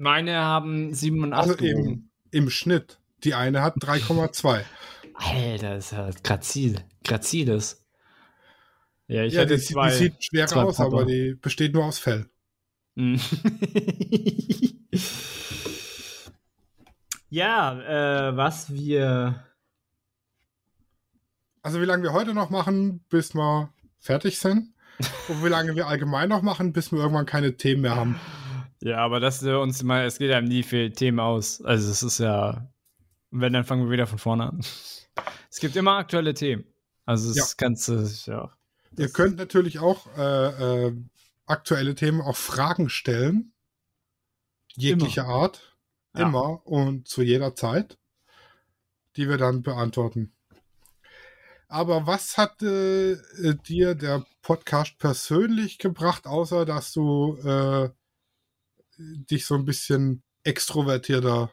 Meine 0.00 0.36
haben 0.36 0.94
7 0.94 1.24
und 1.24 1.32
8 1.32 1.48
also 1.50 1.64
im, 1.64 2.08
im 2.30 2.50
Schnitt. 2.50 3.00
Die 3.24 3.34
eine 3.34 3.62
hat 3.62 3.74
3,2. 3.82 4.64
Alter, 5.14 5.74
das 5.74 5.86
ist 5.86 5.90
ja 5.92 6.10
grazil. 6.22 6.84
Graziles. 7.02 7.84
Ja, 9.08 9.24
ich 9.24 9.32
Ja, 9.34 9.48
sieht- 9.48 9.64
zwei. 9.66 9.90
die 9.90 9.96
sieht 9.96 10.22
schwer 10.24 10.44
aus, 10.44 10.76
Papa. 10.76 10.84
aber 10.84 11.04
die 11.04 11.34
besteht 11.34 11.74
nur 11.74 11.84
aus 11.86 11.98
Fell. 11.98 12.30
Ja, 17.30 18.28
äh, 18.28 18.36
was 18.36 18.72
wir 18.72 19.44
Also 21.62 21.80
wie 21.80 21.84
lange 21.84 22.02
wir 22.02 22.12
heute 22.12 22.34
noch 22.34 22.50
machen, 22.50 23.04
bis 23.08 23.34
wir 23.34 23.72
fertig 23.98 24.38
sind. 24.38 24.72
Und 25.28 25.44
wie 25.44 25.48
lange 25.48 25.76
wir 25.76 25.86
allgemein 25.86 26.28
noch 26.28 26.42
machen, 26.42 26.72
bis 26.72 26.90
wir 26.90 26.98
irgendwann 26.98 27.26
keine 27.26 27.56
Themen 27.56 27.82
mehr 27.82 27.94
haben. 27.96 28.18
Ja, 28.80 28.98
aber 28.98 29.20
das 29.20 29.42
äh, 29.42 29.52
uns 29.54 29.82
mal, 29.82 30.04
es 30.04 30.18
geht 30.18 30.32
einem 30.32 30.48
nie 30.48 30.62
viel 30.62 30.90
Themen 30.90 31.20
aus. 31.20 31.62
Also 31.62 31.90
es 31.90 32.02
ist 32.02 32.18
ja, 32.18 32.68
wenn, 33.30 33.52
dann 33.52 33.64
fangen 33.64 33.84
wir 33.84 33.90
wieder 33.90 34.06
von 34.06 34.18
vorne 34.18 34.48
an. 34.48 34.60
Es 35.50 35.60
gibt 35.60 35.76
immer 35.76 35.96
aktuelle 35.96 36.34
Themen. 36.34 36.64
Also 37.04 37.28
das 37.28 37.36
Ja. 37.36 37.54
Ganze, 37.56 38.10
ja. 38.26 38.50
Ihr 38.96 39.08
könnt 39.10 39.36
natürlich 39.36 39.78
auch 39.78 40.06
äh, 40.16 40.86
äh, 40.86 40.96
aktuelle 41.46 41.94
Themen, 41.94 42.20
auch 42.20 42.36
Fragen 42.36 42.88
stellen. 42.88 43.52
Jeglicher 44.74 45.26
Art. 45.26 45.76
Ja. 46.18 46.28
Immer 46.28 46.66
und 46.66 47.08
zu 47.08 47.22
jeder 47.22 47.54
Zeit. 47.54 47.98
Die 49.16 49.28
wir 49.28 49.38
dann 49.38 49.62
beantworten. 49.62 50.32
Aber 51.68 52.06
was 52.06 52.38
hat 52.38 52.62
äh, 52.62 53.12
äh, 53.12 53.56
dir 53.66 53.94
der 53.94 54.24
Podcast 54.42 54.98
persönlich 54.98 55.78
gebracht, 55.78 56.26
außer 56.26 56.64
dass 56.64 56.92
du 56.92 57.36
äh, 57.44 57.90
dich 58.98 59.46
so 59.46 59.54
ein 59.54 59.64
bisschen 59.64 60.22
extrovertierter. 60.44 61.52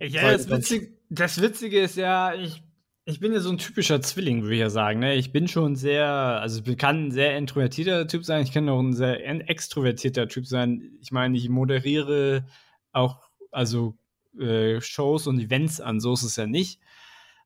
Ja, 0.00 0.32
das, 0.32 0.48
Witzige, 0.48 0.92
das 1.10 1.40
Witzige 1.40 1.80
ist 1.80 1.96
ja, 1.96 2.34
ich, 2.34 2.62
ich 3.04 3.20
bin 3.20 3.32
ja 3.32 3.40
so 3.40 3.50
ein 3.50 3.58
typischer 3.58 4.00
Zwilling, 4.00 4.42
würde 4.42 4.54
ich 4.54 4.60
ja 4.60 4.70
sagen. 4.70 5.00
Ne? 5.00 5.14
Ich 5.14 5.30
bin 5.30 5.46
schon 5.46 5.76
sehr, 5.76 6.08
also 6.08 6.62
ich 6.64 6.78
kann 6.78 7.06
ein 7.06 7.10
sehr 7.12 7.36
introvertierter 7.36 8.08
Typ 8.08 8.24
sein, 8.24 8.42
ich 8.42 8.52
kann 8.52 8.68
auch 8.68 8.80
ein 8.80 8.94
sehr 8.94 9.48
extrovertierter 9.48 10.28
Typ 10.28 10.46
sein. 10.46 10.96
Ich 11.00 11.12
meine, 11.12 11.36
ich 11.36 11.48
moderiere 11.48 12.46
auch, 12.94 13.28
also 13.50 13.96
äh, 14.38 14.80
Shows 14.80 15.26
und 15.26 15.40
Events 15.40 15.80
an, 15.80 16.00
so 16.00 16.14
ist 16.14 16.22
es 16.22 16.36
ja 16.36 16.46
nicht. 16.46 16.80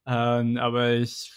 Ähm, 0.07 0.57
aber 0.57 0.95
ich 0.95 1.33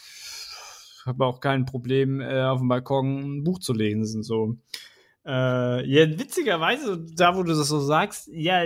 habe 1.05 1.25
auch 1.25 1.39
kein 1.39 1.65
Problem, 1.65 2.21
äh, 2.21 2.43
auf 2.43 2.59
dem 2.59 2.67
Balkon 2.67 3.39
ein 3.39 3.43
Buch 3.43 3.59
zu 3.59 3.73
lesen. 3.73 4.23
So. 4.23 4.57
Äh, 5.25 5.85
ja, 5.85 6.19
witzigerweise, 6.19 7.03
da 7.15 7.35
wo 7.35 7.43
du 7.43 7.53
das 7.53 7.67
so 7.67 7.79
sagst, 7.79 8.29
ja, 8.31 8.63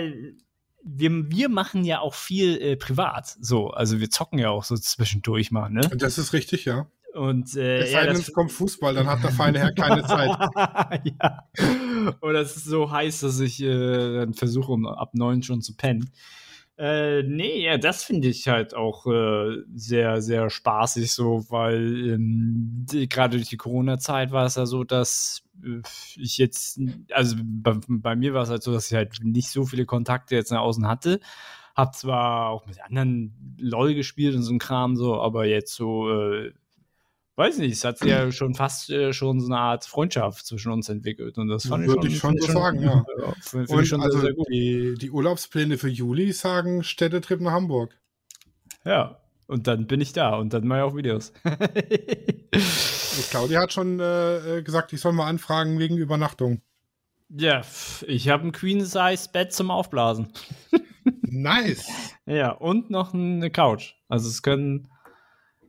wir, 0.82 1.30
wir 1.30 1.48
machen 1.48 1.84
ja 1.84 2.00
auch 2.00 2.14
viel 2.14 2.60
äh, 2.60 2.76
privat. 2.76 3.36
So, 3.40 3.70
also 3.70 3.98
wir 4.00 4.10
zocken 4.10 4.38
ja 4.38 4.50
auch 4.50 4.64
so 4.64 4.76
zwischendurch 4.76 5.50
mal, 5.50 5.68
ne? 5.68 5.80
Das 5.96 6.18
ist 6.18 6.32
richtig, 6.32 6.64
ja. 6.64 6.86
Und 7.12 7.56
äh, 7.56 7.80
Es 7.80 7.92
sei 7.92 8.04
denn, 8.04 8.14
das, 8.14 8.28
es 8.28 8.32
kommt 8.32 8.52
Fußball, 8.52 8.94
dann 8.94 9.06
hat 9.06 9.24
der 9.24 9.32
feine 9.32 9.58
Herr 9.58 9.72
keine 9.72 10.04
Zeit. 10.04 10.28
ja. 11.20 11.48
Oder 12.22 12.40
es 12.40 12.56
ist 12.56 12.64
so 12.64 12.90
heiß, 12.90 13.20
dass 13.20 13.40
ich 13.40 13.62
äh, 13.62 14.26
versuche, 14.32 14.72
um 14.72 14.86
ab 14.86 15.10
neun 15.14 15.42
schon 15.42 15.62
zu 15.62 15.76
pennen. 15.76 16.10
Äh, 16.78 17.22
nee, 17.22 17.64
ja, 17.64 17.78
das 17.78 18.04
finde 18.04 18.28
ich 18.28 18.48
halt 18.48 18.74
auch 18.74 19.06
äh, 19.06 19.62
sehr, 19.74 20.20
sehr 20.20 20.50
spaßig 20.50 21.10
so, 21.10 21.46
weil 21.48 22.10
ähm, 22.10 22.84
gerade 23.08 23.38
durch 23.38 23.48
die 23.48 23.56
Corona-Zeit 23.56 24.30
war 24.30 24.44
es 24.44 24.56
ja 24.56 24.66
so, 24.66 24.84
dass 24.84 25.42
äh, 25.64 25.80
ich 26.16 26.36
jetzt, 26.36 26.78
also 27.12 27.36
bei, 27.42 27.78
bei 27.88 28.14
mir 28.14 28.34
war 28.34 28.42
es 28.42 28.50
halt 28.50 28.62
so, 28.62 28.72
dass 28.72 28.90
ich 28.90 28.94
halt 28.94 29.24
nicht 29.24 29.48
so 29.48 29.64
viele 29.64 29.86
Kontakte 29.86 30.34
jetzt 30.34 30.50
nach 30.52 30.60
außen 30.60 30.86
hatte. 30.86 31.20
Hab 31.74 31.94
zwar 31.94 32.50
auch 32.50 32.66
mit 32.66 32.82
anderen 32.82 33.56
LOL 33.58 33.94
gespielt 33.94 34.34
und 34.34 34.42
so 34.42 34.52
ein 34.52 34.58
Kram 34.58 34.96
so, 34.96 35.18
aber 35.20 35.46
jetzt 35.46 35.74
so, 35.74 36.10
äh, 36.10 36.52
weiß 37.36 37.58
nicht, 37.58 37.72
es 37.72 37.84
hat 37.84 37.98
sich 37.98 38.08
ja 38.08 38.32
schon 38.32 38.54
fast 38.54 38.90
äh, 38.90 39.12
schon 39.12 39.40
so 39.40 39.46
eine 39.46 39.58
Art 39.58 39.84
Freundschaft 39.84 40.46
zwischen 40.46 40.72
uns 40.72 40.88
entwickelt 40.88 41.38
und 41.38 41.48
das 41.48 41.66
fand 41.66 41.84
ich 41.84 41.88
Würde 41.90 42.10
schon, 42.10 42.12
ich 42.12 42.18
schon 42.18 42.36
so 42.38 42.52
sagen, 42.52 42.82
ja. 42.82 43.04
Finde 43.40 43.72
Und 43.72 43.82
ich 43.82 43.88
schon 43.88 44.00
also 44.00 44.18
sehr, 44.18 44.28
sehr 44.28 44.34
gut. 44.34 44.46
Die, 44.50 44.94
die 44.94 45.10
Urlaubspläne 45.10 45.78
für 45.78 45.88
Juli 45.88 46.32
sagen 46.32 46.82
Städtetrip 46.82 47.40
nach 47.40 47.52
Hamburg. 47.52 47.98
Ja, 48.84 49.20
und 49.46 49.66
dann 49.66 49.86
bin 49.86 50.00
ich 50.00 50.12
da 50.12 50.36
und 50.36 50.52
dann 50.52 50.66
mache 50.66 50.80
ich 50.80 50.84
auch 50.84 50.96
Videos. 50.96 51.32
Claudia 53.30 53.60
hat 53.60 53.72
schon 53.72 54.00
äh, 54.00 54.58
äh, 54.58 54.62
gesagt, 54.62 54.92
ich 54.92 55.00
soll 55.00 55.12
mal 55.12 55.26
anfragen 55.26 55.78
wegen 55.78 55.96
Übernachtung. 55.96 56.62
ja, 57.28 57.62
ich 58.06 58.28
habe 58.28 58.46
ein 58.46 58.52
Queen-Size-Bett 58.52 59.52
zum 59.52 59.70
Aufblasen. 59.70 60.32
Nice. 61.22 61.86
Ja, 62.24 62.50
und 62.50 62.90
noch 62.90 63.14
eine 63.14 63.50
Couch. 63.50 63.94
Also 64.08 64.28
es 64.28 64.42
können 64.42 64.88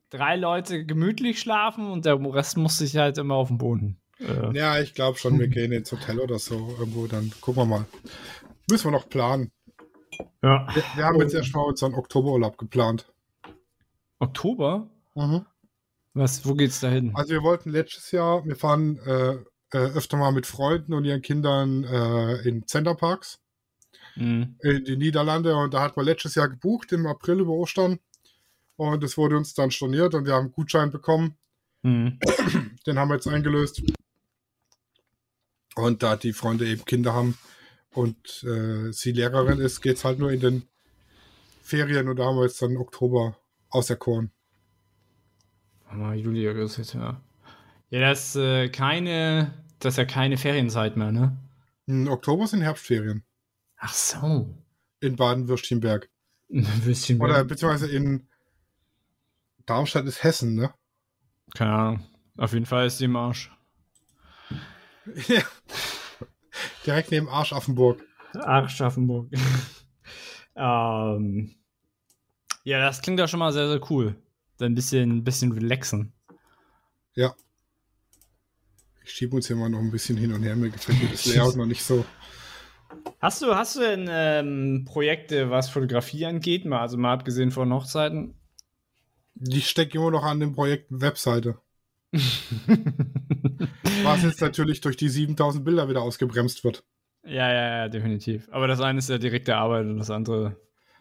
drei 0.10 0.36
Leute 0.36 0.86
gemütlich 0.86 1.39
schlafen 1.39 1.89
und 1.89 2.05
der 2.05 2.20
Rest 2.34 2.58
muss 2.58 2.78
sich 2.78 2.95
halt 2.97 3.18
immer 3.18 3.36
auf 3.36 3.47
dem 3.49 3.58
Boden. 3.58 3.99
Äh, 4.20 4.55
Ja, 4.58 4.80
ich 4.80 4.93
glaube 4.93 5.18
schon, 5.18 5.39
wir 5.39 5.47
gehen 5.47 5.72
ins 5.72 5.91
Hotel 5.91 6.20
oder 6.20 6.39
so 6.39 6.76
irgendwo, 6.80 7.08
dann 7.08 7.32
gucken 7.41 7.62
wir 7.64 7.66
mal. 7.66 7.86
Müssen 8.70 8.86
wir 8.88 8.91
noch 8.91 9.10
planen. 9.10 9.51
ja. 10.41 10.68
Wir, 10.74 10.84
wir 10.95 11.05
haben 11.05 11.20
jetzt 11.22 11.34
erstmal 11.34 11.66
unseren 11.66 11.93
Oktoberurlaub 11.93 12.58
geplant. 12.58 13.12
Oktober? 14.20 14.89
Mhm. 15.16 15.45
Was, 16.14 16.45
wo 16.47 16.55
geht's 16.55 16.80
da 16.80 16.89
hin? 16.89 17.12
Also 17.14 17.32
wir 17.34 17.43
wollten 17.43 17.70
letztes 17.70 18.12
Jahr, 18.12 18.43
wir 18.45 18.55
fahren 18.55 18.97
äh, 19.05 19.34
äh, 19.74 19.78
öfter 19.93 20.18
mal 20.18 20.32
mit 20.32 20.45
Freunden 20.47 20.93
und 20.93 21.05
ihren 21.05 21.22
Kindern 21.22 21.84
äh, 21.84 22.47
in 22.47 22.66
Centerparks 22.68 23.39
Mhm. 24.16 24.55
in 24.64 24.84
die 24.84 24.97
Niederlande 24.97 25.55
und 25.55 25.76
da 25.76 25.82
hat 25.84 25.95
man 25.95 26.03
letztes 26.05 26.34
Jahr 26.34 26.49
gebucht 26.49 26.91
im 26.91 27.05
April 27.05 27.39
über 27.41 27.51
Ostern 27.51 27.99
und 28.78 29.04
es 29.04 29.18
wurde 29.18 29.38
uns 29.38 29.54
dann 29.54 29.72
storniert 29.72 30.14
und 30.14 30.26
wir 30.26 30.34
haben 30.34 30.46
einen 30.46 30.52
Gutschein 30.54 30.92
bekommen. 30.92 31.38
Mhm. 31.82 32.20
Den 32.88 32.98
haben 32.98 33.10
wir 33.10 33.16
jetzt 33.16 33.28
eingelöst. 33.28 33.82
Und 35.76 36.02
da 36.02 36.16
die 36.16 36.34
Freunde 36.34 36.68
eben 36.68 36.86
Kinder 36.86 37.14
haben 37.14 37.38
und 37.92 38.44
äh, 38.44 38.92
sie 38.92 39.12
Lehrerin 39.12 39.60
ist, 39.60 39.82
geht 39.82 39.98
es 39.98 40.06
halt 40.06 40.20
nur 40.20 40.32
in 40.32 40.40
den 40.40 40.68
Ferien 41.62 42.08
und 42.08 42.18
da 42.18 42.26
haben 42.26 42.38
wir 42.38 42.44
jetzt 42.44 42.62
dann 42.62 42.78
Oktober 42.78 43.38
auserkoren. 43.70 44.32
Juli, 46.16 46.48
August, 46.50 46.94
ja. 46.94 47.22
Ja, 47.90 48.00
das 48.02 48.30
ist 48.30 48.36
äh, 48.36 48.70
keine, 48.70 49.54
das 49.80 49.94
ist 49.94 49.98
ja 49.98 50.06
keine 50.06 50.38
Ferienzeit 50.38 50.98
mehr, 50.98 51.12
ne? 51.12 51.38
Im 51.86 52.08
Oktober 52.10 52.48
sind 52.48 52.62
Herbstferien 52.62 53.24
Ach 53.78 53.94
so. 53.94 54.54
in 55.00 55.16
Baden-Württemberg. 55.16 56.10
Bisschen 56.50 57.22
Oder 57.22 57.44
beziehungsweise 57.44 57.90
in 57.90 58.28
Darmstadt 59.68 60.05
ist 60.05 60.24
Hessen, 60.24 60.55
ne? 60.55 60.74
Keine 61.53 61.72
Ahnung. 61.72 62.07
Auf 62.38 62.53
jeden 62.53 62.65
Fall 62.65 62.88
ist 62.88 62.99
die 62.99 63.05
im 63.05 63.15
Arsch. 63.15 63.51
Ja. 65.30 65.41
Direkt 66.86 67.11
neben 67.11 67.30
Arschaffenburg. 67.30 68.03
Arschschaffenburg. 68.34 69.32
ähm, 70.55 71.55
ja, 72.65 72.82
das 72.82 73.01
klingt 73.01 73.18
ja 73.18 73.26
schon 73.30 73.39
mal 73.39 73.53
sehr, 73.53 73.70
sehr 73.70 73.80
cool. 73.89 74.22
Ein 74.59 74.76
bisschen, 74.76 75.24
bisschen 75.24 75.53
relaxen. 75.53 76.11
Ja. 77.15 77.34
Ich 79.05 79.11
schiebe 79.11 79.34
uns 79.38 79.47
hier 79.47 79.55
mal 79.55 79.70
noch 79.70 79.80
ein 79.80 79.91
bisschen 79.91 80.18
hin 80.18 80.34
und 80.34 80.43
her. 80.43 80.57
Mir 80.57 80.72
gefällt 80.72 81.01
mir 81.01 81.09
das 81.09 81.26
Layout 81.26 81.55
noch 81.55 81.65
nicht 81.65 81.84
so. 81.84 82.03
Hast 83.22 83.41
du, 83.41 83.55
hast 83.55 83.78
du 83.78 83.80
denn 83.80 84.09
ähm, 84.09 84.84
Projekte, 84.86 85.49
was 85.49 85.70
Fotografie 85.70 86.26
angeht? 86.26 86.65
Mal, 86.65 86.82
also 86.82 86.97
mal 86.97 87.13
abgesehen 87.13 87.51
von 87.51 87.72
Hochzeiten? 87.72 88.37
Ich 89.40 89.70
stecke 89.70 89.98
immer 89.98 90.12
noch 90.12 90.24
an 90.24 90.40
dem 90.40 90.54
Projekt 90.54 90.88
Webseite. 90.90 91.58
Was 94.04 94.24
jetzt 94.24 94.42
natürlich 94.42 94.82
durch 94.82 94.98
die 94.98 95.10
7000 95.10 95.64
Bilder 95.66 95.90
wieder 95.90 96.02
ausgebremst 96.02 96.64
wird. 96.64 96.84
Ja, 97.24 97.52
ja, 97.52 97.78
ja, 97.78 97.90
definitiv. 97.90 98.48
Aber 98.52 98.68
das 98.68 98.80
eine 98.80 99.00
ist 99.00 99.10
ja 99.10 99.18
direkte 99.18 99.56
Arbeit 99.58 99.86
und 99.86 99.98
das 99.98 100.10
andere, 100.10 100.56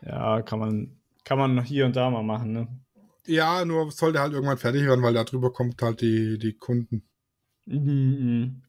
ja, 0.05 0.43
kann 0.43 0.59
man, 0.59 1.01
kann 1.25 1.39
man 1.39 1.63
hier 1.63 1.87
und 1.87 1.95
da 1.95 2.11
mal 2.11 2.23
machen, 2.25 2.53
ne? 2.53 2.69
Ja, 3.27 3.65
nur 3.65 3.91
sollte 3.93 4.21
halt 4.21 4.33
irgendwann 4.33 4.59
fertig 4.59 4.83
werden, 4.83 5.03
weil 5.03 5.15
da 5.15 5.25
drüber 5.25 5.53
kommt 5.53 5.81
halt 5.83 6.01
die, 6.01 6.39
die 6.39 6.55
Kunden, 6.55 7.03
Mhm. 7.67 8.63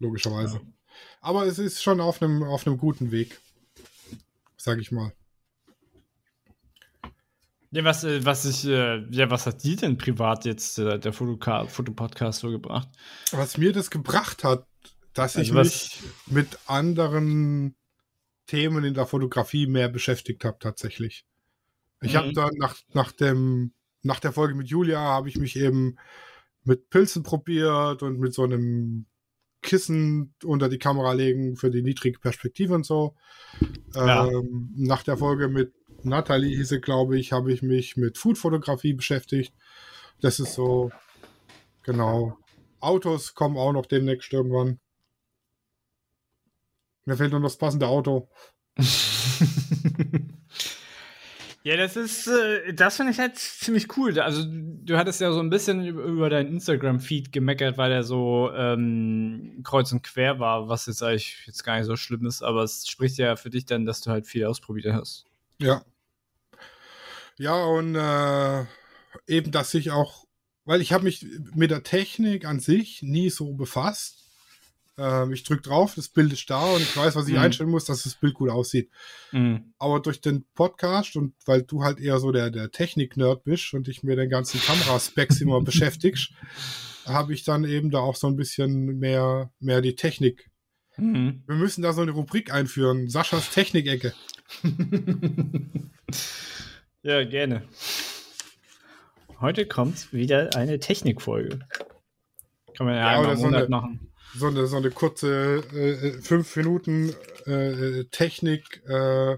logischerweise. 0.00 0.60
Aber 1.20 1.46
es 1.46 1.58
ist 1.58 1.82
schon 1.82 2.00
auf 2.00 2.20
einem, 2.20 2.42
auf 2.42 2.66
einem 2.66 2.78
guten 2.78 3.10
Weg. 3.12 3.40
Sag 4.56 4.78
ich 4.80 4.90
mal. 4.92 5.12
Ja, 7.74 7.82
was, 7.82 8.04
äh, 8.04 8.24
was 8.24 8.44
ich, 8.44 8.64
äh, 8.66 9.04
ja, 9.10 9.28
was 9.30 9.46
hat 9.46 9.64
dir 9.64 9.74
denn 9.76 9.98
privat 9.98 10.44
jetzt 10.44 10.78
äh, 10.78 10.98
der 10.98 11.12
Fotoka 11.12 11.66
Fotopodcast 11.66 12.38
so 12.40 12.50
gebracht? 12.50 12.88
Was 13.32 13.58
mir 13.58 13.72
das 13.72 13.90
gebracht 13.90 14.44
hat, 14.44 14.66
dass 15.12 15.34
ich 15.34 15.50
Also 15.50 15.54
was- 15.56 15.66
mich 15.66 16.00
mit 16.26 16.58
anderen 16.66 17.74
Themen 18.46 18.84
in 18.84 18.94
der 18.94 19.06
Fotografie 19.06 19.66
mehr 19.66 19.88
beschäftigt 19.88 20.44
habe, 20.44 20.58
tatsächlich. 20.60 21.24
Ich 22.00 22.14
habe 22.14 22.28
Mhm. 22.28 22.34
dann 22.34 22.50
nach, 22.58 22.76
nach, 22.92 23.10
dem, 23.10 23.72
nach 24.02 24.20
der 24.20 24.32
Folge 24.32 24.54
mit 24.54 24.68
Julia 24.68 25.00
habe 25.00 25.28
ich 25.28 25.36
mich 25.38 25.56
eben 25.56 25.98
mit 26.62 26.90
Pilzen 26.90 27.24
probiert 27.24 28.02
und 28.04 28.20
mit 28.20 28.34
so 28.34 28.44
einem 28.44 29.06
Kissen 29.62 30.34
unter 30.44 30.68
die 30.68 30.78
Kamera 30.78 31.12
legen 31.12 31.56
für 31.56 31.70
die 31.70 31.82
niedrige 31.82 32.18
Perspektive 32.20 32.74
und 32.74 32.84
so. 32.86 33.16
Ja. 33.94 34.26
Ähm, 34.28 34.72
nach 34.76 35.02
der 35.02 35.16
Folge 35.16 35.48
mit 35.48 35.72
Nathalie 36.04 36.56
hieße, 36.56 36.80
glaube 36.80 37.18
ich, 37.18 37.32
habe 37.32 37.52
ich 37.52 37.62
mich 37.62 37.96
mit 37.96 38.18
Foodfotografie 38.18 38.92
beschäftigt. 38.92 39.54
Das 40.20 40.40
ist 40.40 40.54
so, 40.54 40.90
genau. 41.82 42.38
Autos 42.80 43.34
kommen 43.34 43.56
auch 43.56 43.72
noch 43.72 43.86
demnächst 43.86 44.32
irgendwann. 44.32 44.78
Mir 47.06 47.16
fehlt 47.16 47.30
nur 47.30 47.40
noch 47.40 47.48
das 47.48 47.58
passende 47.58 47.86
Auto. 47.86 48.28
Ja, 51.66 51.78
das 51.78 51.96
ist, 51.96 52.26
äh, 52.26 52.74
das 52.74 52.96
finde 52.98 53.12
ich 53.12 53.18
halt 53.18 53.38
ziemlich 53.38 53.96
cool. 53.96 54.20
Also, 54.20 54.44
du 54.46 54.98
hattest 54.98 55.22
ja 55.22 55.32
so 55.32 55.40
ein 55.40 55.48
bisschen 55.48 55.82
über, 55.82 56.02
über 56.02 56.28
deinen 56.28 56.52
Instagram-Feed 56.52 57.32
gemeckert, 57.32 57.78
weil 57.78 57.90
er 57.90 58.02
so 58.02 58.50
ähm, 58.54 59.62
kreuz 59.64 59.90
und 59.90 60.02
quer 60.02 60.38
war, 60.38 60.68
was 60.68 60.84
jetzt 60.84 61.02
eigentlich 61.02 61.42
jetzt 61.46 61.64
gar 61.64 61.78
nicht 61.78 61.86
so 61.86 61.96
schlimm 61.96 62.26
ist, 62.26 62.42
aber 62.42 62.64
es 62.64 62.86
spricht 62.86 63.16
ja 63.16 63.36
für 63.36 63.48
dich 63.48 63.64
dann, 63.64 63.86
dass 63.86 64.02
du 64.02 64.10
halt 64.10 64.26
viel 64.26 64.44
ausprobiert 64.44 64.92
hast. 64.92 65.24
Ja. 65.58 65.82
Ja, 67.38 67.64
und 67.64 67.94
äh, 67.96 68.64
eben, 69.26 69.50
dass 69.50 69.74
ich 69.74 69.90
auch, 69.90 70.24
weil 70.64 70.80
ich 70.80 70.92
habe 70.92 71.04
mich 71.04 71.26
mit 71.54 71.70
der 71.70 71.82
Technik 71.82 72.44
an 72.44 72.60
sich 72.60 73.02
nie 73.02 73.30
so 73.30 73.54
befasst. 73.54 74.20
Ähm, 74.96 75.32
ich 75.32 75.42
drücke 75.42 75.62
drauf, 75.62 75.94
das 75.96 76.08
Bild 76.08 76.32
ist 76.32 76.48
da 76.48 76.64
und 76.66 76.80
ich 76.80 76.96
weiß, 76.96 77.16
was 77.16 77.26
ich 77.26 77.34
Mhm. 77.34 77.40
einstellen 77.40 77.70
muss, 77.70 77.84
dass 77.84 78.04
das 78.04 78.14
Bild 78.14 78.34
gut 78.34 78.48
aussieht. 78.50 78.90
Mhm. 79.32 79.74
Aber 79.78 79.98
durch 80.00 80.20
den 80.20 80.44
Podcast 80.54 81.16
und 81.16 81.34
weil 81.46 81.62
du 81.62 81.82
halt 81.82 81.98
eher 81.98 82.20
so 82.20 82.30
der, 82.30 82.50
der 82.50 82.70
Technik-Nerd 82.70 83.42
bist 83.42 83.74
und 83.74 83.88
dich 83.88 84.04
mit 84.04 84.18
den 84.18 84.30
ganzen 84.30 84.60
Kameraspecs 84.60 85.40
immer 85.40 85.60
beschäftigst, 85.64 86.30
habe 87.06 87.34
ich 87.34 87.42
dann 87.42 87.64
eben 87.64 87.90
da 87.90 87.98
auch 87.98 88.14
so 88.16 88.28
ein 88.28 88.36
bisschen 88.36 88.98
mehr, 89.00 89.50
mehr 89.58 89.80
die 89.80 89.96
Technik. 89.96 90.48
Mhm. 90.96 91.42
Wir 91.48 91.56
müssen 91.56 91.82
da 91.82 91.92
so 91.92 92.02
eine 92.02 92.12
Rubrik 92.12 92.52
einführen. 92.52 93.08
Saschas 93.10 93.50
Technik-Ecke. 93.50 94.14
ja, 97.04 97.24
gerne. 97.24 97.62
Heute 99.40 99.66
kommt 99.66 100.12
wieder 100.12 100.50
eine 100.56 100.78
Technikfolge. 100.78 101.60
Kann 102.76 102.86
man 102.86 102.96
ja, 102.96 103.12
Ja, 103.12 103.18
einmal 103.20 103.36
so 103.36 103.46
eine- 103.46 103.68
machen. 103.68 104.10
So 104.36 104.48
eine, 104.48 104.66
so 104.66 104.76
eine 104.78 104.90
kurze 104.90 105.58
äh, 105.72 106.20
fünf 106.20 106.56
Minuten 106.56 107.14
äh, 107.46 108.04
Technik 108.10 108.82
äh, 108.88 109.36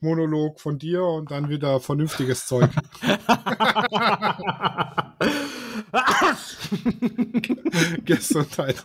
Monolog 0.00 0.60
von 0.60 0.76
dir 0.78 1.04
und 1.04 1.30
dann 1.30 1.48
wieder 1.48 1.78
vernünftiges 1.78 2.46
Zeug. 2.46 2.68
Gesundheit. 8.04 8.84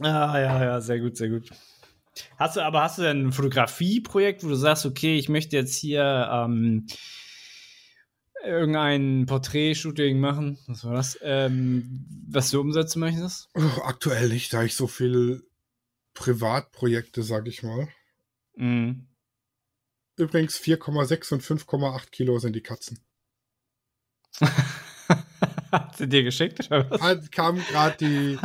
Ah, 0.00 0.38
ja, 0.38 0.64
ja, 0.64 0.80
sehr 0.80 1.00
gut, 1.00 1.16
sehr 1.16 1.28
gut. 1.30 1.50
Hast 2.36 2.56
du, 2.56 2.60
aber 2.60 2.82
hast 2.82 2.98
du 2.98 3.02
denn 3.02 3.28
ein 3.28 3.32
Fotografieprojekt, 3.32 4.44
wo 4.44 4.48
du 4.48 4.54
sagst, 4.54 4.86
okay, 4.86 5.18
ich 5.18 5.28
möchte 5.28 5.56
jetzt 5.56 5.76
hier 5.76 6.28
ähm, 6.32 6.86
irgendein 8.44 9.26
Porträt-Shooting 9.26 10.18
machen? 10.20 10.58
Was 10.66 10.84
war 10.84 10.94
das? 10.94 11.18
Ähm, 11.22 12.06
was 12.28 12.50
du 12.50 12.60
umsetzen 12.60 13.00
möchtest? 13.00 13.48
Oh, 13.54 13.82
aktuell 13.82 14.28
nicht, 14.28 14.52
da 14.52 14.62
ich 14.62 14.74
so 14.74 14.86
viel 14.86 15.42
Privatprojekte, 16.14 17.22
sag 17.22 17.46
ich 17.46 17.62
mal. 17.62 17.88
Mhm. 18.56 19.06
Übrigens 20.16 20.58
4,6 20.58 21.34
und 21.34 21.42
5,8 21.42 22.10
Kilo 22.10 22.38
sind 22.38 22.56
die 22.56 22.62
Katzen. 22.62 22.98
Hat 25.70 25.96
sie 25.96 26.08
dir 26.08 26.22
geschickt 26.24 26.66
oder 26.66 26.90
was? 26.90 27.00
Halt 27.00 27.30
kam 27.30 27.58
gerade 27.58 27.96
die, 27.98 28.38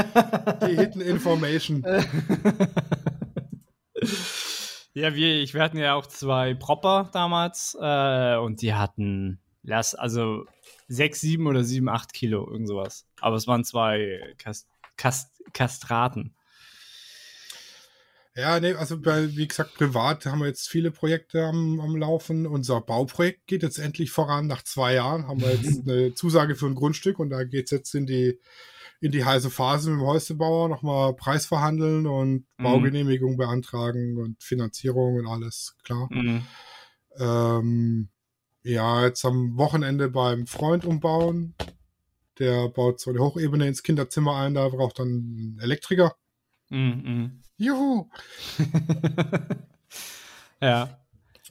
die 0.67 0.76
Hidden 0.76 1.01
Information. 1.01 1.84
ja, 4.93 5.15
wir, 5.15 5.41
ich, 5.41 5.53
wir 5.53 5.61
hatten 5.61 5.77
ja 5.77 5.95
auch 5.95 6.05
zwei 6.05 6.53
Propper 6.53 7.09
damals 7.13 7.77
äh, 7.79 8.35
und 8.37 8.61
die 8.61 8.73
hatten, 8.73 9.39
lass, 9.63 9.95
also 9.95 10.45
sechs, 10.87 11.21
sieben 11.21 11.47
oder 11.47 11.63
sieben, 11.63 11.89
acht 11.89 12.13
Kilo, 12.13 12.49
irgend 12.49 12.67
sowas. 12.67 13.05
Aber 13.19 13.35
es 13.35 13.47
waren 13.47 13.63
zwei 13.63 14.33
Kast, 14.37 14.67
Kast, 14.97 15.43
Kastraten. 15.53 16.35
Ja, 18.35 18.59
nee, 18.59 18.73
also 18.73 18.99
bei, 18.99 19.35
wie 19.35 19.47
gesagt, 19.47 19.75
privat 19.75 20.25
haben 20.25 20.39
wir 20.39 20.47
jetzt 20.47 20.67
viele 20.67 20.89
Projekte 20.89 21.43
am, 21.43 21.79
am 21.79 21.95
Laufen. 21.95 22.47
Unser 22.47 22.81
Bauprojekt 22.81 23.45
geht 23.45 23.61
jetzt 23.61 23.77
endlich 23.77 24.09
voran. 24.09 24.47
Nach 24.47 24.63
zwei 24.63 24.95
Jahren 24.95 25.27
haben 25.27 25.39
wir 25.39 25.53
jetzt 25.53 25.81
eine 25.87 26.15
Zusage 26.15 26.55
für 26.55 26.65
ein 26.65 26.73
Grundstück 26.75 27.19
und 27.19 27.29
da 27.29 27.43
geht 27.43 27.65
es 27.65 27.71
jetzt 27.71 27.93
in 27.93 28.07
die, 28.07 28.39
in 29.03 29.11
die 29.11 29.25
heiße 29.25 29.49
Phase 29.49 29.89
mit 29.91 29.99
dem 29.99 30.05
Häuslebauer, 30.05 30.69
nochmal 30.69 31.13
Preis 31.13 31.45
verhandeln 31.45 32.07
und 32.07 32.45
Mhm. 32.57 32.63
Baugenehmigung 32.63 33.35
beantragen 33.37 34.17
und 34.17 34.41
Finanzierung 34.41 35.15
und 35.17 35.27
alles, 35.27 35.75
klar. 35.83 36.07
Mhm. 36.11 36.43
Ähm, 37.17 38.07
ja, 38.63 39.05
jetzt 39.05 39.25
am 39.25 39.57
Wochenende 39.57 40.09
beim 40.09 40.47
Freund 40.47 40.85
umbauen. 40.85 41.53
Der 42.39 42.69
baut 42.69 43.01
so 43.01 43.09
eine 43.11 43.19
Hochebene 43.19 43.67
ins 43.67 43.83
Kinderzimmer 43.83 44.37
ein, 44.37 44.53
da 44.53 44.69
braucht 44.69 44.99
dann 44.99 45.09
ein 45.09 45.59
Elektriker. 45.61 46.15
Mhm. 46.69 47.41
Juhu! 47.57 48.09
ja, 50.61 50.97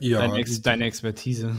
Ja, 0.01 0.19
deine, 0.21 0.39
Ex 0.39 0.63
deine 0.63 0.85
Expertise. 0.87 1.55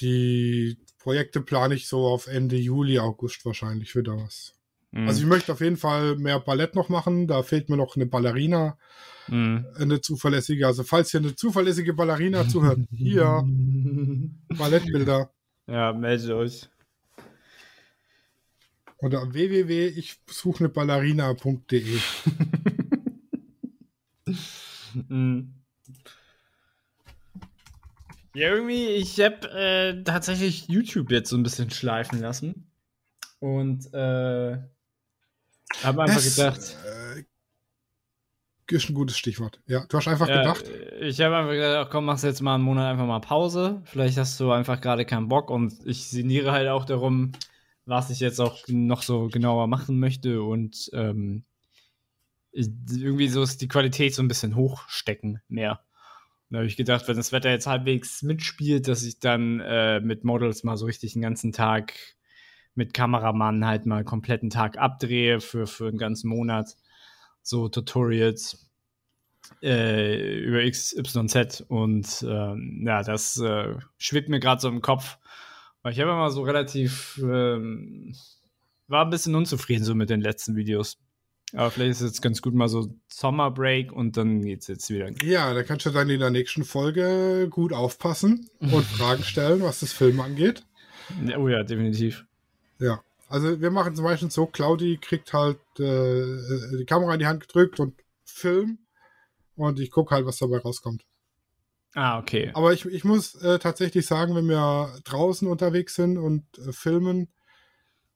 die 0.00 0.76
Projekte 0.98 1.40
plane 1.40 1.74
ich 1.74 1.88
so 1.88 2.06
auf 2.06 2.26
Ende 2.26 2.56
Juli, 2.56 2.98
August 2.98 3.46
wahrscheinlich 3.46 3.96
wieder 3.96 4.14
was. 4.18 4.52
Mhm. 4.90 5.08
Also 5.08 5.20
ich 5.20 5.26
möchte 5.26 5.52
auf 5.52 5.60
jeden 5.60 5.76
Fall 5.76 6.16
mehr 6.16 6.40
Ballett 6.40 6.74
noch 6.74 6.88
machen. 6.88 7.26
Da 7.26 7.42
fehlt 7.42 7.68
mir 7.68 7.76
noch 7.76 7.96
eine 7.96 8.06
Ballerina, 8.06 8.78
Mhm. 9.28 9.66
eine 9.78 10.00
zuverlässige. 10.00 10.66
Also 10.66 10.84
falls 10.84 11.10
hier 11.10 11.20
eine 11.20 11.34
zuverlässige 11.36 11.92
Ballerina 11.94 12.48
zuhört, 12.48 12.80
hier 12.90 13.42
Ballettbilder 14.48 15.30
Ja, 15.66 15.92
meldet 15.92 16.30
euch. 16.30 16.68
unter 19.00 19.32
www 19.32 19.86
ich 19.88 20.20
suche 20.26 20.60
eine 20.60 20.68
Ballerina.de. 20.70 21.98
Mhm. 25.08 25.54
Ja, 28.34 28.48
irgendwie, 28.54 28.86
ich 28.88 29.20
habe 29.20 29.48
äh, 29.50 30.02
tatsächlich 30.04 30.68
YouTube 30.68 31.10
jetzt 31.10 31.30
so 31.30 31.36
ein 31.36 31.42
bisschen 31.42 31.70
schleifen 31.70 32.20
lassen. 32.20 32.70
Und 33.40 33.92
äh, 33.94 34.58
habe 35.84 36.02
einfach 36.02 36.16
Das, 36.16 36.36
gedacht, 36.36 36.76
Äh, 36.84 37.24
ist 38.70 38.90
ein 38.90 38.94
gutes 38.94 39.16
Stichwort. 39.16 39.60
Ja, 39.66 39.86
du 39.88 39.96
hast 39.96 40.08
einfach 40.08 40.28
ja, 40.28 40.42
gedacht, 40.42 40.64
ich 41.00 41.20
habe 41.20 41.36
einfach 41.36 41.52
gedacht, 41.52 41.86
ach 41.86 41.90
komm, 41.90 42.04
machst 42.04 42.24
jetzt 42.24 42.42
mal 42.42 42.54
einen 42.54 42.64
Monat 42.64 42.90
einfach 42.90 43.06
mal 43.06 43.20
Pause. 43.20 43.80
Vielleicht 43.84 44.18
hast 44.18 44.38
du 44.40 44.52
einfach 44.52 44.80
gerade 44.80 45.04
keinen 45.04 45.28
Bock 45.28 45.50
und 45.50 45.74
ich 45.86 46.08
sinniere 46.08 46.52
halt 46.52 46.68
auch 46.68 46.84
darum, 46.84 47.32
was 47.86 48.10
ich 48.10 48.20
jetzt 48.20 48.40
auch 48.40 48.58
noch 48.68 49.02
so 49.02 49.28
genauer 49.28 49.66
machen 49.66 49.98
möchte 49.98 50.42
und 50.42 50.90
ähm, 50.92 51.44
irgendwie 52.52 53.28
so 53.28 53.42
ist 53.42 53.60
die 53.62 53.68
Qualität 53.68 54.14
so 54.14 54.22
ein 54.22 54.28
bisschen 54.28 54.56
hochstecken 54.56 55.40
mehr. 55.48 55.80
Und 56.50 56.54
da 56.54 56.58
habe 56.58 56.66
ich 56.66 56.76
gedacht, 56.76 57.06
wenn 57.08 57.16
das 57.16 57.32
Wetter 57.32 57.50
jetzt 57.50 57.66
halbwegs 57.66 58.22
mitspielt, 58.22 58.88
dass 58.88 59.02
ich 59.02 59.20
dann 59.20 59.60
äh, 59.60 60.00
mit 60.00 60.24
Models 60.24 60.64
mal 60.64 60.76
so 60.76 60.86
richtig 60.86 61.12
den 61.12 61.22
ganzen 61.22 61.52
Tag 61.52 61.94
mit 62.78 62.94
Kameramann 62.94 63.66
halt 63.66 63.86
mal 63.86 64.04
kompletten 64.04 64.50
Tag 64.50 64.78
abdrehe 64.78 65.40
für, 65.40 65.66
für 65.66 65.88
einen 65.88 65.98
ganzen 65.98 66.28
Monat. 66.28 66.76
So 67.42 67.68
Tutorials 67.68 68.70
äh, 69.62 70.38
über 70.38 70.62
XYZ 70.70 71.64
und 71.66 72.24
ähm, 72.26 72.84
ja, 72.86 73.02
das 73.02 73.36
äh, 73.40 73.74
schwebt 73.98 74.28
mir 74.28 74.38
gerade 74.38 74.60
so 74.60 74.68
im 74.68 74.80
Kopf. 74.80 75.18
Weil 75.82 75.92
ich 75.92 76.00
habe 76.00 76.12
immer 76.12 76.30
so 76.30 76.42
relativ, 76.42 77.20
ähm, 77.20 78.14
war 78.86 79.04
ein 79.04 79.10
bisschen 79.10 79.34
unzufrieden 79.34 79.84
so 79.84 79.96
mit 79.96 80.08
den 80.08 80.20
letzten 80.20 80.54
Videos. 80.54 80.98
Aber 81.54 81.72
vielleicht 81.72 81.92
ist 81.92 82.00
es 82.02 82.10
jetzt 82.10 82.22
ganz 82.22 82.42
gut 82.42 82.54
mal 82.54 82.68
so 82.68 82.94
Sommerbreak 83.08 83.90
und 83.90 84.16
dann 84.16 84.42
geht's 84.42 84.68
jetzt 84.68 84.88
wieder. 84.90 85.10
ja, 85.24 85.52
da 85.52 85.64
kannst 85.64 85.84
du 85.86 85.90
dann 85.90 86.10
in 86.10 86.20
der 86.20 86.30
nächsten 86.30 86.62
Folge 86.62 87.48
gut 87.50 87.72
aufpassen 87.72 88.48
und 88.60 88.84
Fragen 88.98 89.24
stellen, 89.24 89.62
was 89.62 89.80
das 89.80 89.92
Film 89.92 90.20
angeht. 90.20 90.64
Ja, 91.26 91.38
Oh 91.38 91.48
ja, 91.48 91.64
definitiv. 91.64 92.27
Ja, 92.78 93.02
also 93.28 93.60
wir 93.60 93.70
machen 93.70 93.94
zum 93.94 94.04
Beispiel 94.04 94.30
so, 94.30 94.46
Claudi 94.46 94.98
kriegt 94.98 95.32
halt 95.32 95.58
äh, 95.78 96.76
die 96.78 96.86
Kamera 96.86 97.14
in 97.14 97.20
die 97.20 97.26
Hand 97.26 97.40
gedrückt 97.40 97.80
und 97.80 97.94
Film 98.24 98.78
und 99.56 99.80
ich 99.80 99.90
gucke 99.90 100.14
halt, 100.14 100.26
was 100.26 100.38
dabei 100.38 100.58
rauskommt. 100.58 101.04
Ah, 101.94 102.18
okay. 102.18 102.50
Aber 102.54 102.72
ich, 102.72 102.84
ich 102.86 103.04
muss 103.04 103.34
äh, 103.42 103.58
tatsächlich 103.58 104.06
sagen, 104.06 104.34
wenn 104.34 104.48
wir 104.48 105.00
draußen 105.04 105.48
unterwegs 105.48 105.94
sind 105.94 106.16
und 106.16 106.44
äh, 106.58 106.72
filmen, 106.72 107.28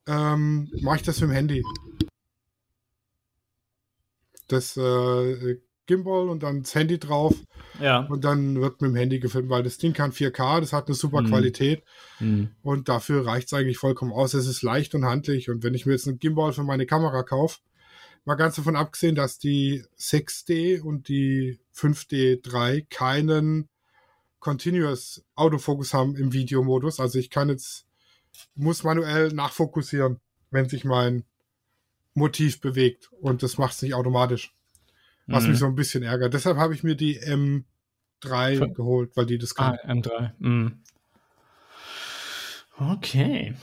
ähm, 0.07 0.71
mache 0.81 0.97
ich 0.97 1.01
das 1.03 1.19
mit 1.19 1.29
dem 1.29 1.33
Handy. 1.33 1.63
Das 4.47 4.77
äh, 4.77 5.59
Gimbal 5.85 6.29
und 6.29 6.43
dann 6.43 6.61
das 6.63 6.73
Handy 6.75 6.97
drauf 6.99 7.35
Ja. 7.79 7.99
und 8.05 8.23
dann 8.23 8.61
wird 8.61 8.81
mit 8.81 8.91
dem 8.91 8.95
Handy 8.95 9.19
gefilmt, 9.19 9.49
weil 9.49 9.63
das 9.63 9.77
Ding 9.77 9.93
kann 9.93 10.11
4K, 10.11 10.59
das 10.61 10.71
hat 10.73 10.87
eine 10.87 10.95
super 10.95 11.21
Mhm. 11.21 11.27
Qualität. 11.27 11.83
Hm. 12.19 12.49
Und 12.61 12.87
dafür 12.89 13.25
reicht 13.25 13.47
es 13.47 13.53
eigentlich 13.53 13.77
vollkommen 13.77 14.11
aus. 14.13 14.33
Es 14.33 14.47
ist 14.47 14.61
leicht 14.61 14.95
und 14.95 15.05
handlich. 15.05 15.49
Und 15.49 15.63
wenn 15.63 15.73
ich 15.73 15.85
mir 15.85 15.93
jetzt 15.93 16.07
einen 16.07 16.19
Gimbal 16.19 16.53
für 16.53 16.63
meine 16.63 16.85
Kamera 16.85 17.23
kaufe, 17.23 17.59
mal 18.25 18.35
ganz 18.35 18.55
davon 18.55 18.75
abgesehen, 18.77 19.15
dass 19.15 19.37
die 19.39 19.83
6D 19.97 20.79
und 20.81 21.07
die 21.09 21.59
5D3 21.75 22.85
keinen 22.89 23.67
Continuous 24.39 25.23
Autofokus 25.35 25.93
haben 25.93 26.15
im 26.15 26.33
Videomodus. 26.33 26.99
Also 26.99 27.17
ich 27.19 27.29
kann 27.29 27.49
jetzt, 27.49 27.85
muss 28.55 28.83
manuell 28.83 29.29
nachfokussieren, 29.33 30.19
wenn 30.51 30.67
sich 30.69 30.85
mein 30.85 31.23
Motiv 32.13 32.59
bewegt. 32.61 33.09
Und 33.19 33.41
das 33.43 33.57
macht 33.57 33.73
es 33.75 33.81
nicht 33.81 33.93
automatisch. 33.93 34.53
Was 35.27 35.43
Mhm. 35.43 35.49
mich 35.51 35.59
so 35.59 35.65
ein 35.67 35.75
bisschen 35.75 36.03
ärgert. 36.03 36.33
Deshalb 36.33 36.57
habe 36.57 36.73
ich 36.73 36.83
mir 36.83 36.95
die 36.95 37.19
M3 37.19 38.57
Für- 38.57 38.69
geholt, 38.69 39.11
weil 39.15 39.25
die 39.25 39.37
das 39.37 39.55
Ah, 39.57 39.77
kann. 39.77 40.01
M3. 40.01 40.33
Mm. 40.39 40.67
Okay. 42.77 43.53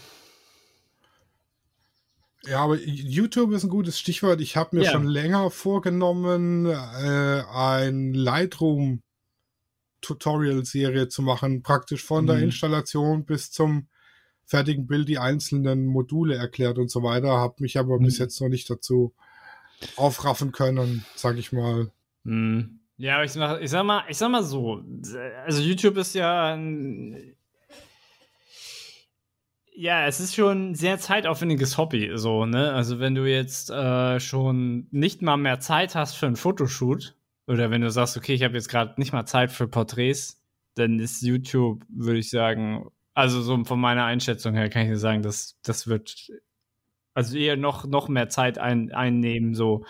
Ja, 2.46 2.60
aber 2.64 2.76
YouTube 2.78 3.52
ist 3.52 3.64
ein 3.64 3.70
gutes 3.70 3.98
Stichwort. 3.98 4.40
Ich 4.40 4.56
habe 4.56 4.76
mir 4.76 4.84
Ja. 4.84 4.92
schon 4.92 5.04
länger 5.06 5.50
vorgenommen, 5.50 6.64
äh, 6.66 7.42
ein 7.52 8.14
Lightroom 8.14 9.02
Tutorial-Serie 10.00 11.08
zu 11.08 11.20
machen, 11.20 11.62
praktisch 11.62 12.02
von 12.02 12.26
der 12.26 12.36
Mhm. 12.36 12.44
Installation 12.44 13.24
bis 13.26 13.50
zum 13.50 13.88
fertigen 14.46 14.86
Bild 14.86 15.08
die 15.08 15.18
einzelnen 15.18 15.84
Module 15.86 16.34
erklärt 16.36 16.78
und 16.78 16.90
so 16.90 17.02
weiter. 17.02 17.28
Habe 17.36 17.56
mich 17.58 17.78
aber 17.78 17.98
bis 17.98 18.18
Mhm. 18.18 18.24
jetzt 18.24 18.40
noch 18.40 18.48
nicht 18.48 18.70
dazu 18.70 19.12
aufraffen 19.96 20.52
können, 20.52 21.04
sag 21.14 21.36
ich 21.38 21.52
mal. 21.52 21.90
Mm. 22.24 22.80
Ja, 22.96 23.14
aber 23.14 23.24
ich 23.24 23.32
sag, 23.32 23.62
ich 23.62 23.70
sag 23.70 23.84
mal, 23.84 24.04
ich 24.08 24.18
sag 24.18 24.30
mal 24.30 24.42
so, 24.42 24.82
also 25.46 25.62
YouTube 25.62 25.96
ist 25.96 26.14
ja 26.14 26.52
ein, 26.54 27.34
ja, 29.72 30.06
es 30.06 30.20
ist 30.20 30.34
schon 30.34 30.72
ein 30.72 30.74
sehr 30.74 30.98
zeitaufwendiges 30.98 31.78
Hobby, 31.78 32.10
so, 32.16 32.44
ne? 32.44 32.74
Also 32.74 33.00
wenn 33.00 33.14
du 33.14 33.24
jetzt 33.24 33.70
äh, 33.70 34.20
schon 34.20 34.86
nicht 34.90 35.22
mal 35.22 35.38
mehr 35.38 35.60
Zeit 35.60 35.94
hast 35.94 36.16
für 36.16 36.26
einen 36.26 36.36
Fotoshoot 36.36 37.16
oder 37.46 37.70
wenn 37.70 37.80
du 37.80 37.90
sagst, 37.90 38.18
okay, 38.18 38.34
ich 38.34 38.42
habe 38.42 38.54
jetzt 38.54 38.68
gerade 38.68 38.94
nicht 38.98 39.14
mal 39.14 39.24
Zeit 39.24 39.50
für 39.50 39.66
Porträts, 39.66 40.42
dann 40.74 40.98
ist 40.98 41.22
YouTube, 41.22 41.82
würde 41.88 42.18
ich 42.18 42.28
sagen, 42.28 42.90
also 43.14 43.40
so 43.40 43.64
von 43.64 43.80
meiner 43.80 44.04
Einschätzung 44.04 44.54
her 44.54 44.68
kann 44.68 44.82
ich 44.82 44.88
dir 44.88 44.98
sagen, 44.98 45.22
dass 45.22 45.56
das 45.62 45.86
wird 45.86 46.30
also 47.20 47.36
eher 47.36 47.56
noch, 47.58 47.86
noch 47.86 48.08
mehr 48.08 48.30
Zeit 48.30 48.58
ein, 48.58 48.92
einnehmen, 48.92 49.54
so. 49.54 49.84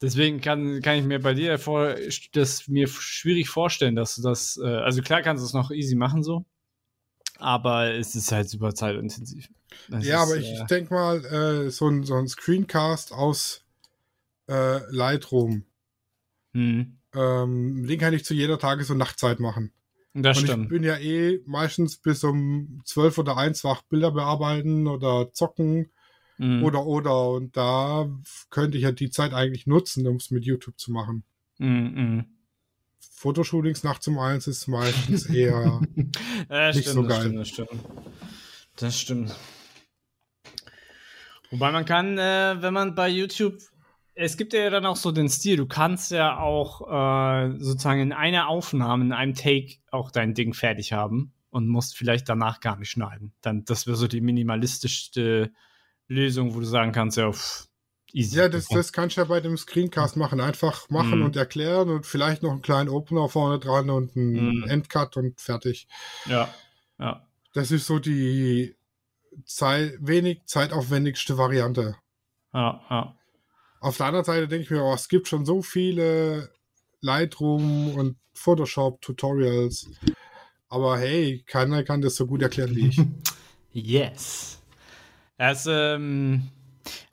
Deswegen 0.00 0.40
kann, 0.40 0.80
kann 0.80 0.96
ich 0.96 1.04
mir 1.04 1.20
bei 1.20 1.34
dir 1.34 1.58
vor, 1.58 1.96
das 2.32 2.68
mir 2.68 2.88
schwierig 2.88 3.48
vorstellen, 3.48 3.96
dass 3.96 4.14
du 4.14 4.22
das, 4.22 4.58
äh, 4.62 4.66
also 4.66 5.02
klar 5.02 5.22
kannst 5.22 5.42
du 5.42 5.46
es 5.46 5.52
noch 5.52 5.70
easy 5.70 5.96
machen, 5.96 6.22
so. 6.22 6.44
Aber 7.38 7.92
es 7.92 8.14
ist 8.14 8.30
halt 8.30 8.48
super 8.48 8.74
zeitintensiv. 8.74 9.48
Das 9.88 10.06
ja, 10.06 10.22
ist, 10.22 10.30
aber 10.30 10.38
ich 10.38 10.48
äh, 10.48 10.66
denke 10.66 10.94
mal, 10.94 11.24
äh, 11.24 11.70
so, 11.70 11.88
ein, 11.88 12.04
so 12.04 12.14
ein 12.14 12.28
Screencast 12.28 13.12
aus 13.12 13.64
äh, 14.48 14.78
Lightroom, 14.90 15.64
hm, 16.54 16.98
ähm, 17.14 17.86
den 17.86 17.98
kann 17.98 18.14
ich 18.14 18.24
zu 18.24 18.34
jeder 18.34 18.58
Tages- 18.58 18.90
und 18.90 18.98
Nachtzeit 18.98 19.40
machen. 19.40 19.72
das 20.14 20.38
und 20.38 20.44
ich 20.44 20.50
stimmt. 20.50 20.68
bin 20.68 20.84
ja 20.84 20.96
eh 20.96 21.40
meistens 21.44 21.96
bis 21.96 22.22
um 22.22 22.80
12 22.84 23.18
oder 23.18 23.36
1 23.36 23.64
wach 23.64 23.82
Bilder 23.82 24.12
bearbeiten 24.12 24.86
oder 24.86 25.32
zocken 25.32 25.90
Hm, 26.40 26.64
oder 26.64 26.86
oder 26.86 27.28
und 27.30 27.54
da 27.54 28.08
könnte 28.48 28.78
ich 28.78 28.84
ja 28.84 28.92
die 28.92 29.10
Zeit 29.10 29.34
eigentlich 29.34 29.66
nutzen, 29.66 30.06
um 30.06 30.16
es 30.16 30.30
mit 30.30 30.44
YouTube 30.46 30.78
zu 30.78 30.90
machen. 30.90 31.22
hm, 31.58 31.94
hm. 31.94 32.24
Fotoshootings 33.12 33.84
nachts 33.84 34.08
um 34.08 34.18
eins 34.18 34.46
ist 34.46 34.66
meistens 34.66 35.26
eher. 35.26 35.80
Ja, 36.48 36.72
Nicht 36.72 36.88
stimmt, 36.88 36.94
so 36.94 37.02
das 37.02 37.08
geil. 37.10 37.22
Stimmt, 37.22 37.38
das 37.38 37.48
stimmt. 37.48 37.84
Das 38.76 38.98
stimmt. 38.98 39.36
Wobei 41.50 41.72
man 41.72 41.84
kann, 41.84 42.16
äh, 42.16 42.56
wenn 42.62 42.72
man 42.72 42.94
bei 42.94 43.08
YouTube, 43.08 43.58
es 44.14 44.36
gibt 44.36 44.52
ja 44.52 44.70
dann 44.70 44.86
auch 44.86 44.96
so 44.96 45.12
den 45.12 45.28
Stil, 45.28 45.56
du 45.56 45.66
kannst 45.66 46.10
ja 46.10 46.38
auch 46.38 46.80
äh, 46.88 47.58
sozusagen 47.58 48.00
in 48.00 48.12
einer 48.12 48.48
Aufnahme, 48.48 49.04
in 49.04 49.12
einem 49.12 49.34
Take 49.34 49.76
auch 49.90 50.10
dein 50.10 50.34
Ding 50.34 50.54
fertig 50.54 50.92
haben 50.92 51.32
und 51.50 51.68
musst 51.68 51.96
vielleicht 51.96 52.28
danach 52.28 52.60
gar 52.60 52.76
nicht 52.78 52.90
schneiden. 52.90 53.32
Dann, 53.42 53.64
das 53.64 53.86
wäre 53.86 53.96
so 53.96 54.06
die 54.08 54.20
minimalistischste 54.20 55.52
Lösung, 56.10 56.54
wo 56.54 56.60
du 56.60 56.66
sagen 56.66 56.92
kannst, 56.92 57.16
ja, 57.16 57.30
pff, 57.32 57.66
easy. 58.12 58.36
ja, 58.36 58.48
das, 58.48 58.66
das 58.68 58.92
kannst 58.92 59.16
du 59.16 59.20
ja 59.20 59.24
bei 59.26 59.40
dem 59.40 59.56
Screencast 59.56 60.16
machen. 60.16 60.40
Einfach 60.40 60.90
machen 60.90 61.20
Mhm. 61.20 61.24
und 61.26 61.36
erklären 61.36 61.88
und 61.88 62.04
vielleicht 62.04 62.42
noch 62.42 62.50
einen 62.50 62.62
kleinen 62.62 62.88
Opener 62.90 63.28
vorne 63.28 63.58
dran 63.60 63.88
und 63.90 64.16
einen 64.16 64.58
Mhm. 64.58 64.64
Endcut 64.64 65.16
und 65.16 65.40
fertig. 65.40 65.86
ja, 66.26 66.52
ja. 66.98 67.26
Das 67.54 67.70
ist 67.70 67.86
so 67.86 67.98
die 67.98 68.74
Zeit, 69.44 69.94
wenig 70.00 70.42
zeitaufwendigste 70.46 71.38
Variante. 71.38 71.96
Ja, 72.52 72.80
ja. 72.90 73.16
Auf 73.80 73.96
der 73.96 74.06
anderen 74.06 74.24
Seite 74.24 74.46
denke 74.48 74.64
ich 74.64 74.70
mir, 74.70 74.82
oh, 74.84 74.92
es 74.94 75.08
gibt 75.08 75.26
schon 75.28 75.44
so 75.46 75.62
viele 75.62 76.52
Lightroom 77.00 77.94
und 77.94 78.16
Photoshop-Tutorials. 78.34 79.88
Aber 80.68 80.98
hey, 80.98 81.42
keiner 81.46 81.82
kann 81.82 82.02
das 82.02 82.16
so 82.16 82.26
gut 82.26 82.42
erklären 82.42 82.74
wie 82.76 82.88
ich. 82.88 83.00
Yes. 83.72 84.59
Das, 85.40 85.66
ähm, 85.66 86.50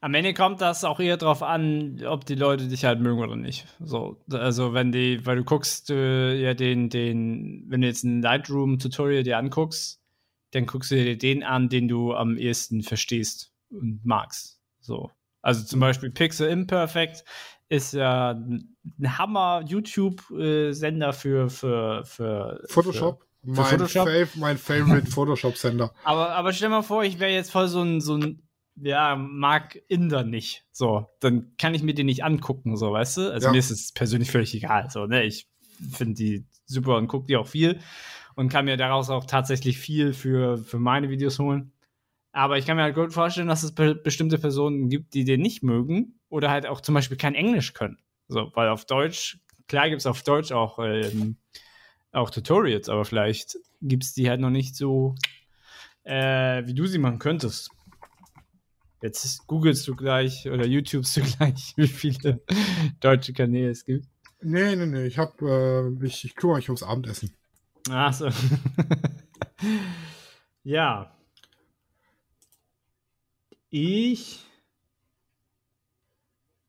am 0.01 0.13
Ende 0.13 0.33
kommt 0.33 0.59
das 0.59 0.83
auch 0.83 0.99
eher 0.99 1.15
drauf 1.15 1.41
an, 1.41 2.03
ob 2.05 2.25
die 2.25 2.35
Leute 2.35 2.67
dich 2.67 2.83
halt 2.83 2.99
mögen 2.99 3.21
oder 3.21 3.37
nicht. 3.37 3.65
So, 3.79 4.21
also 4.29 4.73
wenn 4.73 4.91
die, 4.91 5.25
weil 5.25 5.37
du 5.37 5.45
guckst 5.45 5.89
äh, 5.91 6.35
ja 6.35 6.53
den, 6.53 6.89
den, 6.89 7.63
wenn 7.69 7.79
du 7.79 7.87
jetzt 7.87 8.03
ein 8.03 8.21
Lightroom-Tutorial 8.21 9.23
dir 9.23 9.37
anguckst, 9.37 10.01
dann 10.51 10.65
guckst 10.65 10.91
du 10.91 10.95
dir 10.95 11.17
den 11.17 11.41
an, 11.41 11.69
den 11.69 11.87
du 11.87 12.13
am 12.13 12.35
ehesten 12.35 12.83
verstehst 12.83 13.53
und 13.69 14.01
magst. 14.03 14.59
So. 14.81 15.09
Also 15.41 15.63
zum 15.63 15.79
Beispiel 15.79 16.09
Pixel 16.11 16.49
Imperfect 16.49 17.23
ist 17.69 17.93
ja 17.93 18.31
ein 18.31 18.75
Hammer 19.05 19.63
YouTube-Sender 19.65 21.13
für, 21.13 21.49
für, 21.49 22.03
für 22.03 22.61
Photoshop, 22.67 23.25
mein, 23.47 23.65
Photoshop? 23.65 24.07
Fav 24.07 24.35
mein 24.35 24.57
Favorite 24.57 25.09
Photoshop-Sender. 25.09 25.93
Aber, 26.03 26.31
aber 26.31 26.53
stell 26.53 26.69
mal 26.69 26.81
vor, 26.81 27.03
ich 27.03 27.19
wäre 27.19 27.31
jetzt 27.31 27.51
voll 27.51 27.67
so 27.67 27.81
ein, 27.81 28.01
so 28.01 28.15
ein, 28.15 28.47
ja, 28.75 29.15
mag 29.15 29.79
Inder 29.87 30.23
nicht. 30.23 30.65
So, 30.71 31.07
dann 31.19 31.55
kann 31.57 31.73
ich 31.73 31.81
mir 31.83 31.93
den 31.93 32.05
nicht 32.05 32.23
angucken, 32.23 32.77
so, 32.77 32.91
weißt 32.91 33.17
du? 33.17 33.31
Also 33.31 33.47
Ja. 33.47 33.51
mir 33.51 33.59
ist 33.59 33.71
es 33.71 33.91
persönlich 33.91 34.31
völlig 34.31 34.53
egal. 34.53 34.89
So, 34.89 35.05
ne? 35.05 35.23
Ich 35.23 35.49
finde 35.91 36.15
die 36.15 36.45
super 36.65 36.97
und 36.97 37.07
gucke 37.07 37.27
die 37.27 37.37
auch 37.37 37.47
viel 37.47 37.79
und 38.35 38.49
kann 38.49 38.65
mir 38.65 38.77
daraus 38.77 39.09
auch 39.09 39.25
tatsächlich 39.25 39.77
viel 39.77 40.13
für, 40.13 40.57
für 40.57 40.79
meine 40.79 41.09
Videos 41.09 41.39
holen. 41.39 41.71
Aber 42.31 42.57
ich 42.57 42.65
kann 42.67 42.77
mir 42.77 42.83
halt 42.83 42.95
gut 42.95 43.13
vorstellen, 43.13 43.47
dass 43.47 43.63
es 43.63 43.73
be 43.73 43.95
bestimmte 43.95 44.37
Personen 44.37 44.89
gibt, 44.89 45.13
die 45.15 45.23
den 45.25 45.41
nicht 45.41 45.63
mögen 45.63 46.19
oder 46.29 46.51
halt 46.51 46.67
auch 46.67 46.81
zum 46.81 46.93
Beispiel 46.93 47.17
kein 47.17 47.33
Englisch 47.33 47.73
können. 47.73 47.97
So, 48.27 48.51
weil 48.53 48.69
auf 48.69 48.85
Deutsch, 48.85 49.39
klar 49.67 49.89
gibt 49.89 50.01
es 50.01 50.05
auf 50.05 50.21
Deutsch 50.21 50.51
auch, 50.51 50.77
ähm, 50.79 51.37
auch 52.17 52.29
Tutorials, 52.29 52.89
aber 52.89 53.05
vielleicht 53.05 53.57
gibt 53.81 54.03
es 54.03 54.13
die 54.13 54.29
halt 54.29 54.41
noch 54.41 54.49
nicht 54.49 54.75
so, 54.75 55.15
äh, 56.03 56.65
wie 56.65 56.73
du 56.73 56.85
sie 56.87 56.97
machen 56.97 57.19
könntest. 57.19 57.69
Jetzt 59.01 59.45
googelst 59.47 59.87
du 59.87 59.95
gleich 59.95 60.49
oder 60.49 60.65
YouTubest 60.65 61.17
du 61.17 61.21
gleich, 61.37 61.73
wie 61.77 61.87
viele 61.87 62.41
deutsche 62.99 63.33
Kanäle 63.33 63.69
es 63.69 63.85
gibt. 63.85 64.07
Nee, 64.41 64.75
nee, 64.75 64.85
nee, 64.85 65.05
ich 65.05 65.17
hab, 65.17 65.41
äh, 65.41 65.89
ich, 66.03 66.25
ich 66.25 66.35
kümmere 66.35 66.57
mich 66.57 66.69
ums 66.69 66.83
Abendessen. 66.83 67.33
Ach 67.89 68.13
so. 68.13 68.29
ja. 70.63 71.15
Ich 73.69 74.46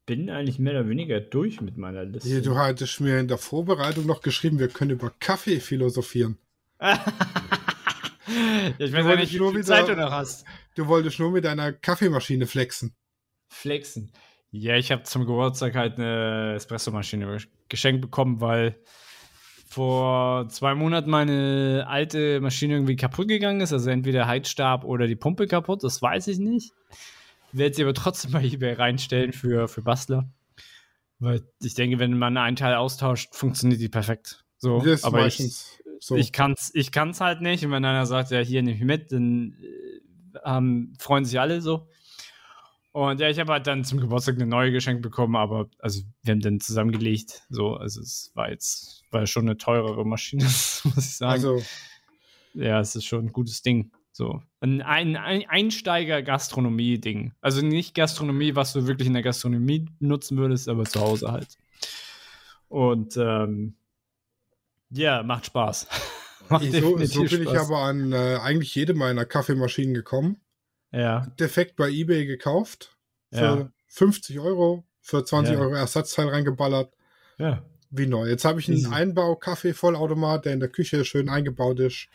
bin 0.09 0.31
eigentlich 0.31 0.59
mehr 0.59 0.73
oder 0.73 0.89
weniger 0.89 1.21
durch 1.21 1.61
mit 1.61 1.77
meiner 1.77 2.03
Liste. 2.03 2.29
Hier, 2.31 2.41
du 2.41 2.57
hattest 2.57 2.99
mir 3.01 3.21
in 3.21 3.29
der 3.29 3.37
Vorbereitung 3.37 4.07
noch 4.07 4.23
geschrieben, 4.23 4.59
wir 4.59 4.69
können 4.69 4.93
über 4.93 5.13
Kaffee 5.21 5.61
philosophieren. 5.61 6.39
ich 8.79 8.91
weiß 8.91 9.19
nicht, 9.19 9.35
wie 9.35 9.39
nur 9.39 9.53
viel 9.53 9.65
Zeit 9.65 9.87
du 9.87 9.95
noch 9.95 10.11
hast. 10.11 10.47
Du 10.77 10.87
wolltest 10.87 11.19
nur 11.19 11.31
mit 11.31 11.45
deiner 11.45 11.75
Kaffeemaschine 11.75 12.47
flexen. 12.47 12.97
Flexen. 13.49 14.11
Ja, 14.51 14.77
ich 14.77 14.91
habe 14.91 15.03
zum 15.03 15.27
Geburtstag 15.27 15.75
halt 15.75 15.99
eine 15.99 16.55
Espressomaschine 16.55 17.37
geschenkt 17.69 18.01
bekommen, 18.01 18.41
weil 18.41 18.81
vor 19.69 20.49
zwei 20.49 20.75
Monaten 20.75 21.11
meine 21.11 21.85
alte 21.87 22.41
Maschine 22.41 22.77
irgendwie 22.77 22.97
kaputt 22.97 23.29
gegangen 23.29 23.61
ist. 23.61 23.75
Also 23.75 23.91
entweder 23.91 24.27
Heizstab 24.27 24.85
oder 24.85 25.07
die 25.07 25.17
Pumpe 25.17 25.47
kaputt, 25.47 25.85
das 25.85 26.01
weiß 26.01 26.29
ich 26.29 26.39
nicht. 26.39 26.73
Werde 27.53 27.75
sie 27.75 27.83
aber 27.83 27.95
trotzdem 27.95 28.33
bei 28.33 28.45
eBay 28.45 28.75
reinstellen 28.75 29.33
für, 29.33 29.69
für 29.69 29.83
Bastler. 29.83 30.31
Weil 31.19 31.43
ich 31.63 31.75
denke, 31.75 31.99
wenn 31.99 32.17
man 32.17 32.37
einen 32.37 32.57
Teil 32.57 32.75
austauscht, 32.75 33.35
funktioniert 33.35 33.81
die 33.81 33.89
perfekt. 33.89 34.45
So, 34.59 34.81
Das 34.81 35.05
aber 35.05 35.27
ich, 35.27 35.65
so. 36.01 36.17
ich 36.17 36.33
kann's, 36.33 36.71
ich 36.75 36.93
kann's 36.93 37.21
halt 37.21 37.41
nicht. 37.41 37.65
Und 37.65 37.73
wenn 37.73 37.85
einer 37.85 38.07
sagt, 38.07 38.31
ja, 38.31 38.41
hier 38.41 38.63
nehme 38.63 38.77
ich 38.77 38.85
mit, 38.85 39.13
dann 39.13 39.57
äh, 39.61 40.39
ähm, 40.45 40.95
freuen 40.99 41.25
sich 41.25 41.41
alle 41.41 41.61
so. 41.61 41.89
Und 42.93 43.21
ja, 43.21 43.29
ich 43.29 43.39
habe 43.39 43.53
halt 43.53 43.67
dann 43.67 43.85
zum 43.85 44.01
Geburtstag 44.01 44.37
eine 44.37 44.47
neue 44.47 44.73
geschenkt 44.73 45.03
bekommen, 45.03 45.37
aber 45.37 45.69
also 45.79 46.03
wir 46.23 46.33
haben 46.33 46.41
dann 46.41 46.61
zusammengelegt. 46.61 47.43
So, 47.49 47.75
also 47.75 48.01
es 48.01 48.33
war 48.35 48.51
jetzt 48.51 49.05
war 49.11 49.27
schon 49.27 49.45
eine 49.45 49.57
teurere 49.57 50.05
Maschine, 50.05 50.45
muss 50.45 50.83
ich 50.97 51.17
sagen. 51.17 51.33
also, 51.33 51.63
ja, 52.55 52.81
es 52.81 52.97
ist 52.97 53.05
schon 53.05 53.27
ein 53.27 53.33
gutes 53.33 53.63
Ding. 53.63 53.93
So 54.19 54.43
ein, 54.61 54.83
ein, 54.83 55.15
ein 55.17 55.49
Einsteiger-Gastronomie-Ding. 55.49 57.35
Also 57.41 57.63
nicht 57.63 57.95
Gastronomie, 57.95 58.57
was 58.57 58.73
du 58.73 58.89
wirklich 58.89 59.07
in 59.07 59.15
der 59.15 59.23
Gastronomie 59.23 59.87
nutzen 60.01 60.37
würdest, 60.37 60.69
aber 60.69 60.85
zu 60.87 61.01
Hause 61.01 61.31
halt. 61.31 61.57
Und 62.67 63.17
ähm, 63.17 63.77
ja, 64.91 65.23
macht 65.23 65.47
Spaß. 65.47 65.87
macht 66.49 66.65
ich, 66.65 66.73
so, 66.73 66.99
so 66.99 67.23
bin 67.23 67.43
ich 67.43 67.49
Spaß. 67.49 67.67
aber 67.71 67.79
an 67.79 68.13
äh, 68.13 68.39
eigentlich 68.43 68.75
jede 68.75 68.93
meiner 68.95 69.25
Kaffeemaschinen 69.25 69.95
gekommen. 69.95 70.41
Ja, 70.91 71.27
Defekt 71.39 71.77
bei 71.77 71.89
eBay 71.89 72.27
gekauft. 72.27 72.97
Für 73.31 73.37
Ja. 73.39 73.73
50 73.87 74.41
Euro, 74.41 74.85
für 75.01 75.25
20 75.25 75.55
Ja. 75.55 75.61
Euro 75.61 75.75
Ersatzteil 75.75 76.29
reingeballert. 76.29 76.93
ja. 77.39 77.63
wie 77.91 78.07
neu. 78.07 78.29
Jetzt 78.29 78.45
habe 78.45 78.59
ich 78.59 78.67
einen 78.69 78.79
Easy. 78.79 78.93
Einbau-Kaffee-Vollautomat, 78.93 80.45
der 80.45 80.55
in 80.55 80.61
der 80.61 80.69
Küche 80.71 81.05
schön 81.05 81.29
eingebaut 81.29 81.79
ist. 81.79 82.09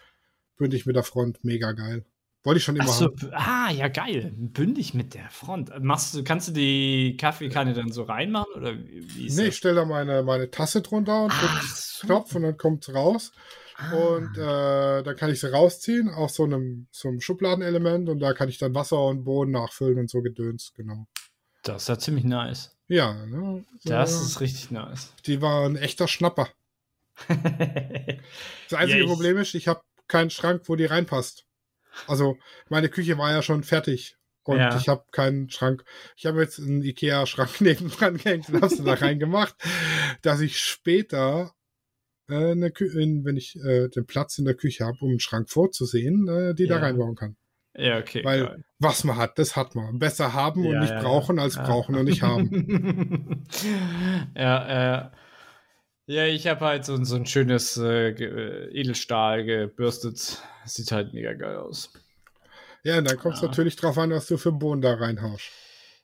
Bündig 0.58 0.86
mit 0.86 0.96
der 0.96 1.04
Front, 1.04 1.44
mega 1.44 1.72
geil. 1.72 2.06
Wollte 2.44 2.58
ich 2.58 2.64
schon 2.66 2.76
immer 2.76 2.88
so, 2.90 3.06
haben. 3.06 3.32
ah, 3.34 3.72
ja, 3.72 3.88
geil. 3.88 4.34
Bündig 4.36 4.94
mit 4.94 5.14
der 5.14 5.30
Front. 5.30 5.72
Machst 5.82 6.14
du, 6.14 6.24
kannst 6.26 6.50
du 6.50 6.52
die 6.52 7.16
Kaffeekanne 7.18 7.74
dann 7.74 7.92
so 7.92 8.04
reinmachen? 8.04 8.54
Oder 8.56 8.74
wie 8.78 9.28
ist 9.28 9.38
Nee, 9.38 9.44
ich 9.44 9.48
das? 9.50 9.56
stelle 9.58 9.76
da 9.76 9.86
meine, 9.86 10.24
meine 10.24 10.52
Tasse 10.52 10.82
drunter 10.82 11.24
und 11.24 11.30
drück 11.32 11.40
Ach 11.42 11.62
den 11.62 11.70
so. 11.74 12.08
Knopf 12.08 12.36
und 12.36 12.42
dann 12.44 12.58
kommt 12.58 12.88
es 12.88 12.94
raus. 12.94 13.32
Ah. 13.78 13.94
Und 13.94 14.38
äh, 14.38 15.04
dann 15.04 15.16
kann 15.16 15.32
ich 15.32 15.40
sie 15.40 15.52
rausziehen 15.52 16.10
aus 16.10 16.36
so 16.36 16.44
einem, 16.44 16.88
so 16.92 17.08
einem 17.08 17.22
Schubladenelement 17.22 18.10
und 18.10 18.20
da 18.20 18.34
kann 18.34 18.50
ich 18.50 18.58
dann 18.58 18.76
Wasser 18.76 19.02
und 19.08 19.24
Boden 19.24 19.52
nachfüllen 19.52 19.98
und 19.98 20.10
so 20.10 20.22
gedöns, 20.22 20.74
genau. 20.76 21.08
Das 21.64 21.84
ist 21.84 21.88
ja 21.88 21.98
ziemlich 21.98 22.26
nice. 22.26 22.76
Ja, 22.90 23.26
ne? 23.26 23.64
Das 23.86 24.12
ist 24.22 24.42
richtig 24.42 24.70
nice. 24.70 25.14
die 25.26 25.42
war 25.42 25.66
ein 25.66 25.78
echter 25.78 26.08
Schnapper. 26.10 26.50
Das 28.70 28.80
einzige 28.80 29.00
Ja, 29.00 29.06
ich- 29.06 29.10
Problem 29.10 29.38
ist, 29.38 29.54
ich 29.56 29.68
habe 29.68 29.82
keinen 30.08 30.30
Schrank, 30.30 30.64
wo 30.68 30.76
die 30.76 30.86
reinpasst. 30.86 31.46
Also 32.08 32.38
meine 32.70 32.90
Küche 32.90 33.18
war 33.18 33.32
ja 33.32 33.42
schon 33.42 33.64
fertig 33.64 34.16
und 34.44 34.58
Ja. 34.60 34.76
ich 34.76 34.90
habe 34.90 35.06
keinen 35.12 35.50
Schrank. 35.50 35.84
Ich 36.16 36.26
habe 36.26 36.42
jetzt 36.42 36.60
einen 36.60 36.82
Ikea-Schrank 36.82 37.62
nebendran 37.62 38.18
gehängt 38.18 38.50
und 38.50 38.62
habe 38.62 38.76
sie 38.76 38.84
da 38.84 38.94
reingemacht, 38.94 39.56
dass 40.22 40.42
ich 40.42 40.58
später, 40.60 41.54
äh, 42.30 42.52
eine 42.52 42.72
Kü 42.72 42.86
in, 43.00 43.26
wenn 43.26 43.38
ich 43.38 43.56
äh, 43.58 43.90
den 43.90 44.06
Platz 44.06 44.38
in 44.38 44.46
der 44.46 44.56
Küche 44.56 44.86
habe, 44.86 44.98
um 45.02 45.10
einen 45.10 45.20
Schrank 45.20 45.50
vorzusehen, 45.50 46.28
äh, 46.28 46.56
die 46.56 46.68
da 46.68 46.76
Ja. 46.76 46.82
reinbauen 46.82 47.16
kann. 47.16 47.36
ja, 47.76 48.00
okay. 48.00 48.24
Weil 48.24 48.46
geil. 48.46 48.64
was 48.80 49.04
man 49.04 49.18
hat, 49.18 49.38
das 49.40 49.56
hat 49.56 49.76
man. 49.76 50.00
Besser 50.00 50.34
haben 50.34 50.66
und 50.66 50.74
Ja, 50.74 50.80
nicht 50.82 50.92
ja, 50.94 51.02
brauchen, 51.02 51.40
als 51.40 51.56
brauchen 51.56 51.96
und 51.96 52.06
nicht 52.06 52.22
haben. 52.22 53.46
ja, 54.36 55.06
äh, 55.06 55.12
ja, 56.08 56.26
ich 56.26 56.48
habe 56.48 56.66
halt 56.66 56.86
so, 56.86 57.02
so 57.04 57.16
ein 57.16 57.26
schönes 57.26 57.78
äh, 57.78 58.10
äh, 58.10 58.72
Edelstahl 58.80 59.44
gebürstet. 59.46 60.42
Sieht 60.66 60.92
halt 60.92 61.14
mega 61.14 61.34
geil 61.34 61.58
aus. 61.58 61.92
Ja, 62.84 62.98
und 62.98 63.06
dann 63.06 63.18
kommt 63.18 63.36
es 63.36 63.42
Ja. 63.42 63.48
natürlich 63.48 63.76
drauf 63.76 63.98
an, 63.98 64.12
was 64.12 64.28
du 64.28 64.38
für 64.38 64.52
Bohnen 64.52 64.82
da 64.82 64.94
reinhaust. 64.94 65.50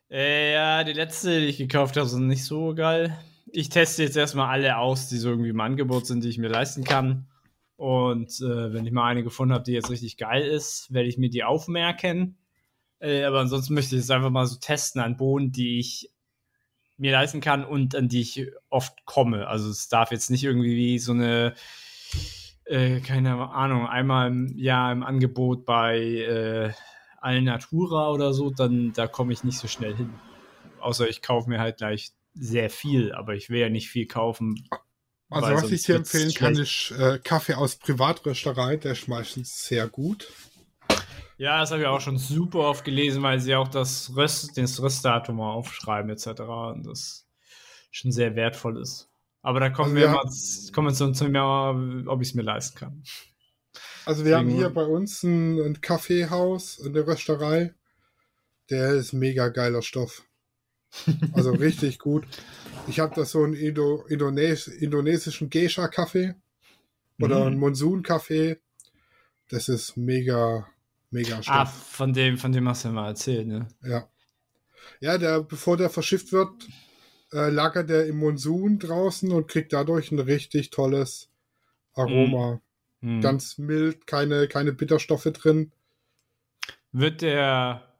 Äh, 0.10 0.54
ja, 0.54 0.84
die 0.84 0.94
letzte, 0.94 1.40
die 1.40 1.48
ich 1.48 1.58
gekauft 1.58 1.98
habe, 1.98 2.08
sind 2.08 2.28
nicht 2.28 2.46
so 2.46 2.74
geil. 2.74 3.18
Ich 3.52 3.70
teste 3.70 4.04
jetzt 4.04 4.16
erstmal 4.18 4.50
alle 4.50 4.78
aus, 4.78 5.08
die 5.10 5.18
so 5.18 5.30
irgendwie 5.30 5.50
im 5.50 5.60
Angebot 5.60 6.06
sind, 6.08 6.24
die 6.24 6.30
ich 6.30 6.38
mir 6.38 6.50
leisten 6.50 6.84
kann. 6.84 7.28
Und 7.76 8.30
äh, 8.42 8.74
wenn 8.74 8.86
ich 8.86 8.92
mal 8.92 9.08
eine 9.08 9.24
gefunden 9.24 9.54
habe, 9.54 9.64
die 9.64 9.72
jetzt 9.72 9.90
richtig 9.90 10.18
geil 10.18 10.44
ist, 10.44 10.92
werde 10.94 11.10
ich 11.10 11.18
mir 11.18 11.30
die 11.30 11.44
aufmerken. 11.44 12.38
Äh, 13.00 13.24
aber 13.24 13.40
ansonsten 13.40 13.74
möchte 13.74 13.96
ich 13.96 14.02
es 14.02 14.10
einfach 14.10 14.30
mal 14.30 14.46
so 14.46 14.58
testen 14.60 15.02
an 15.02 15.18
Bohnen, 15.18 15.52
die 15.52 15.80
ich 15.80 16.10
mir 17.00 17.14
leisten 17.14 17.42
kann 17.42 17.66
und 17.66 17.96
an 17.96 18.10
die 18.10 18.22
ich 18.22 18.48
oft 18.70 19.06
komme. 19.06 19.48
Also 19.48 19.70
es 19.70 19.88
darf 19.88 20.12
jetzt 20.12 20.30
nicht 20.30 20.44
irgendwie 20.44 20.76
wie 20.76 21.00
so 21.00 21.14
eine, 21.14 21.56
äh, 22.66 23.00
keine 23.00 23.50
Ahnung, 23.52 23.88
einmal 23.88 24.28
im 24.28 24.58
Jahr 24.58 24.92
im 24.92 25.04
Angebot 25.04 25.66
bei 25.66 25.98
äh, 25.98 26.74
Alnatura 27.22 28.12
oder 28.12 28.34
so, 28.34 28.50
dann 28.50 28.94
da 28.94 29.08
komme 29.08 29.34
ich 29.34 29.44
nicht 29.44 29.58
so 29.58 29.68
schnell 29.68 29.96
hin. 29.96 30.14
Außer 30.80 31.10
ich 31.10 31.22
kaufe 31.22 31.50
mir 31.50 31.60
halt 31.60 31.78
gleich 31.78 32.12
sehr 32.34 32.70
viel, 32.70 33.14
aber 33.14 33.36
ich 33.36 33.50
will 33.50 33.60
ja 33.60 33.70
nicht 33.70 33.90
viel 33.90 34.06
kaufen. 34.06 34.68
Also 35.30 35.54
was 35.54 35.72
ich 35.72 35.84
dir 35.84 35.96
empfehlen 35.96 36.34
kann, 36.34 36.56
ist 36.56 36.92
äh, 36.98 37.20
Kaffee 37.24 37.54
aus 37.54 37.76
Privatrösterei, 37.76 38.78
der 38.78 38.94
ist 38.94 39.08
meistens 39.08 39.66
sehr 39.66 39.88
gut. 39.88 40.28
Ja, 41.40 41.60
das 41.62 41.72
habe 41.72 41.82
ich 41.82 41.88
auch 41.88 42.02
schon 42.02 42.18
super 42.18 42.60
oft 42.60 42.84
gelesen, 42.84 43.24
weil 43.24 43.40
sie 43.40 43.56
auch 43.56 43.70
das 43.70 44.14
Röst, 44.16 44.58
das 44.58 44.82
Röstdatum 44.82 45.38
mal 45.38 45.52
aufschreiben 45.54 46.12
etc. 46.12 46.42
Und 46.42 46.86
das 46.86 47.26
schon 47.92 48.12
sehr 48.12 48.36
wertvoll 48.36 48.80
ist. 48.82 49.10
Aber 49.42 49.62
da 49.62 49.70
kommen 49.70 49.96
Also 49.96 49.96
wir 49.96 50.08
wir 50.08 50.16
mal 50.16 50.30
kommen 50.74 50.88
wir 50.90 50.94
zu, 50.94 51.12
zu 51.14 51.30
mir, 51.30 52.06
ob 52.08 52.22
ich 52.22 52.28
es 52.30 52.34
mir 52.36 52.42
leisten 52.42 52.78
kann. 52.78 53.04
Also 54.06 54.26
wir 54.26 54.36
haben 54.38 54.48
Deswegen- 54.48 54.60
hier 54.60 54.70
bei 54.70 54.84
uns 54.84 55.24
ein, 55.24 55.60
ein 55.62 55.82
Kaffeehaus, 55.82 56.82
eine 56.86 57.08
Rösterei. 57.08 57.74
Der 58.70 58.92
ist 58.96 59.14
mega 59.14 59.48
geiler 59.48 59.82
Stoff. 59.82 60.24
Also 61.32 61.52
richtig 61.54 62.00
gut. 62.00 62.26
Ich 62.88 63.00
habe 63.00 63.16
da 63.16 63.24
so 63.24 63.44
einen 63.44 63.54
Indo 63.54 64.04
Indones 64.10 64.68
indonesischen 64.68 65.50
Geisha-Kaffee 65.50 66.36
oder 67.22 67.40
Mhm. 67.42 67.48
einen 67.48 67.60
Monsun-Kaffee. 67.60 68.58
Das 69.48 69.70
ist 69.70 69.96
mega, 69.98 70.68
mega 71.12 71.38
Ah, 71.46 71.66
Stoff. 71.66 71.74
von 71.74 72.14
dem, 72.14 72.38
von 72.38 72.52
dem 72.52 72.68
hast 72.68 72.84
du 72.84 72.90
ja 72.90 72.94
mal 72.94 73.08
erzählt, 73.08 73.48
ne? 73.48 73.68
Ja. 73.84 74.08
Ja, 75.02 75.18
der, 75.18 75.42
bevor 75.44 75.78
der 75.78 75.90
verschifft 75.90 76.32
wird, 76.32 76.52
äh, 77.32 77.50
lagert 77.50 77.90
der 77.90 78.08
im 78.08 78.18
Monsun 78.18 78.80
draußen 78.80 79.32
und 79.32 79.48
kriegt 79.48 79.72
dadurch 79.74 80.12
ein 80.12 80.20
richtig 80.20 80.72
tolles 80.72 81.30
Aroma. 81.94 82.62
Hm. 83.02 83.22
Ganz 83.22 83.58
mild, 83.58 84.08
keine, 84.08 84.48
keine 84.48 84.74
Bitterstoffe 84.74 85.24
drin. 85.34 85.72
Wird 86.92 87.22
der, 87.22 87.94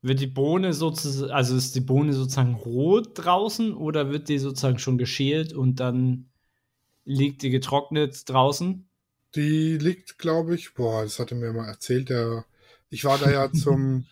wird 0.00 0.20
die 0.20 0.26
Bohne 0.26 0.72
sozusagen, 0.72 1.32
also 1.32 1.56
ist 1.56 1.74
die 1.74 1.80
Bohne 1.80 2.12
sozusagen 2.12 2.54
rot 2.54 3.10
draußen 3.14 3.74
oder 3.74 4.10
wird 4.10 4.28
die 4.28 4.38
sozusagen 4.38 4.78
schon 4.78 4.96
geschält 4.96 5.52
und 5.52 5.80
dann 5.80 6.30
liegt 7.04 7.42
die 7.42 7.50
getrocknet 7.50 8.28
draußen? 8.28 8.87
Die 9.34 9.76
liegt, 9.78 10.18
glaube 10.18 10.54
ich, 10.54 10.74
boah, 10.74 11.02
das 11.02 11.18
hatte 11.18 11.34
mir 11.34 11.52
mal 11.52 11.68
erzählt, 11.68 12.08
der, 12.08 12.44
ich 12.90 13.04
war 13.04 13.18
da 13.18 13.30
ja 13.30 13.52
zum, 13.52 14.06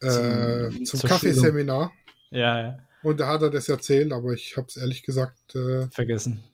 äh, 0.00 0.70
Zum- 0.70 0.84
zum 0.84 1.00
Kaffeeseminar 1.00 1.92
Ja, 2.30 2.60
ja, 2.60 2.78
und 3.02 3.18
da 3.18 3.26
hat 3.28 3.42
er 3.42 3.50
das 3.50 3.68
erzählt, 3.68 4.12
aber 4.12 4.32
ich 4.32 4.56
habe 4.56 4.66
es 4.68 4.76
ehrlich 4.76 5.02
gesagt 5.02 5.54
äh, 5.54 5.88
vergessen. 5.90 6.44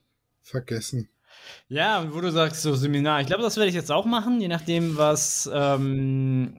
vergessen. 0.42 1.08
Ja, 1.68 2.00
und 2.00 2.14
wo 2.14 2.20
du 2.20 2.32
sagst, 2.32 2.62
so 2.62 2.74
Seminar, 2.74 3.20
ich 3.20 3.26
glaube, 3.26 3.42
das 3.42 3.56
werde 3.56 3.68
ich 3.68 3.74
jetzt 3.74 3.92
auch 3.92 4.06
machen, 4.06 4.40
je 4.40 4.48
nachdem, 4.48 4.96
was, 4.96 5.48
ähm, 5.52 6.54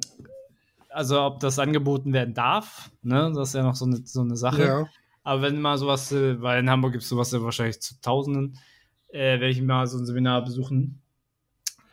also 0.89 1.21
ob 1.21 1.39
das 1.39 1.59
angeboten 1.59 2.13
werden 2.13 2.33
darf, 2.33 2.91
ne? 3.01 3.31
Das 3.35 3.49
ist 3.49 3.55
ja 3.55 3.63
noch 3.63 3.75
so 3.75 3.85
eine, 3.85 4.01
so 4.05 4.21
eine 4.21 4.37
Sache. 4.37 4.63
Ja, 4.65 4.87
Aber 5.23 5.41
wenn 5.41 5.59
mal 5.59 5.77
sowas, 5.77 6.11
äh, 6.11 6.41
weil 6.41 6.59
in 6.59 6.69
Hamburg 6.69 6.93
gibt 6.93 7.03
es 7.03 7.09
sowas 7.09 7.31
ja 7.31 7.41
wahrscheinlich 7.41 7.81
zu 7.81 7.99
Tausenden, 8.01 8.57
äh, 9.11 9.39
werde 9.39 9.49
ich 9.49 9.61
mal 9.61 9.87
so 9.87 9.97
ein 9.97 10.05
Seminar 10.05 10.43
besuchen. 10.43 11.01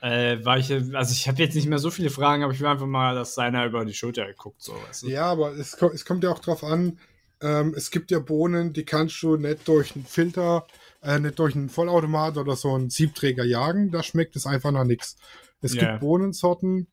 Äh, 0.01 0.45
war 0.45 0.59
ich, 0.59 0.71
also 0.73 1.13
ich 1.13 1.27
habe 1.27 1.43
jetzt 1.43 1.55
nicht 1.55 1.69
mehr 1.69 1.79
so 1.79 1.91
viele 1.91 2.11
Fragen, 2.11 2.43
aber 2.43 2.53
ich 2.53 2.61
will 2.61 2.67
einfach 2.67 2.87
mal, 2.87 3.15
dass 3.15 3.39
einer 3.39 3.65
über 3.65 3.85
die 3.85 3.95
Schulter 3.95 4.31
guckt, 4.35 4.63
so 4.63 4.75
weißt 4.75 5.03
du? 5.03 5.09
ja 5.09 5.25
aber 5.25 5.53
es, 5.57 5.75
es 5.75 6.05
kommt 6.05 6.23
ja 6.23 6.31
auch 6.31 6.39
drauf 6.39 6.63
an, 6.63 6.99
ähm, 7.41 7.75
es 7.75 7.91
gibt 7.91 8.11
ja 8.11 8.19
Bohnen, 8.19 8.73
die 8.73 8.85
kannst 8.85 9.21
du 9.23 9.37
nicht 9.37 9.67
durch 9.67 9.97
einen 9.97 10.05
Filter, 10.05 10.67
äh, 11.03 11.19
nicht 11.19 11.39
durch 11.39 11.55
einen 11.55 11.71
Vollautomat 11.71 12.37
oder 12.37 12.57
so 12.57 12.75
einen 12.75 12.91
Siebträger 12.91 13.45
jagen, 13.45 13.91
da 13.91 14.03
schmeckt 14.03 14.37
es 14.37 14.47
einfach 14.47 14.71
nach 14.71 14.85
nichts. 14.85 15.17
Es 15.63 15.75
Ja. 15.75 15.87
gibt 15.87 16.01
Bohnensorten, 16.01 16.89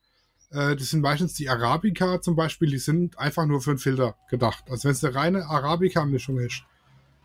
äh, 0.50 0.74
das 0.74 0.88
sind 0.90 1.00
meistens 1.00 1.34
die 1.34 1.48
Arabica 1.50 2.22
zum 2.22 2.36
Beispiel, 2.36 2.70
die 2.70 2.78
sind 2.78 3.18
einfach 3.18 3.44
nur 3.46 3.60
für 3.60 3.70
einen 3.70 3.78
Filter 3.78 4.16
gedacht. 4.30 4.64
Also 4.70 4.84
wenn 4.84 4.92
es 4.92 5.04
eine 5.04 5.14
reine 5.14 5.46
Arabica-Mischung 5.46 6.38
ist, 6.38 6.62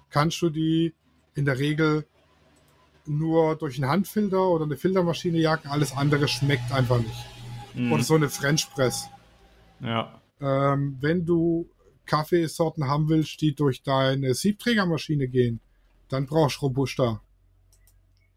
kannst 0.10 0.42
du 0.42 0.50
die 0.50 0.94
in 1.36 1.46
der 1.46 1.58
Regel 1.58 2.06
nur 3.10 3.56
durch 3.56 3.78
einen 3.82 3.90
Handfilter 3.90 4.48
oder 4.48 4.66
eine 4.66 4.78
Filtermaschine 4.78 5.40
jagen, 5.40 5.68
alles 5.70 5.96
andere 5.96 6.28
schmeckt 6.28 6.72
einfach 6.72 7.00
nicht. 7.00 7.26
Mhm. 7.74 7.92
Oder 7.92 8.04
so 8.04 8.16
eine 8.16 8.30
French 8.30 8.70
Press. 8.72 9.10
Ja. 9.80 10.22
Ähm, 10.40 10.98
wenn 11.02 11.26
du 11.26 11.70
Kaffeesorten 12.06 12.86
haben 12.88 13.10
willst, 13.10 13.42
die 13.42 13.56
durch 13.56 13.84
deine 13.84 14.34
Siebträgermaschine 14.34 15.28
gehen, 15.28 15.60
dann 16.08 16.26
brauchst 16.26 16.58
du 16.58 16.68
Robusta. 16.68 17.22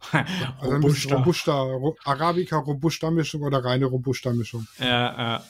Also 0.58 0.74
Robusta. 0.74 1.14
Robusta, 1.16 1.52
Ro 1.62 1.96
Arabica 2.04 2.58
Robusta 2.58 3.10
Mischung 3.10 3.42
oder 3.42 3.64
reine 3.64 3.86
Robusta 3.86 4.32
Mischung. 4.32 4.66
Ja, 4.78 4.86
ja, 4.88 5.44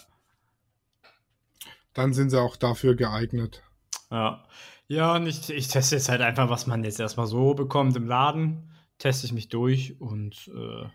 Dann 1.95 2.13
sind 2.13 2.31
sie 2.31 2.41
auch 2.41 2.57
dafür 2.57 2.95
geeignet. 2.95 3.63
ja. 4.11 4.45
Ja, 4.89 5.15
und 5.17 5.27
ich, 5.27 5.49
ich 5.49 5.69
teste 5.69 5.95
jetzt 5.95 6.11
halt 6.11 6.21
einfach, 6.21 6.51
was 6.51 6.67
man 6.67 6.85
jetzt 6.85 7.01
erstmal 7.01 7.27
so 7.27 7.55
bekommt 7.55 7.97
im 7.97 8.07
Laden. 8.07 8.72
Teste 9.03 9.27
ich 9.27 9.33
mich 9.33 9.49
durch 9.49 10.01
und 10.01 10.49
äh, 10.55 10.87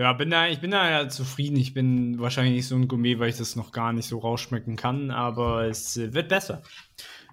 ja, 0.00 0.12
bin 0.12 0.30
da, 0.30 0.46
ich 0.48 0.60
bin 0.60 0.70
da 0.70 0.88
ja 0.90 1.08
zufrieden. 1.08 1.56
Ich 1.56 1.72
bin 1.74 2.18
wahrscheinlich 2.20 2.54
nicht 2.54 2.68
so 2.68 2.76
ein 2.76 2.86
Gourmet, 2.86 3.18
weil 3.18 3.30
ich 3.30 3.38
das 3.38 3.56
noch 3.56 3.72
gar 3.72 3.92
nicht 3.92 4.06
so 4.06 4.18
rausschmecken 4.18 4.76
kann, 4.76 5.10
aber 5.10 5.64
es 5.64 5.96
äh, 5.96 6.12
wird 6.12 6.28
besser. 6.28 6.62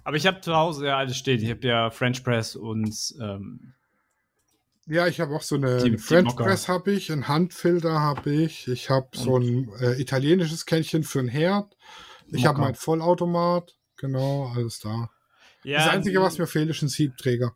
Aber 0.03 0.17
ich 0.17 0.25
habe 0.27 0.41
zu 0.41 0.55
Hause 0.55 0.87
ja 0.87 0.97
alles 0.97 1.17
stehen. 1.17 1.41
Ich 1.43 1.49
habe 1.49 1.67
ja 1.67 1.91
French 1.91 2.23
Press 2.23 2.55
und 2.55 2.95
ähm, 3.21 3.73
Ja, 4.87 5.07
ich 5.07 5.19
habe 5.19 5.35
auch 5.35 5.41
so 5.41 5.55
eine 5.55 5.83
Die- 5.83 5.91
die 5.91 5.97
French 5.97 6.25
Mocker. 6.29 6.45
Press 6.45 6.67
habe 6.67 6.91
ich, 6.93 7.11
einen 7.11 7.27
Handfilter 7.27 7.99
habe 7.99 8.33
ich, 8.33 8.67
ich 8.67 8.89
habe 8.89 9.09
so 9.13 9.37
ein 9.37 9.69
äh, 9.79 10.01
italienisches 10.01 10.65
Kännchen 10.65 11.03
für 11.03 11.19
einen 11.19 11.29
Herd, 11.29 11.75
ich 12.31 12.45
habe 12.45 12.59
mein 12.59 12.75
Vollautomat, 12.75 13.77
genau, 13.97 14.47
alles 14.55 14.79
da. 14.79 15.09
ja, 15.63 15.77
das 15.79 15.87
Einzige, 15.89 16.21
was 16.21 16.37
mir 16.37 16.47
fehlt, 16.47 16.69
ist 16.69 16.81
ein 16.81 16.89
Siebträger. 16.89 17.55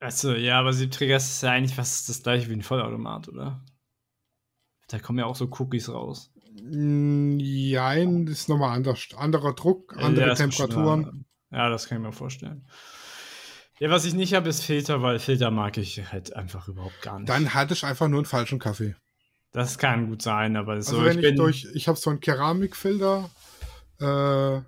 Achso, 0.00 0.32
ja, 0.34 0.58
aber 0.60 0.72
Siebträger 0.72 1.16
ist 1.16 1.42
ja 1.42 1.52
eigentlich 1.52 1.74
fast 1.74 2.08
das 2.08 2.22
gleiche 2.22 2.48
wie 2.48 2.52
ein 2.54 2.62
Vollautomat, 2.62 3.28
oder? 3.28 3.64
Da 4.88 4.98
kommen 4.98 5.18
ja 5.18 5.26
auch 5.26 5.36
so 5.36 5.46
Cookies 5.58 5.88
raus. 5.88 6.30
Mm, 6.62 7.38
Jein, 7.38 8.26
das 8.26 8.40
ist 8.40 8.48
nochmal 8.48 8.76
anders. 8.76 9.08
Anderer 9.16 9.54
Druck, 9.54 9.96
andere 9.96 10.28
Ja, 10.28 10.34
Temperaturen. 10.34 11.24
Ja, 11.50 11.68
das 11.68 11.88
kann 11.88 11.98
ich 11.98 12.04
mir 12.04 12.12
vorstellen. 12.12 12.66
Ja, 13.78 13.90
was 13.90 14.04
ich 14.04 14.14
nicht 14.14 14.32
habe, 14.34 14.48
ist 14.48 14.62
Filter, 14.64 15.02
weil 15.02 15.18
Filter 15.18 15.50
mag 15.50 15.76
ich 15.76 16.10
halt 16.10 16.34
einfach 16.34 16.66
überhaupt 16.68 17.02
gar 17.02 17.18
nicht. 17.18 17.28
Dann 17.28 17.52
hatte 17.52 17.74
ich 17.74 17.84
einfach 17.84 18.08
nur 18.08 18.20
einen 18.20 18.26
falschen 18.26 18.58
Kaffee. 18.58 18.94
das 19.52 19.76
kann 19.78 20.08
gut 20.08 20.22
sein, 20.22 20.56
aber 20.56 20.80
so, 20.82 20.92
Also 20.92 21.04
wenn 21.04 21.18
ich, 21.18 21.24
bin, 21.26 21.36
durch, 21.36 21.66
ich 21.74 21.88
habe 21.88 21.98
so 21.98 22.10
einen 22.10 22.20
Keramikfilter, 22.20 23.30
äh, 23.98 24.60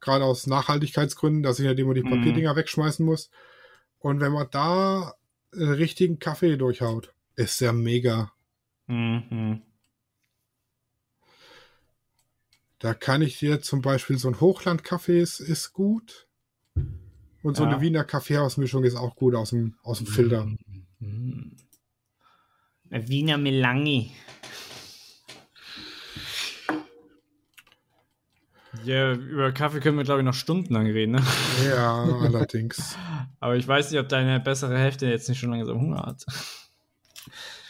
gerade 0.00 0.24
aus 0.24 0.46
Nachhaltigkeitsgründen, 0.46 1.42
dass 1.42 1.58
ich 1.60 1.66
nicht 1.66 1.78
immer 1.78 1.94
die 1.94 2.02
Mhm. 2.02 2.10
Papierdinger 2.10 2.56
wegschmeißen 2.56 3.04
muss. 3.06 3.30
Und 4.02 4.20
wenn 4.20 4.32
man 4.32 4.48
da 4.50 5.14
einen 5.54 5.72
richtigen 5.74 6.18
Kaffee 6.18 6.56
durchhaut, 6.56 7.14
ist 7.36 7.60
der 7.60 7.72
mega. 7.72 8.32
Mhm. 8.88 9.62
Da 12.80 12.94
kann 12.94 13.22
ich 13.22 13.38
dir 13.38 13.62
zum 13.62 13.80
Beispiel 13.80 14.18
so 14.18 14.28
ein 14.28 14.40
Hochlandkaffee 14.40 15.20
ist, 15.20 15.38
ist 15.38 15.72
gut. 15.72 16.26
Und 17.44 17.56
so 17.56 17.62
Ja. 17.62 17.70
eine 17.70 17.80
Wiener 17.80 18.02
Kaffeehausmischung 18.04 18.82
ist 18.84 18.96
auch 18.96 19.14
gut 19.14 19.34
aus 19.36 19.50
dem, 19.50 19.76
aus 19.82 19.98
dem 19.98 20.08
Filter. 20.08 20.46
Mhm. 20.98 21.56
Eine 22.90 23.08
Wiener 23.08 23.38
Melange. 23.38 24.10
Ja, 28.84 29.12
über 29.12 29.52
Kaffee 29.52 29.80
können 29.80 29.96
wir, 29.98 30.04
glaube 30.04 30.20
ich, 30.20 30.24
noch 30.24 30.34
stundenlang 30.34 30.86
reden, 30.86 31.12
ne? 31.12 31.22
Ja, 31.64 32.02
allerdings. 32.02 32.96
Aber 33.40 33.56
ich 33.56 33.66
weiß 33.66 33.90
nicht, 33.90 34.00
ob 34.00 34.08
deine 34.08 34.40
bessere 34.40 34.78
Hälfte 34.78 35.06
jetzt 35.06 35.28
nicht 35.28 35.38
schon 35.38 35.50
langsam 35.50 35.80
Hunger 35.80 36.02
hat. 36.06 36.24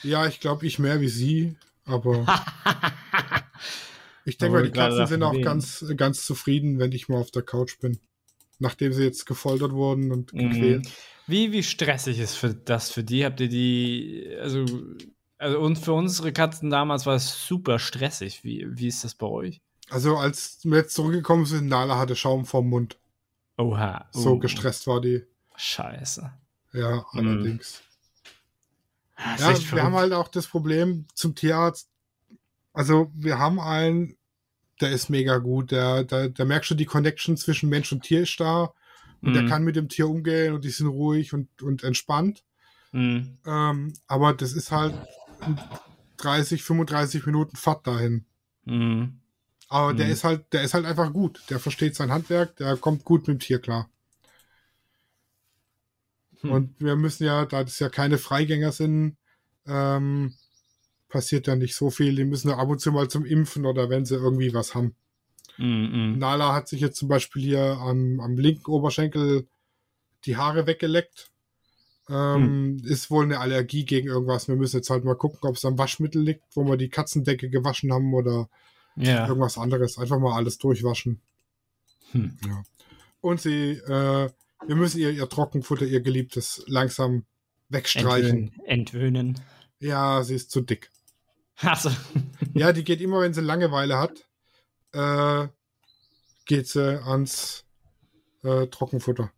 Ja, 0.02 0.26
ich 0.26 0.40
glaube, 0.40 0.66
ich 0.66 0.78
mehr 0.78 1.00
wie 1.00 1.08
sie, 1.08 1.54
aber 1.86 2.26
ich 4.24 4.36
denke 4.36 4.54
mal, 4.54 4.62
die 4.64 4.70
Katzen 4.70 5.06
sind 5.06 5.22
auch 5.22 5.32
reden. 5.32 5.44
ganz, 5.44 5.84
ganz 5.96 6.26
zufrieden, 6.26 6.78
wenn 6.78 6.92
ich 6.92 7.08
mal 7.08 7.18
auf 7.18 7.30
der 7.30 7.42
Couch 7.42 7.78
bin. 7.80 7.98
Nachdem 8.58 8.92
sie 8.92 9.04
jetzt 9.04 9.26
gefoltert 9.26 9.72
wurden 9.72 10.12
und 10.12 10.32
Mhm. 10.32 10.50
gequält. 10.50 10.88
Wie, 11.26 11.52
wie 11.52 11.62
stressig 11.62 12.18
ist 12.18 12.34
für 12.34 12.52
das 12.54 12.90
für 12.90 13.04
die? 13.04 13.24
Habt 13.24 13.40
ihr 13.40 13.48
die, 13.48 14.28
also, 14.40 14.64
also 15.38 15.58
und 15.60 15.76
für 15.78 15.92
unsere 15.92 16.32
Katzen 16.32 16.70
damals 16.70 17.06
war 17.06 17.14
es 17.14 17.46
super 17.46 17.78
stressig. 17.78 18.42
Wie, 18.44 18.66
wie 18.68 18.88
ist 18.88 19.04
das 19.04 19.14
bei 19.14 19.26
euch? 19.26 19.60
Also, 19.92 20.16
als 20.16 20.58
wir 20.62 20.78
jetzt 20.78 20.94
zurückgekommen 20.94 21.44
sind, 21.46 21.66
Nala 21.68 21.98
hatte 21.98 22.16
Schaum 22.16 22.46
vorm 22.46 22.68
Mund. 22.70 22.98
Oha. 23.58 24.08
So 24.12 24.32
oh, 24.32 24.38
gestresst 24.38 24.86
war 24.86 25.00
die. 25.00 25.22
Scheiße. 25.56 26.32
Ja, 26.72 27.04
Mhm. 27.12 27.18
allerdings. 27.28 27.82
Ist 29.34 29.40
Ja, 29.40 29.48
wir 29.48 29.48
haben 29.48 29.60
verrückt. 29.62 29.94
halt 29.96 30.12
auch 30.14 30.28
das 30.28 30.46
Problem 30.46 31.06
zum 31.14 31.34
Tierarzt. 31.34 31.88
Also, 32.72 33.10
wir 33.14 33.38
haben 33.38 33.60
einen, 33.60 34.16
der 34.80 34.90
ist 34.90 35.10
mega 35.10 35.36
gut. 35.38 35.70
Der, 35.70 36.04
der, 36.04 36.28
der 36.30 36.44
merkt 36.46 36.64
schon, 36.66 36.78
die 36.78 36.86
Connection 36.86 37.36
zwischen 37.36 37.68
Mensch 37.68 37.92
und 37.92 38.02
Tier 38.02 38.22
ist 38.22 38.40
da. 38.40 38.72
Und 39.20 39.34
der 39.34 39.42
Mhm. 39.42 39.48
kann 39.48 39.62
mit 39.62 39.76
dem 39.76 39.88
Tier 39.88 40.08
umgehen 40.08 40.54
und 40.54 40.64
die 40.64 40.70
sind 40.70 40.88
ruhig 40.88 41.32
und, 41.34 41.62
und 41.62 41.84
entspannt. 41.84 42.42
Mhm. 42.92 43.36
Ähm, 43.46 43.92
aber 44.08 44.32
das 44.32 44.52
ist 44.54 44.72
halt 44.72 44.94
30, 46.16 46.62
35 46.64 47.26
Minuten 47.26 47.56
Fahrt 47.56 47.86
dahin. 47.86 48.24
Mhm. 48.64 49.20
Aber 49.72 49.94
der 49.94 50.06
Mhm. 50.06 50.12
ist 50.12 50.24
halt, 50.24 50.52
der 50.52 50.62
ist 50.64 50.74
halt 50.74 50.84
einfach 50.84 51.12
gut. 51.12 51.42
Der 51.48 51.58
versteht 51.58 51.94
sein 51.96 52.12
Handwerk, 52.12 52.56
der 52.56 52.76
kommt 52.76 53.04
gut 53.04 53.26
mit 53.26 53.38
dem 53.38 53.40
Tier 53.40 53.58
klar. 53.58 53.88
Hm. 56.42 56.50
Und 56.50 56.74
wir 56.80 56.96
müssen 56.96 57.24
ja, 57.24 57.46
da 57.46 57.64
das 57.64 57.78
ja 57.78 57.88
keine 57.88 58.18
Freigänger 58.18 58.72
sind, 58.72 59.16
ähm, 59.66 60.34
passiert 61.08 61.46
ja 61.46 61.56
nicht 61.56 61.74
so 61.74 61.90
viel. 61.90 62.14
Die 62.14 62.24
müssen 62.24 62.50
ja 62.50 62.58
ab 62.58 62.68
und 62.68 62.80
zu 62.80 62.92
mal 62.92 63.08
zum 63.08 63.24
Impfen 63.24 63.64
oder 63.66 63.88
wenn 63.90 64.04
sie 64.04 64.16
irgendwie 64.16 64.52
was 64.52 64.74
haben. 64.74 64.94
Mhm. 65.58 66.18
Nala 66.18 66.54
hat 66.54 66.68
sich 66.68 66.80
jetzt 66.80 66.96
zum 66.98 67.08
Beispiel 67.08 67.42
hier 67.42 67.62
am, 67.78 68.20
am 68.20 68.36
linken 68.36 68.70
Oberschenkel 68.70 69.46
die 70.26 70.36
Haare 70.36 70.66
weggeleckt. 70.66 71.30
Ähm, 72.10 72.78
Hm. 72.82 72.82
Ist 72.84 73.10
wohl 73.10 73.24
eine 73.24 73.38
Allergie 73.40 73.84
gegen 73.86 74.08
irgendwas. 74.08 74.48
Wir 74.48 74.56
müssen 74.56 74.76
jetzt 74.76 74.90
halt 74.90 75.04
mal 75.04 75.14
gucken, 75.16 75.38
ob 75.48 75.56
es 75.56 75.64
am 75.64 75.78
Waschmittel 75.78 76.22
liegt, 76.22 76.44
wo 76.54 76.64
wir 76.64 76.76
die 76.76 76.88
Katzendecke 76.90 77.48
gewaschen 77.48 77.92
haben 77.92 78.12
oder 78.14 78.48
Ja. 78.96 79.26
irgendwas 79.26 79.58
anderes. 79.58 79.98
Einfach 79.98 80.18
mal 80.18 80.36
alles 80.36 80.58
durchwaschen. 80.58 81.20
Hm. 82.12 82.36
Und 83.20 83.40
sie, 83.40 83.72
äh, 83.72 84.30
wir 84.66 84.76
müssen 84.76 85.00
ihr, 85.00 85.10
ihr 85.10 85.28
Trockenfutter, 85.28 85.86
ihr 85.86 86.00
Geliebtes, 86.00 86.62
langsam 86.66 87.24
wegstreichen. 87.68 88.52
Entwöhnen. 88.64 88.66
Entwöhnen. 88.66 89.40
Ja, 89.78 90.22
sie 90.22 90.34
ist 90.34 90.50
zu 90.50 90.60
dick. 90.60 90.90
Also. 91.56 91.90
Ja, 92.54 92.74
die 92.74 92.84
geht 92.84 93.00
immer, 93.00 93.20
wenn 93.20 93.32
sie 93.32 93.40
Langeweile 93.40 93.96
hat, 93.98 94.28
äh, 94.92 95.48
geht 96.44 96.68
sie 96.68 97.02
ans 97.02 97.64
äh, 98.42 98.66
Trockenfutter. 98.66 99.32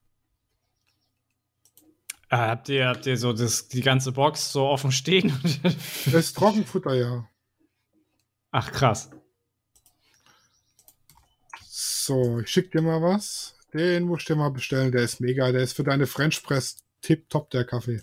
Äh, 2.28 2.36
habt, 2.36 2.68
ihr, 2.70 2.88
habt 2.88 3.06
ihr 3.06 3.16
so 3.16 3.32
das, 3.32 3.68
die 3.68 3.82
ganze 3.82 4.10
Box 4.10 4.50
so 4.50 4.66
offen 4.66 4.90
stehen? 4.90 5.32
Das 6.06 6.14
ist 6.14 6.36
Trockenfutter, 6.36 6.94
ja. 6.94 7.28
Ach, 8.50 8.72
krass. 8.72 9.10
So, 12.06 12.38
ich 12.40 12.48
schick 12.50 12.70
dir 12.70 12.82
mal 12.82 13.00
was. 13.00 13.56
Den 13.72 14.02
musst 14.04 14.28
du 14.28 14.34
dir 14.34 14.38
mal 14.38 14.50
bestellen. 14.50 14.92
Der 14.92 15.00
ist 15.02 15.20
mega. 15.20 15.50
Der 15.52 15.62
ist 15.62 15.72
für 15.72 15.84
deine 15.84 16.06
French 16.06 16.42
Press 16.42 16.76
tipptopp, 17.00 17.48
der 17.48 17.64
Kaffee. 17.64 18.02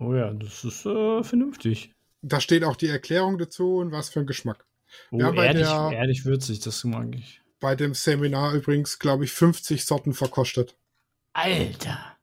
Oh 0.00 0.12
ja, 0.14 0.32
das 0.32 0.64
ist 0.64 0.84
äh, 0.86 1.22
vernünftig. 1.22 1.94
Da 2.22 2.40
steht 2.40 2.64
auch 2.64 2.74
die 2.76 2.88
Erklärung 2.88 3.38
dazu 3.38 3.76
und 3.76 3.92
was 3.92 4.10
für 4.10 4.20
ein 4.20 4.26
Geschmack. 4.26 4.66
Oh, 5.12 5.18
Ja, 5.20 5.30
bei 5.30 5.46
ehrlich, 5.46 5.62
der- 5.68 5.92
ehrlich 5.92 6.24
würzig, 6.24 6.58
das 6.60 6.82
mag 6.82 7.14
ich. 7.14 7.40
Bei 7.60 7.76
dem 7.76 7.94
Seminar 7.94 8.54
übrigens, 8.54 8.98
glaube 8.98 9.24
ich, 9.24 9.30
50 9.30 9.84
Sorten 9.84 10.14
verkostet. 10.14 10.76
Alter. 11.32 12.16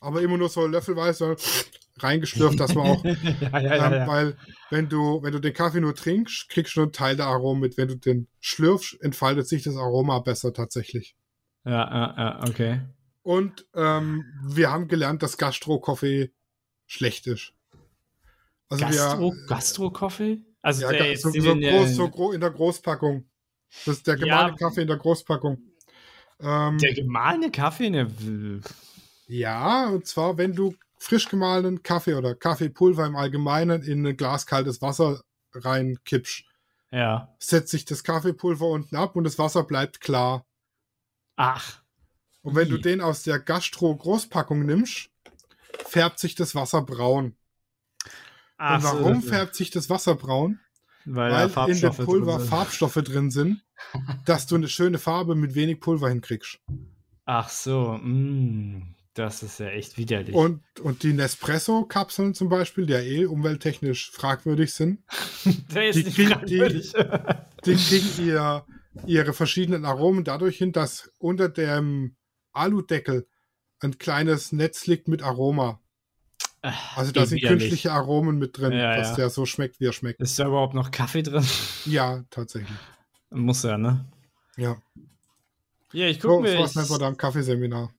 Aber 0.00 0.20
immer 0.20 0.36
nur 0.36 0.50
so 0.50 0.66
löffelweise 0.66 1.36
reingeschlürft, 1.98 2.58
dass 2.60 2.74
man 2.74 2.86
auch 2.86 3.04
ja, 3.40 3.60
ja, 3.60 3.60
ja, 3.60 3.86
Ähm, 3.86 3.92
ja. 3.92 4.06
Weil 4.06 4.36
wenn 4.70 4.88
du, 4.88 5.22
wenn 5.22 5.32
du 5.32 5.38
den 5.40 5.52
Kaffee 5.54 5.80
nur 5.80 5.94
trinkst, 5.94 6.48
kriegst 6.48 6.74
du 6.74 6.80
nur 6.80 6.86
einen 6.86 6.92
Teil 6.92 7.16
der 7.16 7.26
Aromen 7.26 7.60
mit. 7.60 7.76
Wenn 7.76 7.88
du 7.88 7.96
den 7.96 8.28
schlürfst, 8.40 9.00
entfaltet 9.00 9.46
sich 9.46 9.62
das 9.62 9.76
Aroma 9.76 10.18
besser 10.20 10.52
tatsächlich. 10.52 11.14
ja, 11.64 11.72
ja, 11.72 12.14
ja, 12.16 12.48
okay. 12.48 12.80
Und 13.22 13.66
ähm, 13.74 14.24
wir 14.48 14.70
haben 14.70 14.88
gelernt, 14.88 15.22
dass 15.22 15.38
Gastro-Kaffee 15.38 16.30
schlecht 16.86 17.26
ist. 17.26 17.52
Also 18.68 18.84
Gastro, 18.84 19.32
wir, 19.32 19.46
Gastro-Kaffee? 19.46 20.42
Also 20.62 20.82
ja, 20.82 20.92
der 20.92 21.16
so, 21.16 21.28
in 21.30 21.42
so, 21.42 21.54
den, 21.54 21.62
äh, 21.62 21.70
groß, 21.70 21.96
so 21.96 22.08
gro 22.08 22.32
in 22.32 22.40
der 22.40 22.50
Großpackung. 22.50 23.28
Das 23.84 23.96
ist 23.98 24.06
der 24.06 24.16
Ja. 24.16 24.24
gemahlene 24.24 24.56
Kaffee 24.56 24.82
in 24.82 24.88
der 24.88 24.96
Großpackung. 24.96 25.58
Ähm, 26.40 26.78
der 26.78 26.94
gemahlene 26.94 27.50
Kaffee? 27.50 27.90
Ne, 27.90 28.10
w- 28.18 28.60
ja, 29.26 29.88
und 29.88 30.06
zwar, 30.06 30.36
wenn 30.36 30.54
du 30.54 30.74
frisch 31.04 31.28
gemahlenen 31.28 31.82
Kaffee 31.82 32.14
oder 32.14 32.34
Kaffeepulver 32.34 33.04
im 33.06 33.16
Allgemeinen 33.16 33.82
in 33.82 34.06
ein 34.06 34.16
Glas 34.16 34.46
kaltes 34.46 34.80
Wasser 34.80 35.22
reinkippst, 35.52 36.44
ja. 36.90 37.34
setzt 37.38 37.70
sich 37.70 37.84
das 37.84 38.02
Kaffeepulver 38.04 38.66
unten 38.66 38.96
ab 38.96 39.14
und 39.16 39.24
das 39.24 39.38
Wasser 39.38 39.64
bleibt 39.64 40.00
klar. 40.00 40.46
Ach. 41.36 41.80
Und 42.42 42.54
wenn 42.56 42.68
du 42.68 42.76
Ih. 42.76 42.80
den 42.80 43.00
aus 43.00 43.22
der 43.22 43.38
Gastro-Großpackung 43.38 44.64
nimmst, 44.64 45.10
färbt 45.86 46.18
sich 46.18 46.34
das 46.34 46.54
Wasser 46.54 46.82
braun. 46.82 47.36
Ach 48.56 48.76
und 48.76 48.82
so, 48.82 48.88
warum 49.00 49.20
das- 49.20 49.28
färbt 49.30 49.54
sich 49.54 49.70
das 49.70 49.90
Wasser 49.90 50.14
braun? 50.14 50.60
Weil, 51.06 51.30
da 51.30 51.54
Weil 51.54 51.70
in 51.70 51.80
dem 51.80 51.92
drin 51.92 52.06
Pulver 52.06 52.40
sind. 52.40 52.48
Farbstoffe 52.48 52.94
drin 53.04 53.30
sind, 53.30 53.62
dass 54.24 54.46
du 54.46 54.54
eine 54.54 54.68
schöne 54.68 54.96
Farbe 54.98 55.34
mit 55.34 55.54
wenig 55.54 55.80
Pulver 55.80 56.08
hinkriegst. 56.08 56.60
Ach 57.26 57.48
so, 57.50 57.98
mh, 58.02 58.86
das 59.14 59.42
ist 59.42 59.60
ja 59.60 59.66
echt 59.68 59.96
widerlich. 59.96 60.34
Und, 60.34 60.62
und 60.80 61.02
die 61.02 61.12
Nespresso-Kapseln 61.12 62.34
zum 62.34 62.48
Beispiel, 62.48 62.86
die 62.86 62.92
ja 62.92 63.00
eh 63.00 63.24
umwelttechnisch 63.26 64.10
fragwürdig 64.10 64.72
sind, 64.74 65.02
der 65.74 65.88
ist 65.88 65.96
die 65.96 66.04
nicht 66.04 66.16
krieg- 66.16 66.28
fragwürdig. 66.28 66.92
die 67.64 67.74
kriegen 67.76 68.26
ihr, 68.28 68.64
ihre 69.06 69.32
verschiedenen 69.32 69.84
Aromen 69.84 70.24
dadurch 70.24 70.58
hin, 70.58 70.72
dass 70.72 71.10
unter 71.18 71.48
dem 71.48 72.16
Aludeckel 72.52 73.26
ein 73.80 73.98
kleines 73.98 74.52
Netz 74.52 74.86
liegt 74.86 75.08
mit 75.08 75.22
Aroma. 75.22 75.80
Also 76.96 77.12
da 77.12 77.26
sind 77.26 77.42
künstliche 77.42 77.92
Aromen 77.92 78.38
mit 78.38 78.56
drin, 78.56 78.72
Ja, 78.72 78.96
dass 78.96 79.10
ja. 79.10 79.16
der 79.16 79.30
so 79.30 79.44
schmeckt, 79.44 79.80
wie 79.80 79.86
er 79.86 79.92
schmeckt. 79.92 80.20
Ist 80.20 80.38
da 80.38 80.46
überhaupt 80.46 80.72
noch 80.74 80.90
Kaffee 80.90 81.22
drin? 81.22 81.44
Ja, 81.84 82.24
tatsächlich. 82.30 82.78
Muss 83.30 83.62
ja, 83.64 83.76
ne? 83.76 84.06
Ja. 84.56 84.76
Ja, 85.92 86.06
ich 86.06 86.22
So, 86.22 86.28
guck 86.28 86.42
mir. 86.42 86.52
so 86.52 86.58
was 86.78 86.90
ich, 86.90 87.00
im 87.06 87.16
Kaffeeseminar. 87.18 87.92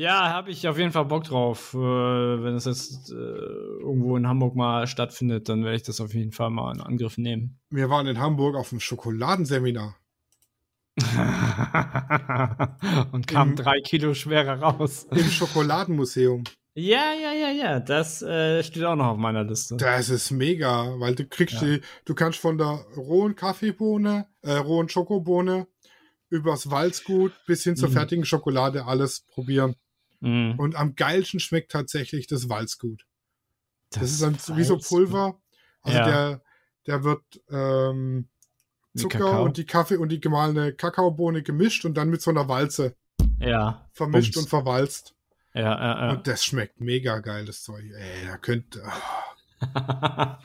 Ja, 0.00 0.30
habe 0.32 0.50
ich 0.50 0.66
auf 0.66 0.78
jeden 0.78 0.92
Fall 0.92 1.04
Bock 1.04 1.24
drauf. 1.24 1.74
Äh, 1.74 1.78
wenn 1.78 2.54
es 2.54 2.64
jetzt 2.64 3.10
äh, 3.10 3.14
irgendwo 3.14 4.16
in 4.16 4.26
Hamburg 4.26 4.56
mal 4.56 4.86
stattfindet, 4.86 5.50
dann 5.50 5.62
werde 5.62 5.76
ich 5.76 5.82
das 5.82 6.00
auf 6.00 6.14
jeden 6.14 6.32
Fall 6.32 6.48
mal 6.48 6.74
in 6.74 6.80
Angriff 6.80 7.18
nehmen. 7.18 7.58
Wir 7.68 7.90
waren 7.90 8.06
in 8.06 8.18
Hamburg 8.18 8.56
auf 8.56 8.70
dem 8.70 8.80
Schokoladenseminar. 8.80 9.96
Und 13.12 13.26
kam 13.26 13.50
Im- 13.50 13.56
drei 13.56 13.80
Kilo 13.82 14.14
schwerer 14.14 14.62
raus. 14.62 15.06
Im 15.10 15.28
Schokoladenmuseum. 15.28 16.44
Ja, 16.74 17.12
ja, 17.12 17.32
ja, 17.32 17.50
ja. 17.50 17.80
Das 17.80 18.22
äh, 18.22 18.62
steht 18.62 18.84
auch 18.84 18.96
noch 18.96 19.08
auf 19.08 19.18
meiner 19.18 19.44
Liste. 19.44 19.76
Das 19.76 20.08
ist 20.08 20.30
mega, 20.30 20.94
weil 20.98 21.14
du 21.14 21.26
kriegst 21.26 21.60
die, 21.60 21.82
du 22.06 22.14
kannst 22.14 22.38
von 22.38 22.56
der 22.56 22.86
rohen 22.96 23.34
Kaffeebohne, 23.34 24.28
äh, 24.40 24.52
rohen 24.52 24.88
Schokobohne 24.88 25.66
übers 26.30 26.70
Walzgut 26.70 27.32
bis 27.46 27.64
hin 27.64 27.76
zur 27.76 27.90
Mhm. 27.90 27.94
fertigen 27.94 28.24
Schokolade 28.24 28.86
alles 28.86 29.26
probieren. 29.26 29.74
Mhm. 30.20 30.54
Und 30.58 30.76
am 30.76 30.94
geilsten 30.96 31.40
schmeckt 31.40 31.72
tatsächlich 31.72 32.26
das 32.26 32.48
Walzgut. 32.48 33.04
Das, 33.90 34.10
ist 34.10 34.22
dann 34.22 34.36
wie 34.56 34.64
so. 34.64 34.78
Pulver. 34.78 35.40
Also 35.82 35.98
Ja. 35.98 36.04
der, 36.06 36.42
der 36.86 37.04
wird 37.04 37.22
ähm, 37.50 38.28
Zucker 38.96 39.42
und 39.42 39.56
die 39.56 39.64
Kaffee 39.66 39.96
und 39.96 40.10
die 40.10 40.20
gemahlene 40.20 40.72
Kakaobohne 40.74 41.42
gemischt 41.42 41.84
und 41.84 41.94
dann 41.94 42.10
mit 42.10 42.22
so 42.22 42.30
einer 42.30 42.48
Walze 42.48 42.94
Ja. 43.40 43.88
vermischt 43.92 44.34
Bums. 44.34 44.44
und 44.44 44.50
verwalzt. 44.50 45.14
Ja, 45.54 45.62
ja, 45.62 46.06
ja. 46.06 46.10
Und 46.12 46.26
das 46.28 46.44
schmeckt 46.44 46.80
mega 46.80 47.18
geil, 47.18 47.44
das 47.44 47.62
Zeug. 47.64 47.84
Ey, 47.92 48.26
da 48.26 48.36
könnte, 48.36 48.82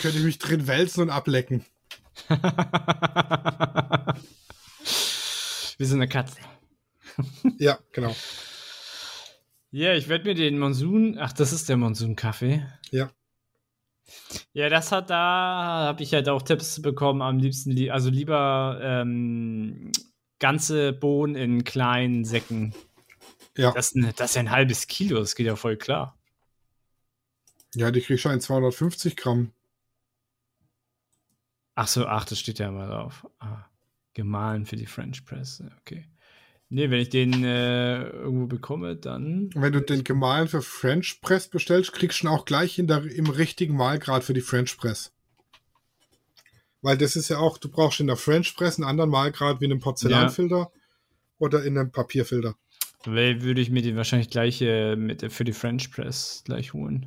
könnte 0.00 0.18
ich 0.18 0.24
mich 0.24 0.38
drin 0.38 0.66
wälzen 0.66 1.02
und 1.02 1.10
ablecken. 1.10 1.64
Wie 5.78 5.84
so 5.84 5.94
eine 5.94 6.08
Katze. 6.08 6.36
Ja, 7.58 7.78
genau. 7.92 8.14
Ja, 9.76 9.92
ich 9.92 10.08
werde 10.08 10.24
mir 10.24 10.34
den 10.34 10.58
Monsun. 10.58 11.18
Ach, 11.18 11.34
das 11.34 11.52
ist 11.52 11.68
der 11.68 11.76
Monsun-Kaffee. 11.76 12.66
Ja. 12.92 13.10
Ja, 14.54 14.68
das 14.68 14.90
hat 14.90 15.10
da, 15.10 15.16
habe 15.86 16.02
ich 16.02 16.14
halt 16.14 16.28
auch 16.28 16.42
Tipps 16.42 16.80
bekommen, 16.80 17.20
am 17.22 17.38
liebsten, 17.38 17.70
li 17.70 17.90
also 17.90 18.08
lieber 18.10 18.78
ähm, 18.82 19.92
ganze 20.38 20.92
Bohnen 20.92 21.34
in 21.36 21.64
kleinen 21.64 22.24
Säcken. 22.24 22.74
Ja. 23.56 23.72
Das, 23.72 23.88
ist 23.88 23.96
ein- 23.96 24.14
das 24.16 24.30
ist 24.32 24.36
ein 24.38 24.50
halbes 24.50 24.86
Kilo, 24.88 25.18
das 25.20 25.34
geht 25.36 25.46
ja 25.46 25.56
voll 25.56 25.76
klar. 25.76 26.18
Ja, 27.76 27.92
die 27.92 28.00
kriegst 28.00 28.24
du 28.24 28.28
in 28.30 28.40
250 28.40 29.14
Gramm. 29.16 29.52
Ach 31.74 31.86
so, 31.88 32.06
ach, 32.06 32.24
das 32.24 32.40
steht 32.40 32.58
ja 32.58 32.70
mal 32.70 32.88
drauf. 32.88 33.26
Ah, 33.38 33.66
gemahlen 34.14 34.66
für 34.66 34.76
die 34.76 34.86
French 34.86 35.24
Press, 35.24 35.62
okay. 35.80 36.06
Nee, 36.68 36.90
wenn 36.90 37.00
ich 37.00 37.10
den 37.10 37.44
äh, 37.44 38.08
irgendwo 38.08 38.46
bekomme, 38.46 38.96
dann. 38.96 39.50
Wenn 39.54 39.72
du 39.72 39.80
den 39.80 40.02
gemahlen 40.02 40.48
für 40.48 40.62
French 40.62 41.20
Press 41.20 41.48
bestellst, 41.48 41.92
kriegst 41.92 42.22
du 42.22 42.26
ihn 42.26 42.30
auch 42.30 42.44
gleich 42.44 42.78
in 42.78 42.88
der, 42.88 43.04
im 43.04 43.30
richtigen 43.30 43.76
Mahlgrad 43.76 44.24
für 44.24 44.34
die 44.34 44.40
French 44.40 44.76
Press. 44.76 45.12
Weil 46.82 46.98
das 46.98 47.14
ist 47.14 47.28
ja 47.28 47.38
auch, 47.38 47.58
du 47.58 47.68
brauchst 47.68 48.00
in 48.00 48.08
der 48.08 48.16
French 48.16 48.56
Press 48.56 48.78
einen 48.78 48.88
anderen 48.88 49.10
Mahlgrad 49.10 49.60
wie 49.60 49.66
in 49.66 49.72
einem 49.72 49.80
Porzellanfilter 49.80 50.72
oder 51.38 51.64
in 51.64 51.78
einem 51.78 51.92
Papierfilter. 51.92 52.56
Weil 53.04 53.42
würde 53.42 53.60
ich 53.60 53.70
mir 53.70 53.82
den 53.82 53.96
wahrscheinlich 53.96 54.30
gleich 54.30 54.60
äh, 54.60 54.96
mit, 54.96 55.32
für 55.32 55.44
die 55.44 55.52
French 55.52 55.92
Press 55.92 56.42
gleich 56.44 56.72
holen. 56.72 57.06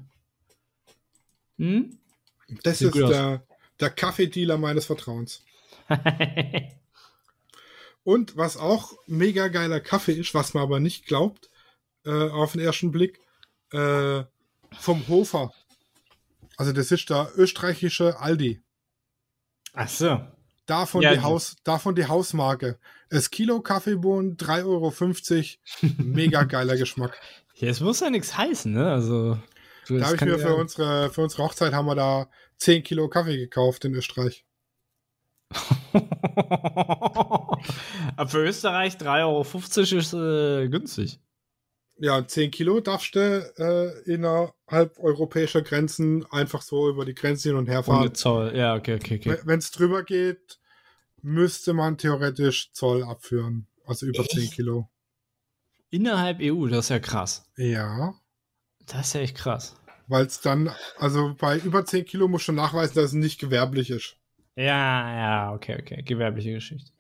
Hm? 1.58 1.98
Das 2.64 2.80
Sieht 2.80 2.88
ist 2.88 2.94
gut 2.94 3.04
aus. 3.04 3.10
der, 3.10 3.44
der 3.82 3.90
Kaffeedealer 3.90 4.58
meines 4.58 4.86
Vertrauens. 4.86 5.44
Und 8.04 8.38
was 8.38 8.58
auch 8.58 8.94
mega 9.08 9.48
geiler 9.50 9.80
Kaffee 9.80 10.14
ist, 10.14 10.34
was 10.34 10.54
man 10.54 10.64
aber 10.64 10.80
nicht 10.80 11.06
glaubt, 11.06 11.50
äh, 12.06 12.30
auf 12.30 12.54
den 12.54 12.62
ersten 12.62 12.92
Blick, 12.92 13.20
äh, 13.72 14.24
vom 14.80 15.08
Hofer. 15.08 15.52
Also 16.58 16.72
das 16.74 16.92
ist 16.92 17.10
der 17.10 17.32
österreichische 17.36 18.20
Aldi. 18.20 18.62
Ach 19.74 19.88
so. 19.88 20.22
Davon, 20.66 21.02
Ja, 21.02 21.14
die, 21.14 21.22
Haus, 21.22 21.56
davon 21.64 21.96
die 21.96 22.06
Hausmarke. 22.08 22.80
Das 23.10 23.32
Kilo 23.32 23.62
Kaffeebohnen, 23.62 24.38
3,50 24.38 24.66
Euro. 24.66 25.94
Mega 25.98 26.44
geiler 26.44 26.78
Geschmack. 26.78 27.20
Ja, 27.56 27.70
es 27.70 27.80
muss 27.80 28.00
ja 28.02 28.10
nichts 28.10 28.38
heißen, 28.38 28.72
ne? 28.72 28.92
Also. 28.92 29.40
du, 29.88 29.98
Da 29.98 30.06
habe 30.06 30.16
ich 30.16 30.22
mir 30.22 30.32
ja- 30.32 30.38
für 30.38 30.56
unsere, 30.56 31.10
für 31.10 31.22
unsere 31.22 31.44
Hochzeit 31.44 31.74
haben 31.74 31.88
wir 31.88 31.96
da 31.96 32.30
10 32.58 32.84
Kilo 32.84 33.08
Kaffee 33.10 33.38
gekauft 33.38 33.84
in 33.86 33.96
Österreich. 33.96 34.46
Aber 38.16 38.30
für 38.30 38.44
Österreich 38.46 38.96
3,50 38.96 39.18
Euro 39.24 40.00
ist 40.00 40.14
äh, 40.14 40.68
günstig. 40.70 41.20
Ja, 42.02 42.26
10 42.26 42.52
Kilo 42.52 42.80
darfst 42.80 43.16
du 43.16 43.20
äh, 43.20 44.00
innerhalb 44.10 44.98
europäischer 45.00 45.62
Grenzen 45.62 46.26
einfach 46.32 46.62
so 46.62 46.90
über 46.90 47.04
die 47.04 47.14
Grenze 47.14 47.50
hin 47.50 47.58
und 47.58 47.68
her 47.68 47.80
Ohne 47.80 47.98
fahren. 47.98 48.16
Zoll. 48.16 48.56
Ja, 48.56 48.76
okay, 48.76 48.96
okay, 48.96 49.18
okay. 49.20 49.38
Wenn 49.44 49.60
es 49.60 49.72
drüber 49.72 50.04
geht, 50.04 50.60
müsste 51.22 51.74
man 51.74 51.98
theoretisch 51.98 52.72
Zoll 52.72 53.04
abführen. 53.04 53.68
Also 53.86 54.06
über 54.06 54.22
Echt? 54.22 54.32
10 54.32 54.50
Kilo. 54.52 54.90
Innerhalb 55.90 56.38
EU, 56.42 56.68
das 56.68 56.86
ist 56.86 56.90
ja 56.90 57.00
krass. 57.00 57.44
Ja, 57.58 58.14
Das 58.86 59.08
ist 59.08 59.14
ja 59.16 59.22
echt 59.22 59.36
krass. 59.36 59.76
weil 60.08 60.26
es 60.26 60.40
dann, 60.40 60.74
also 60.98 61.36
bei 61.38 61.58
über 61.58 61.84
10 61.86 62.06
Kilo 62.06 62.28
muss 62.30 62.44
schon 62.44 62.56
nachweisen, 62.56 62.96
dass 62.96 63.06
es 63.06 63.14
nicht 63.14 63.40
gewerblich 63.40 63.90
ist. 63.90 64.16
Ja, 64.60 65.16
ja, 65.18 65.54
okay, 65.54 65.78
okay. 65.82 66.02
Gewerbliche 66.04 66.54
Geschichte. 66.54 66.92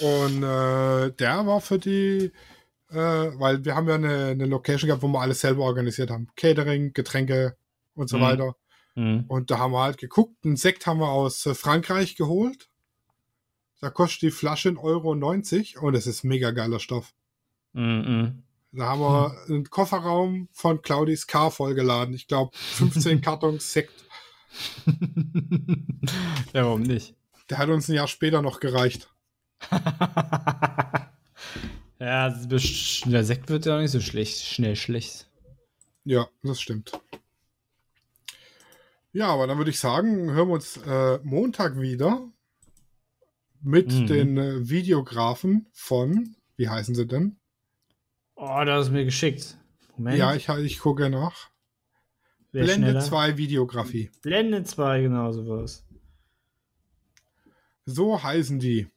Und 0.00 0.42
äh, 0.42 1.10
der 1.12 1.46
war 1.46 1.60
für 1.60 1.78
die, 1.78 2.30
äh, 2.90 2.94
weil 2.96 3.64
wir 3.64 3.74
haben 3.74 3.88
ja 3.88 3.94
eine, 3.94 4.26
eine 4.26 4.46
Location 4.46 4.88
gehabt, 4.88 5.02
wo 5.02 5.08
wir 5.08 5.20
alles 5.20 5.40
selber 5.40 5.64
organisiert 5.64 6.10
haben. 6.10 6.28
Catering, 6.36 6.92
Getränke 6.92 7.56
und 7.94 8.08
so 8.08 8.18
Mhm. 8.18 8.22
weiter. 8.22 8.56
Mhm. 8.94 9.24
Und 9.28 9.50
da 9.50 9.58
haben 9.58 9.72
wir 9.72 9.82
halt 9.82 9.96
geguckt, 9.98 10.44
einen 10.44 10.56
Sekt 10.56 10.86
haben 10.86 11.00
wir 11.00 11.08
aus 11.08 11.46
äh, 11.46 11.54
Frankreich 11.54 12.16
geholt. 12.16 12.68
Da 13.80 13.88
kostet 13.90 14.22
die 14.22 14.30
Flasche 14.30 14.68
1,90 14.70 15.76
Euro 15.76 15.86
und 15.86 15.94
es 15.94 16.06
ist 16.06 16.22
mega 16.22 16.50
geiler 16.50 16.80
Stoff. 16.80 17.14
Mhm. 17.72 18.42
Da 18.72 18.86
haben 18.86 19.00
wir 19.00 19.36
einen 19.48 19.70
Kofferraum 19.70 20.48
von 20.52 20.82
Claudis 20.82 21.26
Car 21.26 21.50
vollgeladen. 21.50 22.14
Ich 22.14 22.26
glaube, 22.26 22.50
15 22.56 23.20
Kartons 23.22 23.72
Sekt. 23.72 23.92
ja, 26.52 26.64
warum 26.64 26.82
nicht? 26.82 27.14
Der 27.50 27.58
hat 27.58 27.68
uns 27.68 27.88
ein 27.88 27.94
Jahr 27.94 28.08
später 28.08 28.42
noch 28.42 28.60
gereicht. 28.60 29.08
ja, 31.98 32.28
der 32.28 33.24
Sekt 33.24 33.48
wird 33.48 33.66
ja 33.66 33.76
auch 33.76 33.80
nicht 33.80 33.90
so 33.90 34.00
schlecht, 34.00 34.44
schnell 34.44 34.76
schlecht. 34.76 35.28
Ja, 36.04 36.28
das 36.42 36.60
stimmt. 36.60 36.92
Ja, 39.12 39.28
aber 39.28 39.46
dann 39.46 39.58
würde 39.58 39.70
ich 39.70 39.78
sagen, 39.78 40.30
hören 40.32 40.48
wir 40.48 40.54
uns 40.54 40.78
äh, 40.78 41.18
Montag 41.22 41.78
wieder 41.80 42.28
mit 43.60 43.92
Mhm. 43.92 44.06
den 44.06 44.38
äh, 44.38 44.68
Videografen 44.68 45.68
von, 45.72 46.34
wie 46.56 46.68
heißen 46.68 46.94
sie 46.94 47.06
denn? 47.06 47.36
Oh, 48.34 48.62
das 48.64 48.86
ist 48.86 48.92
mir 48.92 49.04
geschickt. 49.04 49.56
Moment. 49.96 50.18
Ja, 50.18 50.34
ich, 50.34 50.48
ich 50.48 50.78
gucke 50.80 51.08
nach. 51.10 51.51
Blende 52.52 52.74
schneller? 52.74 53.00
2 53.00 53.36
Videografie. 53.38 54.10
Blende 54.22 54.62
2, 54.64 55.02
genau 55.02 55.32
sowas. 55.32 55.84
So 57.84 58.22
heißen 58.22 58.58
die. 58.58 58.88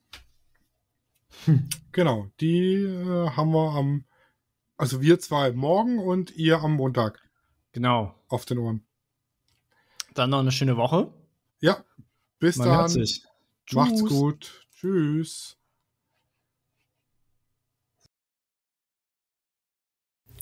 Genau, 1.91 2.27
die 2.39 2.75
äh, 2.83 3.29
haben 3.31 3.51
wir 3.51 3.71
am, 3.71 4.05
also 4.77 5.01
wir 5.01 5.19
zwei 5.19 5.51
morgen 5.51 5.99
und 5.99 6.35
ihr 6.35 6.59
am 6.59 6.73
Montag 6.73 7.21
Genau. 7.71 8.15
auf 8.27 8.45
den 8.45 8.57
Ohren. 8.57 8.85
Dann 10.13 10.29
noch 10.29 10.39
eine 10.39 10.51
schöne 10.51 10.77
Woche. 10.77 11.13
Ja, 11.59 11.83
bis 12.39 12.57
Man 12.57 12.67
dann. 12.67 13.05
Macht's 13.73 14.03
gut. 14.05 14.65
Tschüss. 14.75 15.57